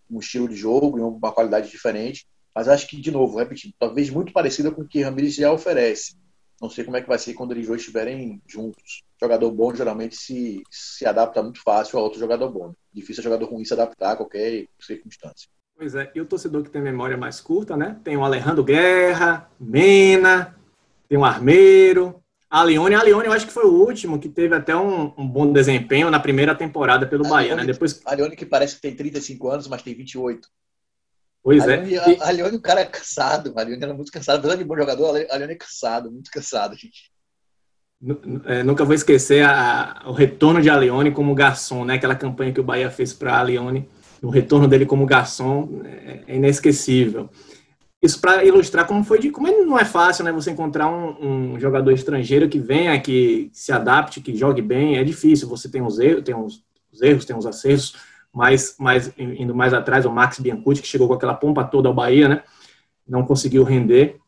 Um 0.09 0.19
estilo 0.19 0.47
de 0.47 0.55
jogo 0.55 0.97
e 0.97 1.01
uma 1.01 1.31
qualidade 1.31 1.69
diferente. 1.69 2.27
Mas 2.53 2.67
acho 2.67 2.87
que, 2.87 3.01
de 3.01 3.09
novo, 3.09 3.37
repetindo, 3.37 3.73
talvez 3.79 4.09
muito 4.09 4.31
parecida 4.31 4.71
com 4.71 4.81
o 4.81 4.87
que 4.87 5.01
Ramirez 5.01 5.35
já 5.35 5.51
oferece. 5.51 6.15
Não 6.63 6.69
sei 6.69 6.85
como 6.85 6.95
é 6.95 7.01
que 7.01 7.09
vai 7.09 7.19
ser 7.19 7.33
quando 7.33 7.51
eles 7.51 7.67
dois 7.67 7.81
estiverem 7.81 8.41
juntos. 8.47 9.03
Jogador 9.21 9.51
bom 9.51 9.75
geralmente 9.75 10.15
se, 10.15 10.63
se 10.71 11.05
adapta 11.05 11.43
muito 11.43 11.61
fácil 11.61 11.99
a 11.99 12.01
outro 12.01 12.17
jogador 12.17 12.49
bom. 12.49 12.73
Difícil 12.93 13.19
é 13.19 13.23
jogador 13.25 13.49
ruim 13.49 13.65
se 13.65 13.73
adaptar 13.73 14.13
a 14.13 14.15
qualquer 14.15 14.65
circunstância. 14.79 15.49
Pois 15.75 15.93
é, 15.93 16.09
e 16.15 16.21
o 16.21 16.25
torcedor 16.25 16.63
que 16.63 16.69
tem 16.69 16.81
memória 16.81 17.17
mais 17.17 17.41
curta, 17.41 17.75
né? 17.75 17.99
Tem 18.01 18.15
o 18.15 18.23
Alejandro 18.23 18.63
Guerra, 18.63 19.51
Mena, 19.59 20.55
tem 21.09 21.17
o 21.17 21.25
Armeiro, 21.25 22.23
a 22.49 22.63
Leone, 22.63 22.95
a 22.95 23.03
Leone 23.03 23.25
eu 23.25 23.33
acho 23.33 23.47
que 23.47 23.51
foi 23.51 23.65
o 23.65 23.73
último 23.73 24.17
que 24.17 24.29
teve 24.29 24.55
até 24.55 24.73
um, 24.73 25.11
um 25.17 25.27
bom 25.27 25.51
desempenho 25.51 26.09
na 26.09 26.19
primeira 26.19 26.55
temporada 26.55 27.05
pelo 27.05 27.25
a 27.25 27.29
Bahia, 27.29 27.55
Leone, 27.55 27.67
né? 27.67 27.73
Depois... 27.73 27.99
A 28.05 28.13
Leone 28.13 28.37
que 28.37 28.45
parece 28.45 28.75
que 28.75 28.81
tem 28.83 28.95
35 28.95 29.49
anos, 29.49 29.67
mas 29.67 29.81
tem 29.81 29.93
28. 29.93 30.47
Pois 31.43 31.67
a 31.67 31.73
é. 31.73 31.77
Leone, 31.77 32.17
a, 32.21 32.27
a 32.27 32.31
Leone, 32.31 32.55
o 32.55 32.61
cara 32.61 32.81
é 32.81 32.85
cansado. 32.85 33.53
A 33.57 33.63
Leone 33.63 33.83
era 33.83 33.93
muito 33.93 34.11
cansado. 34.11 34.39
Apesar 34.39 34.55
de 34.55 34.63
bom 34.63 34.77
jogador, 34.77 35.09
a 35.29 35.35
Leone 35.35 35.53
é 35.53 35.57
cansado, 35.57 36.09
muito 36.09 36.31
cansado, 36.31 36.75
gente. 36.75 37.11
É, 38.45 38.63
nunca 38.63 38.83
vou 38.83 38.93
esquecer 38.93 39.45
a, 39.45 40.01
a, 40.03 40.09
o 40.09 40.13
retorno 40.13 40.61
de 40.61 40.69
Aleone 40.69 41.11
como 41.11 41.33
garçom, 41.33 41.85
né? 41.85 41.95
Aquela 41.95 42.15
campanha 42.15 42.51
que 42.51 42.59
o 42.59 42.63
Bahia 42.63 42.89
fez 42.89 43.13
para 43.13 43.37
Aleone, 43.37 43.87
o 44.21 44.29
retorno 44.29 44.67
dele 44.67 44.85
como 44.85 45.05
garçom 45.05 45.81
é, 45.85 46.19
é 46.27 46.35
inesquecível. 46.35 47.29
Isso 48.01 48.19
para 48.19 48.43
ilustrar 48.43 48.85
como 48.85 49.01
foi 49.05 49.19
de 49.19 49.29
como 49.29 49.47
não 49.65 49.79
é 49.79 49.85
fácil, 49.85 50.25
né? 50.25 50.33
Você 50.33 50.51
encontrar 50.51 50.89
um, 50.89 51.53
um, 51.53 51.59
jogador 51.59 51.91
estrangeiro 51.91 52.49
que 52.49 52.59
venha, 52.59 52.99
que 52.99 53.49
se 53.53 53.71
adapte, 53.71 54.19
que 54.19 54.35
jogue 54.35 54.61
bem, 54.61 54.97
é 54.97 55.03
difícil. 55.05 55.47
Você 55.47 55.69
tem 55.69 55.81
os 55.81 55.97
erros, 55.99 56.23
tem 56.23 56.35
os, 56.35 56.61
os 56.91 57.01
erros, 57.01 57.23
tem 57.23 57.37
os 57.37 57.45
acertos, 57.45 57.95
mas, 58.33 58.75
indo 59.17 59.53
mais 59.53 59.73
atrás, 59.73 60.05
o 60.05 60.11
Max 60.11 60.39
Biancucci 60.39 60.81
que 60.81 60.87
chegou 60.87 61.07
com 61.07 61.13
aquela 61.13 61.35
pompa 61.35 61.63
toda 61.63 61.87
ao 61.87 61.93
Bahia, 61.93 62.27
né? 62.27 62.43
Não 63.07 63.23
conseguiu 63.23 63.63
render. 63.63 64.19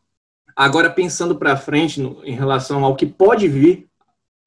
Agora 0.54 0.88
pensando 0.88 1.34
para 1.34 1.56
frente 1.56 2.00
no, 2.00 2.24
em 2.24 2.34
relação 2.34 2.84
ao 2.84 2.94
que 2.94 3.04
pode 3.04 3.48
vir 3.48 3.88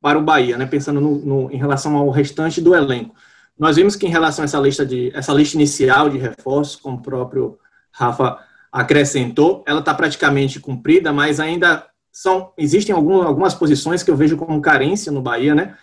para 0.01 0.17
o 0.17 0.23
Bahia, 0.23 0.57
né? 0.57 0.65
Pensando 0.65 1.01
no, 1.01 1.15
no, 1.19 1.51
em 1.51 1.57
relação 1.57 1.97
ao 1.97 2.09
restante 2.09 2.61
do 2.61 2.73
elenco, 2.73 3.13
nós 3.57 3.75
vimos 3.75 3.97
que 3.97 4.07
em 4.07 4.09
relação 4.09 4.43
a 4.43 4.45
essa 4.45 4.59
lista 4.59 4.85
de 4.85 5.11
essa 5.13 5.33
lista 5.33 5.57
inicial 5.57 6.09
de 6.09 6.17
reforços, 6.17 6.77
como 6.77 6.97
o 6.97 7.01
próprio 7.01 7.59
Rafa 7.91 8.39
acrescentou, 8.71 9.63
ela 9.67 9.81
está 9.81 9.93
praticamente 9.93 10.59
cumprida, 10.59 11.11
mas 11.11 11.39
ainda 11.39 11.85
são 12.11 12.53
existem 12.57 12.95
algum, 12.95 13.21
algumas 13.21 13.53
posições 13.53 14.03
que 14.03 14.09
eu 14.09 14.15
vejo 14.15 14.37
como 14.37 14.61
carência 14.61 15.11
no 15.11 15.21
Bahia, 15.21 15.53
né? 15.53 15.77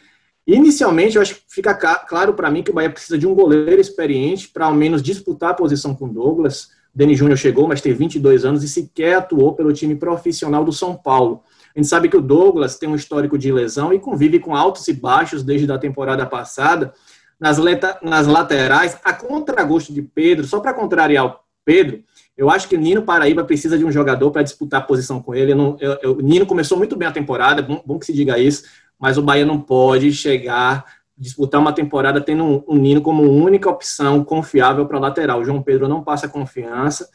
Inicialmente, 0.46 1.16
eu 1.16 1.22
acho 1.22 1.34
que 1.34 1.42
fica 1.48 1.74
claro 1.74 2.34
para 2.34 2.50
mim 2.50 2.62
que 2.62 2.70
o 2.70 2.74
Bahia 2.74 2.90
precisa 2.90 3.18
de 3.18 3.26
um 3.26 3.34
goleiro 3.34 3.80
experiente 3.80 4.48
para 4.48 4.66
ao 4.66 4.74
menos 4.74 5.02
disputar 5.02 5.50
a 5.50 5.54
posição 5.54 5.94
com 5.94 6.08
Douglas. 6.08 6.68
Deni 6.94 7.16
Júnior 7.16 7.36
chegou, 7.36 7.66
mas 7.66 7.80
tem 7.80 7.92
22 7.92 8.44
anos 8.44 8.62
e 8.62 8.68
sequer 8.68 9.16
atuou 9.16 9.54
pelo 9.54 9.72
time 9.72 9.96
profissional 9.96 10.64
do 10.64 10.72
São 10.72 10.94
Paulo. 10.94 11.42
A 11.74 11.78
gente 11.78 11.88
sabe 11.88 12.08
que 12.08 12.16
o 12.16 12.22
Douglas 12.22 12.78
tem 12.78 12.88
um 12.88 12.94
histórico 12.94 13.36
de 13.36 13.52
lesão 13.52 13.92
e 13.92 13.98
convive 13.98 14.38
com 14.38 14.54
altos 14.54 14.86
e 14.88 14.92
baixos 14.94 15.42
desde 15.42 15.70
a 15.70 15.78
temporada 15.78 16.24
passada. 16.24 16.94
Nas, 17.38 17.58
nas 18.00 18.26
laterais, 18.26 18.96
a 19.04 19.12
contragosto 19.12 19.92
de 19.92 20.00
Pedro, 20.00 20.46
só 20.46 20.58
para 20.60 20.72
contrariar 20.72 21.26
o 21.26 21.34
Pedro, 21.66 22.02
eu 22.36 22.48
acho 22.48 22.68
que 22.68 22.76
o 22.76 22.80
Nino 22.80 23.02
Paraíba 23.02 23.44
precisa 23.44 23.76
de 23.76 23.84
um 23.84 23.90
jogador 23.90 24.30
para 24.30 24.42
disputar 24.42 24.80
a 24.80 24.84
posição 24.84 25.20
com 25.20 25.34
ele. 25.34 25.54
Não, 25.54 25.76
eu, 25.80 25.98
eu, 26.02 26.12
o 26.16 26.22
Nino 26.22 26.46
começou 26.46 26.78
muito 26.78 26.96
bem 26.96 27.08
a 27.08 27.12
temporada, 27.12 27.60
bom, 27.60 27.82
bom, 27.84 27.98
que 27.98 28.06
se 28.06 28.12
diga 28.12 28.38
isso, 28.38 28.64
mas 28.98 29.18
o 29.18 29.22
Bahia 29.22 29.44
não 29.44 29.60
pode 29.60 30.12
chegar, 30.12 30.84
disputar 31.16 31.60
uma 31.60 31.72
temporada 31.72 32.20
tendo 32.20 32.44
um, 32.44 32.64
um 32.68 32.76
Nino 32.76 33.00
como 33.00 33.22
única 33.22 33.70
opção 33.70 34.24
confiável 34.24 34.86
para 34.86 34.98
lateral. 34.98 35.40
O 35.40 35.44
João 35.44 35.62
Pedro 35.62 35.88
não 35.88 36.02
passa 36.02 36.28
confiança, 36.28 37.08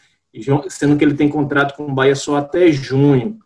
sendo 0.69 0.97
que 0.97 1.03
ele 1.03 1.13
tem 1.13 1.29
contrato 1.29 1.75
com 1.75 1.85
o 1.85 1.93
Bahia 1.93 2.15
só 2.15 2.37
até 2.37 2.71
junho. 2.71 3.39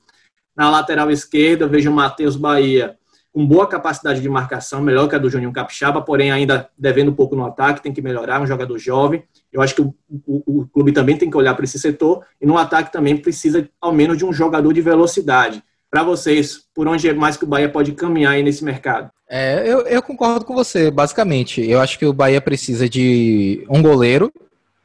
Na 0.55 0.69
lateral 0.69 1.11
esquerda, 1.11 1.67
vejo 1.67 1.91
o 1.91 1.93
Matheus 1.93 2.35
Bahia 2.35 2.97
com 3.35 3.45
boa 3.45 3.67
capacidade 3.67 4.21
de 4.21 4.29
marcação, 4.29 4.81
melhor 4.81 5.09
que 5.09 5.15
a 5.15 5.17
do 5.17 5.29
Juninho 5.29 5.51
Capixaba, 5.51 6.01
porém 6.01 6.31
ainda 6.31 6.69
devendo 6.77 7.11
um 7.11 7.13
pouco 7.13 7.35
no 7.35 7.45
ataque, 7.45 7.83
tem 7.83 7.91
que 7.91 8.01
melhorar, 8.01 8.41
um 8.41 8.47
jogador 8.47 8.77
jovem. 8.77 9.25
Eu 9.51 9.61
acho 9.61 9.75
que 9.75 9.81
o, 9.81 9.93
o, 10.25 10.61
o 10.61 10.67
clube 10.67 10.93
também 10.93 11.17
tem 11.17 11.29
que 11.29 11.35
olhar 11.35 11.53
para 11.53 11.65
esse 11.65 11.77
setor 11.77 12.25
e 12.39 12.45
no 12.45 12.57
ataque 12.57 12.93
também 12.93 13.17
precisa 13.17 13.69
ao 13.81 13.91
menos 13.91 14.17
de 14.17 14.23
um 14.23 14.31
jogador 14.31 14.71
de 14.71 14.79
velocidade. 14.79 15.61
Para 15.95 16.03
vocês, 16.03 16.59
por 16.75 16.89
onde 16.89 17.07
é 17.07 17.13
mais 17.13 17.37
que 17.37 17.45
o 17.45 17.47
Bahia 17.47 17.69
pode 17.69 17.93
caminhar 17.93 18.33
aí 18.33 18.43
nesse 18.43 18.65
mercado? 18.65 19.09
É, 19.29 19.63
eu, 19.65 19.87
eu 19.87 20.01
concordo 20.01 20.43
com 20.43 20.53
você, 20.53 20.91
basicamente. 20.91 21.61
Eu 21.61 21.79
acho 21.79 21.97
que 21.97 22.05
o 22.05 22.11
Bahia 22.11 22.41
precisa 22.41 22.89
de 22.89 23.65
um 23.69 23.81
goleiro, 23.81 24.29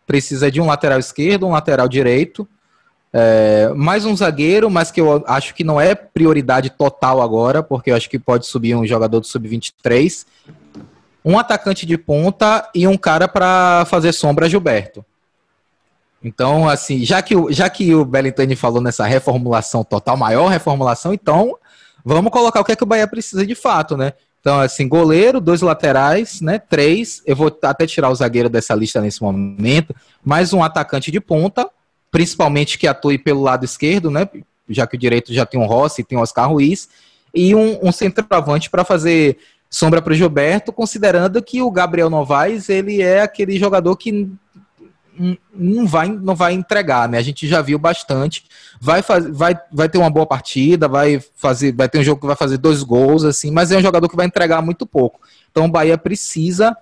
precisa 0.07 0.49
de 0.53 0.61
um 0.61 0.67
lateral 0.67 1.01
esquerdo, 1.01 1.49
um 1.49 1.51
lateral 1.51 1.89
direito, 1.89 2.47
é, 3.13 3.73
mais 3.75 4.05
um 4.05 4.15
zagueiro, 4.15 4.71
mas 4.71 4.93
que 4.93 5.01
eu 5.01 5.25
acho 5.27 5.53
que 5.53 5.65
não 5.65 5.81
é 5.81 5.97
prioridade 5.97 6.71
total 6.71 7.21
agora, 7.21 7.61
porque 7.61 7.91
eu 7.91 7.97
acho 7.97 8.09
que 8.09 8.17
pode 8.17 8.47
subir 8.47 8.77
um 8.77 8.87
jogador 8.87 9.19
do 9.19 9.27
sub-23. 9.27 10.25
Um 11.25 11.37
atacante 11.37 11.87
de 11.87 11.99
ponta 11.99 12.71
e 12.73 12.87
um 12.87 12.97
cara 12.97 13.27
para 13.27 13.85
fazer 13.87 14.13
sombra 14.13 14.49
Gilberto. 14.49 15.05
Então, 16.23 16.69
assim, 16.69 17.05
já 17.05 17.23
que, 17.23 17.35
o, 17.35 17.51
já 17.51 17.69
que 17.71 17.95
o 17.95 18.05
Bellintani 18.05 18.55
falou 18.55 18.83
nessa 18.83 19.07
reformulação 19.07 19.83
total, 19.83 20.17
maior 20.17 20.49
reformulação, 20.49 21.15
então 21.15 21.57
vamos 22.05 22.31
colocar 22.31 22.61
o 22.61 22.65
que 22.65 22.73
é 22.73 22.77
que 22.77 22.83
o 22.83 22.87
Bahia 22.87 23.07
precisa 23.07 23.47
de 23.47 23.55
fato, 23.55 23.97
né? 23.97 24.13
Então, 24.41 24.61
assim, 24.61 24.89
goleiro, 24.89 25.41
dois 25.41 25.61
laterais, 25.61 26.41
né? 26.41 26.59
Três. 26.59 27.23
Eu 27.27 27.37
vou 27.37 27.55
até 27.63 27.87
tirar 27.87 28.09
o 28.11 28.15
zagueiro 28.15 28.49
dessa 28.49 28.75
lista 28.75 29.01
nesse 29.01 29.23
momento. 29.23 29.95
Mais 30.25 30.53
um 30.53 30.63
atacante 30.63 31.11
de 31.11 31.21
ponta 31.21 31.69
principalmente 32.11 32.79
que 32.79 32.87
atue 32.87 33.19
pelo 33.19 33.43
lado 33.43 33.65
esquerdo, 33.65 34.11
né? 34.11 34.29
Já 34.69 34.87
que 34.87 34.97
o 34.97 34.99
direito 34.99 35.33
já 35.33 35.47
tem 35.47 35.61
um 35.61 35.67
Rossi, 35.67 36.05
tem 36.05 36.19
o 36.19 36.21
Oscar 36.21 36.51
Ruiz, 36.51 36.89
e 37.35 37.55
um, 37.55 37.79
um 37.83 37.93
centroavante 37.93 38.69
para 38.69 38.85
fazer 38.85 39.39
sombra 39.69 40.03
para 40.03 40.13
o 40.13 40.17
Gilberto, 40.17 40.73
considerando 40.73 41.41
que 41.41 41.63
o 41.63 41.71
Gabriel 41.71 42.11
Novaes 42.11 42.69
ele 42.69 43.01
é 43.01 43.23
aquele 43.23 43.57
jogador 43.57 43.97
que 43.97 44.29
não 45.55 45.87
vai, 45.87 46.09
não 46.09 46.35
vai 46.35 46.53
entregar, 46.53 47.09
né? 47.09 47.19
A 47.19 47.23
gente 47.23 47.47
já 47.47 47.61
viu 47.61 47.79
bastante. 47.79 48.45
Vai, 48.81 49.03
faz, 49.03 49.27
vai, 49.29 49.55
vai 49.73 49.89
ter 49.89 49.99
uma 49.99 50.11
boa 50.11 50.27
partida, 50.27 50.89
vai 50.89 51.23
fazer, 51.37 51.73
vai 51.73 51.89
ter 51.89 51.99
um 51.99 52.03
jogo 52.03 52.21
que 52.21 52.27
vai 52.27 52.37
fazer 52.37 52.57
dois 52.59 52.83
gols, 52.83 53.25
assim, 53.25 53.51
mas 53.51 53.71
é 53.71 53.77
um 53.77 53.83
jogador 53.83 54.09
que 54.09 54.17
vai 54.17 54.27
entregar 54.27 54.63
muito 54.63 54.87
pouco. 54.87 55.21
Então 55.51 55.65
o 55.65 55.71
Bahia 55.71 55.99
precisa 55.99 56.77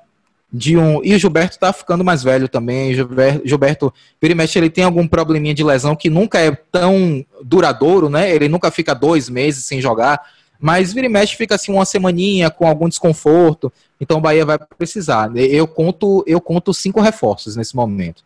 de 0.53 0.77
um. 0.77 1.03
E 1.05 1.15
o 1.15 1.19
Gilberto 1.19 1.59
tá 1.59 1.73
ficando 1.73 2.05
mais 2.05 2.23
velho 2.23 2.49
também. 2.49 2.95
Gilberto, 2.95 3.43
Gilberto 3.45 3.95
ele 4.21 4.71
tem 4.71 4.85
algum 4.85 5.07
probleminha 5.07 5.55
de 5.55 5.65
lesão 5.65 5.95
que 5.95 6.09
nunca 6.09 6.39
é 6.39 6.53
tão 6.53 7.25
duradouro, 7.43 8.09
né? 8.09 8.35
Ele 8.35 8.49
nunca 8.49 8.71
fica 8.71 8.95
dois 8.95 9.29
meses 9.29 9.65
sem 9.65 9.81
jogar. 9.81 10.21
Mas 10.59 10.93
vira 10.93 11.07
e 11.07 11.09
mexe 11.09 11.37
fica 11.37 11.55
assim 11.55 11.73
uma 11.73 11.85
semaninha 11.85 12.51
com 12.51 12.67
algum 12.67 12.89
desconforto. 12.89 13.73
Então 14.01 14.19
o 14.19 14.21
Bahia 14.21 14.45
vai 14.45 14.59
precisar. 14.59 15.31
Eu 15.37 15.67
conto, 15.69 16.25
eu 16.27 16.41
conto 16.41 16.75
cinco 16.75 17.01
reforços 17.01 17.57
nesse 17.57 17.77
momento. 17.77 18.25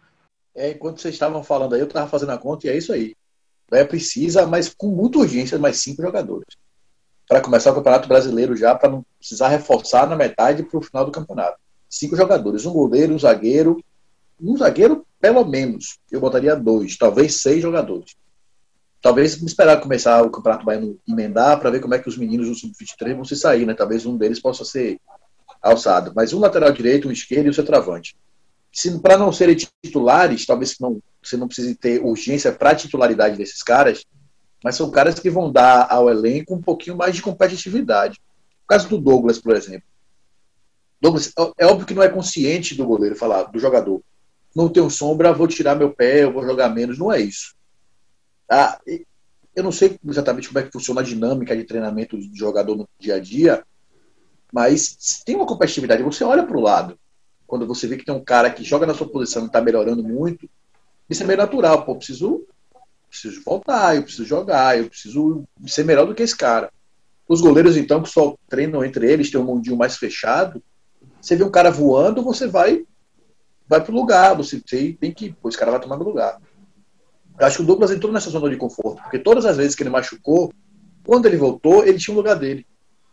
É, 0.54 0.70
enquanto 0.70 1.00
vocês 1.00 1.14
estavam 1.14 1.42
falando 1.42 1.74
aí, 1.74 1.80
eu 1.80 1.86
estava 1.86 2.08
fazendo 2.08 2.32
a 2.32 2.38
conta 2.38 2.66
e 2.66 2.70
é 2.70 2.76
isso 2.76 2.92
aí. 2.92 3.14
O 3.68 3.70
Bahia 3.70 3.86
precisa, 3.86 4.46
mas 4.46 4.72
com 4.72 4.88
muita 4.88 5.18
urgência, 5.18 5.58
mais 5.58 5.78
cinco 5.78 6.02
jogadores. 6.02 6.46
Para 7.28 7.40
começar 7.40 7.70
o 7.70 7.74
Campeonato 7.74 8.08
Brasileiro 8.08 8.56
já, 8.56 8.74
para 8.74 8.90
não 8.90 9.04
precisar 9.18 9.48
reforçar 9.48 10.08
na 10.08 10.16
metade 10.16 10.62
para 10.62 10.78
o 10.78 10.82
final 10.82 11.04
do 11.04 11.12
campeonato 11.12 11.56
cinco 11.92 12.16
jogadores, 12.16 12.64
um 12.64 12.72
goleiro, 12.72 13.14
um 13.14 13.18
zagueiro, 13.18 13.84
um 14.40 14.56
zagueiro 14.56 15.06
pelo 15.20 15.44
menos, 15.44 15.98
eu 16.10 16.20
botaria 16.20 16.56
dois, 16.56 16.96
talvez 16.96 17.40
seis 17.40 17.60
jogadores. 17.62 18.16
Talvez 19.02 19.42
esperar 19.42 19.80
começar 19.80 20.22
o 20.22 20.30
Campeonato 20.30 20.64
Baiano 20.64 20.96
emendar 21.08 21.58
para 21.58 21.70
ver 21.70 21.80
como 21.80 21.92
é 21.92 21.98
que 21.98 22.08
os 22.08 22.16
meninos 22.16 22.48
do 22.48 22.54
Sub-23 22.54 23.16
vão 23.16 23.24
se 23.24 23.34
sair, 23.34 23.66
né? 23.66 23.74
Talvez 23.74 24.06
um 24.06 24.16
deles 24.16 24.40
possa 24.40 24.64
ser 24.64 25.00
alçado. 25.60 26.12
Mas 26.14 26.32
um 26.32 26.38
lateral 26.38 26.70
direito, 26.70 27.08
um 27.08 27.12
esquerdo 27.12 27.46
e 27.46 27.50
um 27.50 27.52
centroavante. 27.52 28.16
Para 29.02 29.18
não 29.18 29.32
serem 29.32 29.56
titulares, 29.56 30.46
talvez 30.46 30.76
não, 30.78 31.02
você 31.20 31.36
não 31.36 31.48
precise 31.48 31.74
ter 31.74 32.00
urgência 32.00 32.52
para 32.52 32.70
a 32.70 32.74
titularidade 32.76 33.36
desses 33.36 33.60
caras, 33.60 34.04
mas 34.62 34.76
são 34.76 34.88
caras 34.88 35.18
que 35.18 35.28
vão 35.28 35.50
dar 35.50 35.88
ao 35.90 36.08
elenco 36.08 36.54
um 36.54 36.62
pouquinho 36.62 36.96
mais 36.96 37.16
de 37.16 37.22
competitividade. 37.22 38.20
O 38.64 38.68
caso 38.68 38.88
do 38.88 38.98
Douglas, 38.98 39.40
por 39.40 39.56
exemplo. 39.56 39.82
Douglas, 41.00 41.32
é 41.58 41.66
óbvio 41.66 41.86
que 41.86 41.94
não 41.94 42.04
é 42.04 42.08
consciente 42.08 42.76
do 42.76 42.86
goleiro 42.86 43.16
falar, 43.16 43.42
do 43.42 43.58
jogador. 43.58 44.00
Não 44.54 44.68
tenho 44.68 44.88
sombra, 44.88 45.32
vou 45.32 45.48
tirar 45.48 45.74
meu 45.74 45.90
pé, 45.90 46.22
eu 46.22 46.32
vou 46.32 46.44
jogar 46.46 46.68
menos. 46.68 46.96
Não 46.98 47.12
é 47.12 47.20
isso. 47.20 47.56
Ah, 48.52 48.78
eu 49.56 49.64
não 49.64 49.72
sei 49.72 49.98
exatamente 50.06 50.48
como 50.48 50.58
é 50.58 50.62
que 50.62 50.70
funciona 50.70 51.00
a 51.00 51.04
dinâmica 51.04 51.56
de 51.56 51.64
treinamento 51.64 52.18
de 52.18 52.38
jogador 52.38 52.76
no 52.76 52.86
dia 52.98 53.14
a 53.14 53.18
dia, 53.18 53.64
mas 54.52 55.22
tem 55.24 55.36
uma 55.36 55.46
competitividade. 55.46 56.02
Você 56.02 56.22
olha 56.22 56.44
para 56.44 56.58
o 56.58 56.60
lado, 56.60 56.98
quando 57.46 57.66
você 57.66 57.86
vê 57.86 57.96
que 57.96 58.04
tem 58.04 58.14
um 58.14 58.22
cara 58.22 58.50
que 58.50 58.62
joga 58.62 58.86
na 58.86 58.92
sua 58.92 59.08
posição 59.08 59.44
e 59.44 59.46
está 59.46 59.62
melhorando 59.62 60.02
muito, 60.02 60.46
isso 61.08 61.22
é 61.22 61.26
meio 61.26 61.38
natural. 61.38 61.82
Pô, 61.86 61.96
preciso, 61.96 62.46
preciso 63.08 63.42
voltar, 63.42 63.96
eu 63.96 64.02
preciso 64.02 64.26
jogar, 64.26 64.76
eu 64.76 64.86
preciso 64.86 65.44
ser 65.66 65.86
melhor 65.86 66.06
do 66.06 66.14
que 66.14 66.22
esse 66.22 66.36
cara. 66.36 66.70
Os 67.26 67.40
goleiros, 67.40 67.78
então, 67.78 68.02
que 68.02 68.10
só 68.10 68.36
treinam 68.50 68.84
entre 68.84 69.10
eles, 69.10 69.30
tem 69.30 69.40
um 69.40 69.44
mundinho 69.44 69.78
mais 69.78 69.96
fechado, 69.96 70.62
você 71.18 71.36
vê 71.36 71.42
um 71.42 71.50
cara 71.50 71.70
voando, 71.70 72.22
você 72.22 72.46
vai 72.46 72.84
vai 73.66 73.82
pro 73.82 73.94
lugar, 73.94 74.36
você 74.36 74.60
tem, 74.60 74.92
tem 74.94 75.10
que, 75.10 75.32
pô, 75.32 75.48
esse 75.48 75.56
cara 75.56 75.70
vai 75.70 75.80
tomar 75.80 75.96
meu 75.96 76.06
lugar. 76.06 76.38
Eu 77.38 77.46
acho 77.46 77.56
que 77.56 77.62
o 77.62 77.66
Douglas 77.66 77.90
entrou 77.90 78.12
nessa 78.12 78.30
zona 78.30 78.48
de 78.48 78.56
conforto, 78.56 79.02
porque 79.02 79.18
todas 79.18 79.44
as 79.44 79.56
vezes 79.56 79.74
que 79.74 79.82
ele 79.82 79.90
machucou, 79.90 80.52
quando 81.04 81.26
ele 81.26 81.36
voltou, 81.36 81.84
ele 81.84 81.98
tinha 81.98 82.14
um 82.14 82.18
lugar 82.18 82.36
dele. 82.36 82.66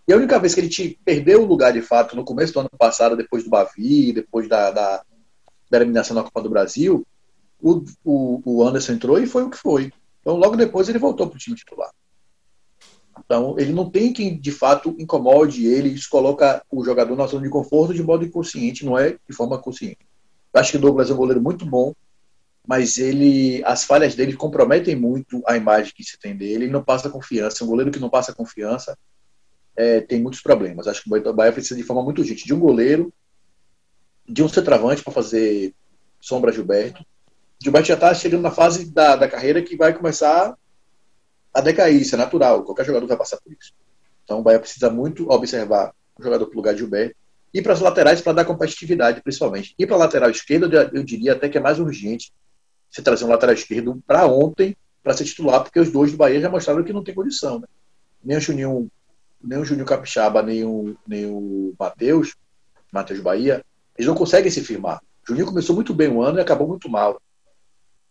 E 0.07 0.13
a 0.13 0.17
única 0.17 0.39
vez 0.39 0.53
que 0.53 0.59
ele 0.59 0.69
te 0.69 0.99
perdeu 1.05 1.43
o 1.43 1.45
lugar 1.45 1.71
de 1.71 1.81
fato, 1.81 2.15
no 2.15 2.23
começo 2.23 2.53
do 2.53 2.61
ano 2.61 2.69
passado, 2.77 3.15
depois 3.15 3.43
do 3.43 3.49
Bavi, 3.49 4.11
depois 4.11 4.47
da, 4.47 4.71
da, 4.71 5.03
da 5.69 5.77
eliminação 5.77 6.15
na 6.15 6.23
Copa 6.23 6.41
do 6.41 6.49
Brasil, 6.49 7.05
o, 7.61 7.83
o, 8.03 8.41
o 8.43 8.63
Anderson 8.63 8.93
entrou 8.93 9.19
e 9.19 9.27
foi 9.27 9.43
o 9.43 9.49
que 9.49 9.57
foi. 9.57 9.91
Então, 10.21 10.35
logo 10.35 10.55
depois, 10.55 10.89
ele 10.89 10.99
voltou 10.99 11.27
para 11.27 11.35
o 11.35 11.39
time 11.39 11.55
titular. 11.55 11.91
Então, 13.23 13.55
ele 13.59 13.73
não 13.73 13.89
tem 13.89 14.11
quem 14.13 14.39
de 14.39 14.51
fato 14.51 14.95
incomode 14.97 15.65
ele, 15.65 15.89
isso 15.89 16.09
coloca 16.09 16.63
o 16.71 16.83
jogador 16.83 17.15
na 17.15 17.27
zona 17.27 17.43
de 17.43 17.49
conforto 17.49 17.93
de 17.93 18.01
modo 18.01 18.25
inconsciente, 18.25 18.85
não 18.85 18.97
é 18.97 19.11
de 19.11 19.35
forma 19.35 19.57
consciente. 19.57 19.99
Eu 20.53 20.59
acho 20.59 20.71
que 20.71 20.77
o 20.77 20.81
Douglas 20.81 21.09
é 21.09 21.13
um 21.13 21.17
goleiro 21.17 21.41
muito 21.41 21.65
bom, 21.65 21.93
mas 22.69 22.99
ele 22.99 23.63
as 23.65 23.83
falhas 23.83 24.13
dele 24.13 24.35
comprometem 24.35 24.95
muito 24.95 25.41
a 25.47 25.57
imagem 25.57 25.91
que 25.91 26.03
se 26.03 26.19
tem 26.19 26.37
dele, 26.37 26.65
ele 26.65 26.71
não 26.71 26.83
passa 26.83 27.09
confiança. 27.09 27.63
Um 27.63 27.67
goleiro 27.67 27.89
que 27.89 27.97
não 27.97 28.11
passa 28.11 28.31
confiança 28.31 28.95
é, 29.75 30.01
tem 30.01 30.21
muitos 30.21 30.39
problemas. 30.39 30.87
Acho 30.87 31.01
que 31.01 31.11
o 31.11 31.33
Bahia 31.33 31.51
precisa 31.51 31.75
de 31.75 31.81
forma 31.81 32.03
muito 32.03 32.19
urgente 32.19 32.45
de 32.45 32.53
um 32.53 32.59
goleiro, 32.59 33.11
de 34.23 34.43
um 34.43 34.47
centroavante 34.47 35.01
para 35.03 35.11
fazer 35.11 35.73
sombra 36.21 36.51
Gilberto. 36.51 37.03
Gilberto 37.59 37.87
já 37.87 37.95
está 37.95 38.13
chegando 38.13 38.43
na 38.43 38.51
fase 38.51 38.93
da, 38.93 39.15
da 39.15 39.27
carreira 39.27 39.63
que 39.63 39.75
vai 39.75 39.91
começar 39.91 40.55
a 41.51 41.61
decair, 41.61 41.99
isso 41.99 42.13
é 42.13 42.19
natural, 42.19 42.63
qualquer 42.63 42.85
jogador 42.85 43.07
vai 43.07 43.17
passar 43.17 43.37
por 43.37 43.51
isso. 43.51 43.73
Então 44.23 44.41
o 44.41 44.43
Bahia 44.43 44.59
precisa 44.59 44.91
muito 44.91 45.27
observar 45.31 45.91
o 46.19 46.21
jogador 46.21 46.45
para 46.45 46.53
o 46.53 46.57
lugar 46.57 46.75
de 46.75 46.81
Gilberto 46.81 47.15
e 47.51 47.63
para 47.63 47.73
as 47.73 47.79
laterais 47.79 48.21
para 48.21 48.33
dar 48.33 48.45
competitividade, 48.45 49.23
principalmente. 49.23 49.73
E 49.79 49.87
para 49.87 49.95
a 49.95 49.99
lateral 49.99 50.29
esquerda, 50.29 50.91
eu 50.93 51.03
diria 51.03 51.33
até 51.33 51.49
que 51.49 51.57
é 51.57 51.61
mais 51.61 51.79
urgente 51.79 52.31
você 52.89 53.01
trazer 53.01 53.25
um 53.25 53.29
lateral 53.29 53.53
esquerdo 53.53 54.01
para 54.05 54.25
ontem 54.25 54.75
para 55.03 55.13
ser 55.13 55.25
titular, 55.25 55.63
porque 55.63 55.79
os 55.79 55.91
dois 55.91 56.11
do 56.11 56.17
Bahia 56.17 56.41
já 56.41 56.49
mostraram 56.49 56.83
que 56.83 56.93
não 56.93 57.03
tem 57.03 57.15
condição. 57.15 57.59
Né? 57.59 57.67
Nem 58.23 58.37
o 58.37 58.41
Juninho, 58.41 58.91
nem 59.41 59.59
o 59.59 59.65
Juninho 59.65 59.85
Capixaba, 59.85 60.41
nem 60.43 60.63
o, 60.63 60.95
nem 61.07 61.25
o 61.25 61.73
Matheus, 61.79 62.35
Matheus 62.91 63.19
Bahia, 63.19 63.63
eles 63.97 64.07
não 64.07 64.15
conseguem 64.15 64.51
se 64.51 64.61
firmar. 64.61 65.01
O 65.23 65.27
Juninho 65.27 65.47
começou 65.47 65.75
muito 65.75 65.93
bem 65.93 66.09
o 66.09 66.21
ano 66.21 66.39
e 66.39 66.41
acabou 66.41 66.67
muito 66.67 66.89
mal. 66.89 67.21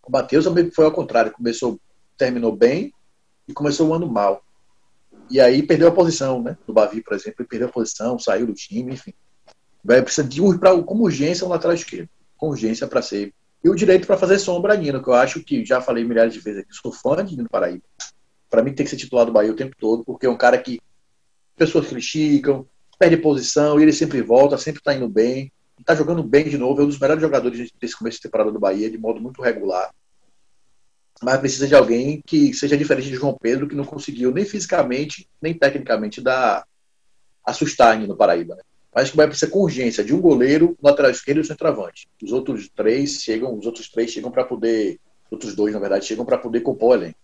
O 0.02 0.10
Matheus 0.10 0.46
foi 0.74 0.84
ao 0.84 0.92
contrário, 0.92 1.32
começou, 1.32 1.78
terminou 2.16 2.56
bem 2.56 2.92
e 3.46 3.52
começou 3.52 3.88
o 3.88 3.94
ano 3.94 4.06
mal. 4.06 4.42
E 5.30 5.40
aí 5.40 5.62
perdeu 5.62 5.88
a 5.88 5.92
posição, 5.92 6.42
né? 6.42 6.56
Do 6.66 6.72
Bavi, 6.72 7.02
por 7.02 7.12
exemplo, 7.12 7.36
ele 7.40 7.48
perdeu 7.48 7.68
a 7.68 7.72
posição, 7.72 8.18
saiu 8.18 8.46
do 8.46 8.54
time, 8.54 8.94
enfim. 8.94 9.12
Vai 9.84 10.02
precisar 10.02 10.26
de 10.26 10.40
como 10.84 11.04
urgência 11.04 11.46
um 11.46 11.50
lateral 11.50 11.74
esquerdo, 11.74 12.08
com 12.36 12.48
urgência 12.48 12.86
para 12.86 13.02
ser 13.02 13.34
e 13.62 13.68
o 13.68 13.74
direito 13.74 14.06
para 14.06 14.16
fazer 14.16 14.38
sombra 14.38 14.74
a 14.74 14.76
Nino, 14.76 15.02
que 15.02 15.08
eu 15.08 15.14
acho 15.14 15.42
que 15.42 15.64
já 15.64 15.80
falei 15.80 16.04
milhares 16.04 16.32
de 16.32 16.40
vezes 16.40 16.60
aqui, 16.60 16.74
sou 16.74 16.92
fã 16.92 17.24
de 17.24 17.36
Nino 17.36 17.48
Paraíba. 17.48 17.84
Para 18.48 18.62
mim 18.62 18.72
tem 18.72 18.84
que 18.84 18.90
ser 18.90 18.96
titular 18.96 19.26
do 19.26 19.32
Bahia 19.32 19.50
o 19.50 19.56
tempo 19.56 19.74
todo, 19.78 20.04
porque 20.04 20.26
é 20.26 20.30
um 20.30 20.36
cara 20.36 20.58
que 20.58 20.80
pessoas 21.56 21.88
criticam, 21.88 22.66
perde 22.98 23.16
posição, 23.16 23.78
e 23.78 23.82
ele 23.82 23.92
sempre 23.92 24.22
volta, 24.22 24.56
sempre 24.56 24.80
está 24.80 24.94
indo 24.94 25.08
bem, 25.08 25.52
está 25.78 25.94
jogando 25.94 26.22
bem 26.22 26.48
de 26.48 26.56
novo, 26.56 26.80
é 26.80 26.84
um 26.84 26.88
dos 26.88 26.98
melhores 26.98 27.22
jogadores 27.22 27.70
desse 27.80 27.96
começo 27.96 28.16
de 28.16 28.22
temporada 28.22 28.52
do 28.52 28.60
Bahia, 28.60 28.90
de 28.90 28.98
modo 28.98 29.20
muito 29.20 29.42
regular 29.42 29.90
mas 31.22 31.40
precisa 31.40 31.66
de 31.66 31.74
alguém 31.74 32.22
que 32.24 32.54
seja 32.54 32.76
diferente 32.76 33.08
de 33.08 33.16
João 33.16 33.36
Pedro, 33.40 33.66
que 33.66 33.74
não 33.74 33.84
conseguiu 33.84 34.32
nem 34.32 34.44
fisicamente, 34.44 35.28
nem 35.42 35.52
tecnicamente 35.52 36.20
dar 36.20 36.66
assustar 37.44 37.94
ainda 37.94 38.06
no 38.06 38.16
Paraíba. 38.16 38.54
Né? 38.54 38.62
Mas 38.94 39.10
que 39.10 39.16
vai 39.16 39.26
precisar 39.26 39.50
com 39.50 39.60
urgência 39.60 40.02
de 40.02 40.14
um 40.14 40.20
goleiro, 40.20 40.76
lateral 40.82 41.10
esquerdo 41.10 41.40
e 41.40 41.44
centroavante. 41.44 42.08
Os 42.22 42.32
outros 42.32 42.68
três 42.68 43.20
chegam, 43.20 43.56
os 43.56 43.66
outros 43.66 43.88
três 43.88 44.10
chegam 44.10 44.30
para 44.30 44.44
poder, 44.44 44.98
os 45.26 45.32
outros 45.32 45.54
dois 45.54 45.74
na 45.74 45.80
verdade 45.80 46.06
chegam 46.06 46.24
para 46.24 46.38
poder 46.38 46.60
compor 46.60 46.96
elenco. 46.96 47.18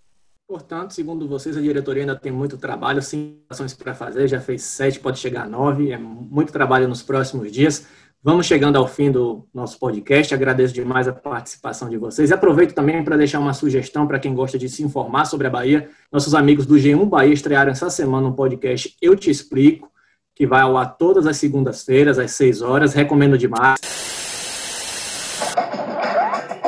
Portanto, 0.46 0.92
segundo 0.92 1.26
vocês, 1.26 1.56
a 1.56 1.60
diretoria 1.60 2.02
ainda 2.02 2.14
tem 2.14 2.30
muito 2.30 2.58
trabalho, 2.58 3.00
cinco 3.00 3.40
ações 3.48 3.72
para 3.72 3.94
fazer, 3.94 4.28
já 4.28 4.40
fez 4.40 4.62
sete, 4.62 5.00
pode 5.00 5.18
chegar 5.18 5.44
a 5.44 5.48
nove, 5.48 5.90
é 5.90 5.96
muito 5.96 6.52
trabalho 6.52 6.86
nos 6.86 7.02
próximos 7.02 7.50
dias. 7.50 7.86
Vamos 8.26 8.46
chegando 8.46 8.76
ao 8.76 8.88
fim 8.88 9.10
do 9.10 9.46
nosso 9.52 9.78
podcast. 9.78 10.34
Agradeço 10.34 10.72
demais 10.72 11.06
a 11.06 11.12
participação 11.12 11.90
de 11.90 11.98
vocês. 11.98 12.32
Aproveito 12.32 12.74
também 12.74 13.04
para 13.04 13.18
deixar 13.18 13.38
uma 13.38 13.52
sugestão 13.52 14.06
para 14.06 14.18
quem 14.18 14.34
gosta 14.34 14.58
de 14.58 14.66
se 14.66 14.82
informar 14.82 15.26
sobre 15.26 15.46
a 15.46 15.50
Bahia. 15.50 15.90
Nossos 16.10 16.34
amigos 16.34 16.64
do 16.64 16.76
G1 16.76 17.06
Bahia 17.06 17.34
estrearam 17.34 17.72
essa 17.72 17.90
semana 17.90 18.28
um 18.28 18.32
podcast 18.32 18.96
Eu 19.00 19.14
Te 19.14 19.30
Explico, 19.30 19.90
que 20.34 20.46
vai 20.46 20.62
ao 20.62 20.76
ar 20.76 20.96
todas 20.96 21.26
as 21.26 21.36
segundas-feiras, 21.36 22.18
às 22.18 22.32
seis 22.32 22.60
horas. 22.60 22.92
Recomendo 22.92 23.38
demais. 23.38 23.78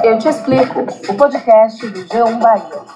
Eu 0.05 0.19
te 0.19 0.29
explico, 0.29 0.87
o 1.09 1.15
podcast 1.17 1.85
do 1.89 2.05
G1 2.05 2.39
Bahia. 2.39 2.87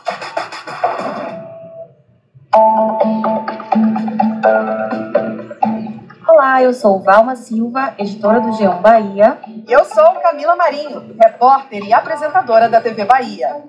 Olá, 6.28 6.62
eu 6.62 6.72
sou 6.72 7.00
Valma 7.00 7.34
Silva, 7.34 7.94
editora 7.98 8.40
do 8.40 8.50
G1 8.50 8.80
Bahia. 8.80 9.38
E 9.66 9.72
eu 9.72 9.84
sou 9.84 10.20
Camila 10.22 10.54
Marinho, 10.54 11.16
repórter 11.20 11.84
e 11.84 11.92
apresentadora 11.92 12.68
da 12.68 12.80
TV 12.80 13.04
Bahia. 13.04 13.64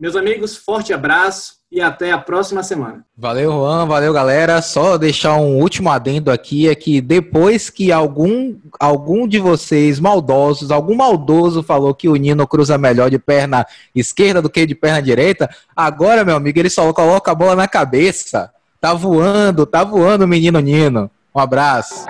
Meus 0.00 0.16
amigos, 0.16 0.56
forte 0.56 0.94
abraço 0.94 1.61
e 1.72 1.80
até 1.80 2.12
a 2.12 2.18
próxima 2.18 2.62
semana. 2.62 3.02
Valeu, 3.16 3.50
Juan, 3.50 3.86
valeu, 3.86 4.12
galera. 4.12 4.60
Só 4.60 4.98
deixar 4.98 5.36
um 5.36 5.58
último 5.58 5.88
adendo 5.90 6.30
aqui 6.30 6.68
é 6.68 6.74
que 6.74 7.00
depois 7.00 7.70
que 7.70 7.90
algum, 7.90 8.54
algum 8.78 9.26
de 9.26 9.38
vocês 9.38 9.98
maldosos, 9.98 10.70
algum 10.70 10.94
maldoso 10.94 11.62
falou 11.62 11.94
que 11.94 12.10
o 12.10 12.16
Nino 12.16 12.46
cruza 12.46 12.76
melhor 12.76 13.08
de 13.08 13.18
perna 13.18 13.64
esquerda 13.94 14.42
do 14.42 14.50
que 14.50 14.66
de 14.66 14.74
perna 14.74 15.00
direita, 15.00 15.48
agora, 15.74 16.26
meu 16.26 16.36
amigo, 16.36 16.58
ele 16.58 16.68
só 16.68 16.92
coloca 16.92 17.32
a 17.32 17.34
bola 17.34 17.56
na 17.56 17.66
cabeça. 17.66 18.52
Tá 18.78 18.92
voando, 18.92 19.64
tá 19.64 19.82
voando, 19.82 20.28
menino 20.28 20.60
Nino. 20.60 21.10
Um 21.34 21.40
abraço. 21.40 22.04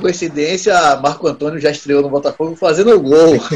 Coincidência, 0.00 0.74
Marco 0.96 1.28
Antônio 1.28 1.60
já 1.60 1.70
estreou 1.70 2.02
no 2.02 2.08
Botafogo 2.08 2.56
fazendo 2.56 2.90
o 2.94 3.00
gol. 3.00 3.38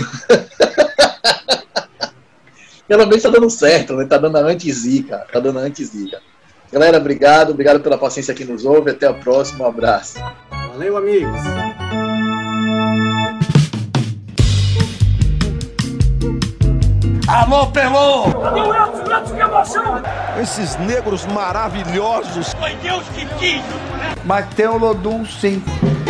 Pelo 2.87 3.07
menos 3.07 3.23
tá 3.23 3.31
dando 3.31 3.49
certo, 3.49 3.95
né? 3.95 4.05
Tá 4.05 4.19
dando 4.19 4.37
a 4.37 4.41
anti-zica. 4.41 5.27
Tá 5.33 5.41
dando 5.41 5.59
a 5.59 5.63
anti-zica. 5.63 6.21
Galera, 6.71 6.99
obrigado. 6.99 7.51
Obrigado 7.51 7.81
pela 7.81 7.97
paciência 7.97 8.35
que 8.35 8.45
nos 8.45 8.65
ouve. 8.65 8.91
Até 8.91 9.07
a 9.07 9.15
próxima. 9.15 9.65
Um 9.65 9.69
abraço. 9.69 10.19
Valeu, 10.51 10.97
amigos. 10.97 11.41
Alô, 17.27 17.67
Pelô! 17.69 18.25
Esses 20.41 20.77
negros 20.77 21.25
maravilhosos. 21.27 22.55
Mas 24.25 24.47
tem 24.55 24.67
o 24.67 24.77
Lodum, 24.77 25.25
sim. 25.25 25.63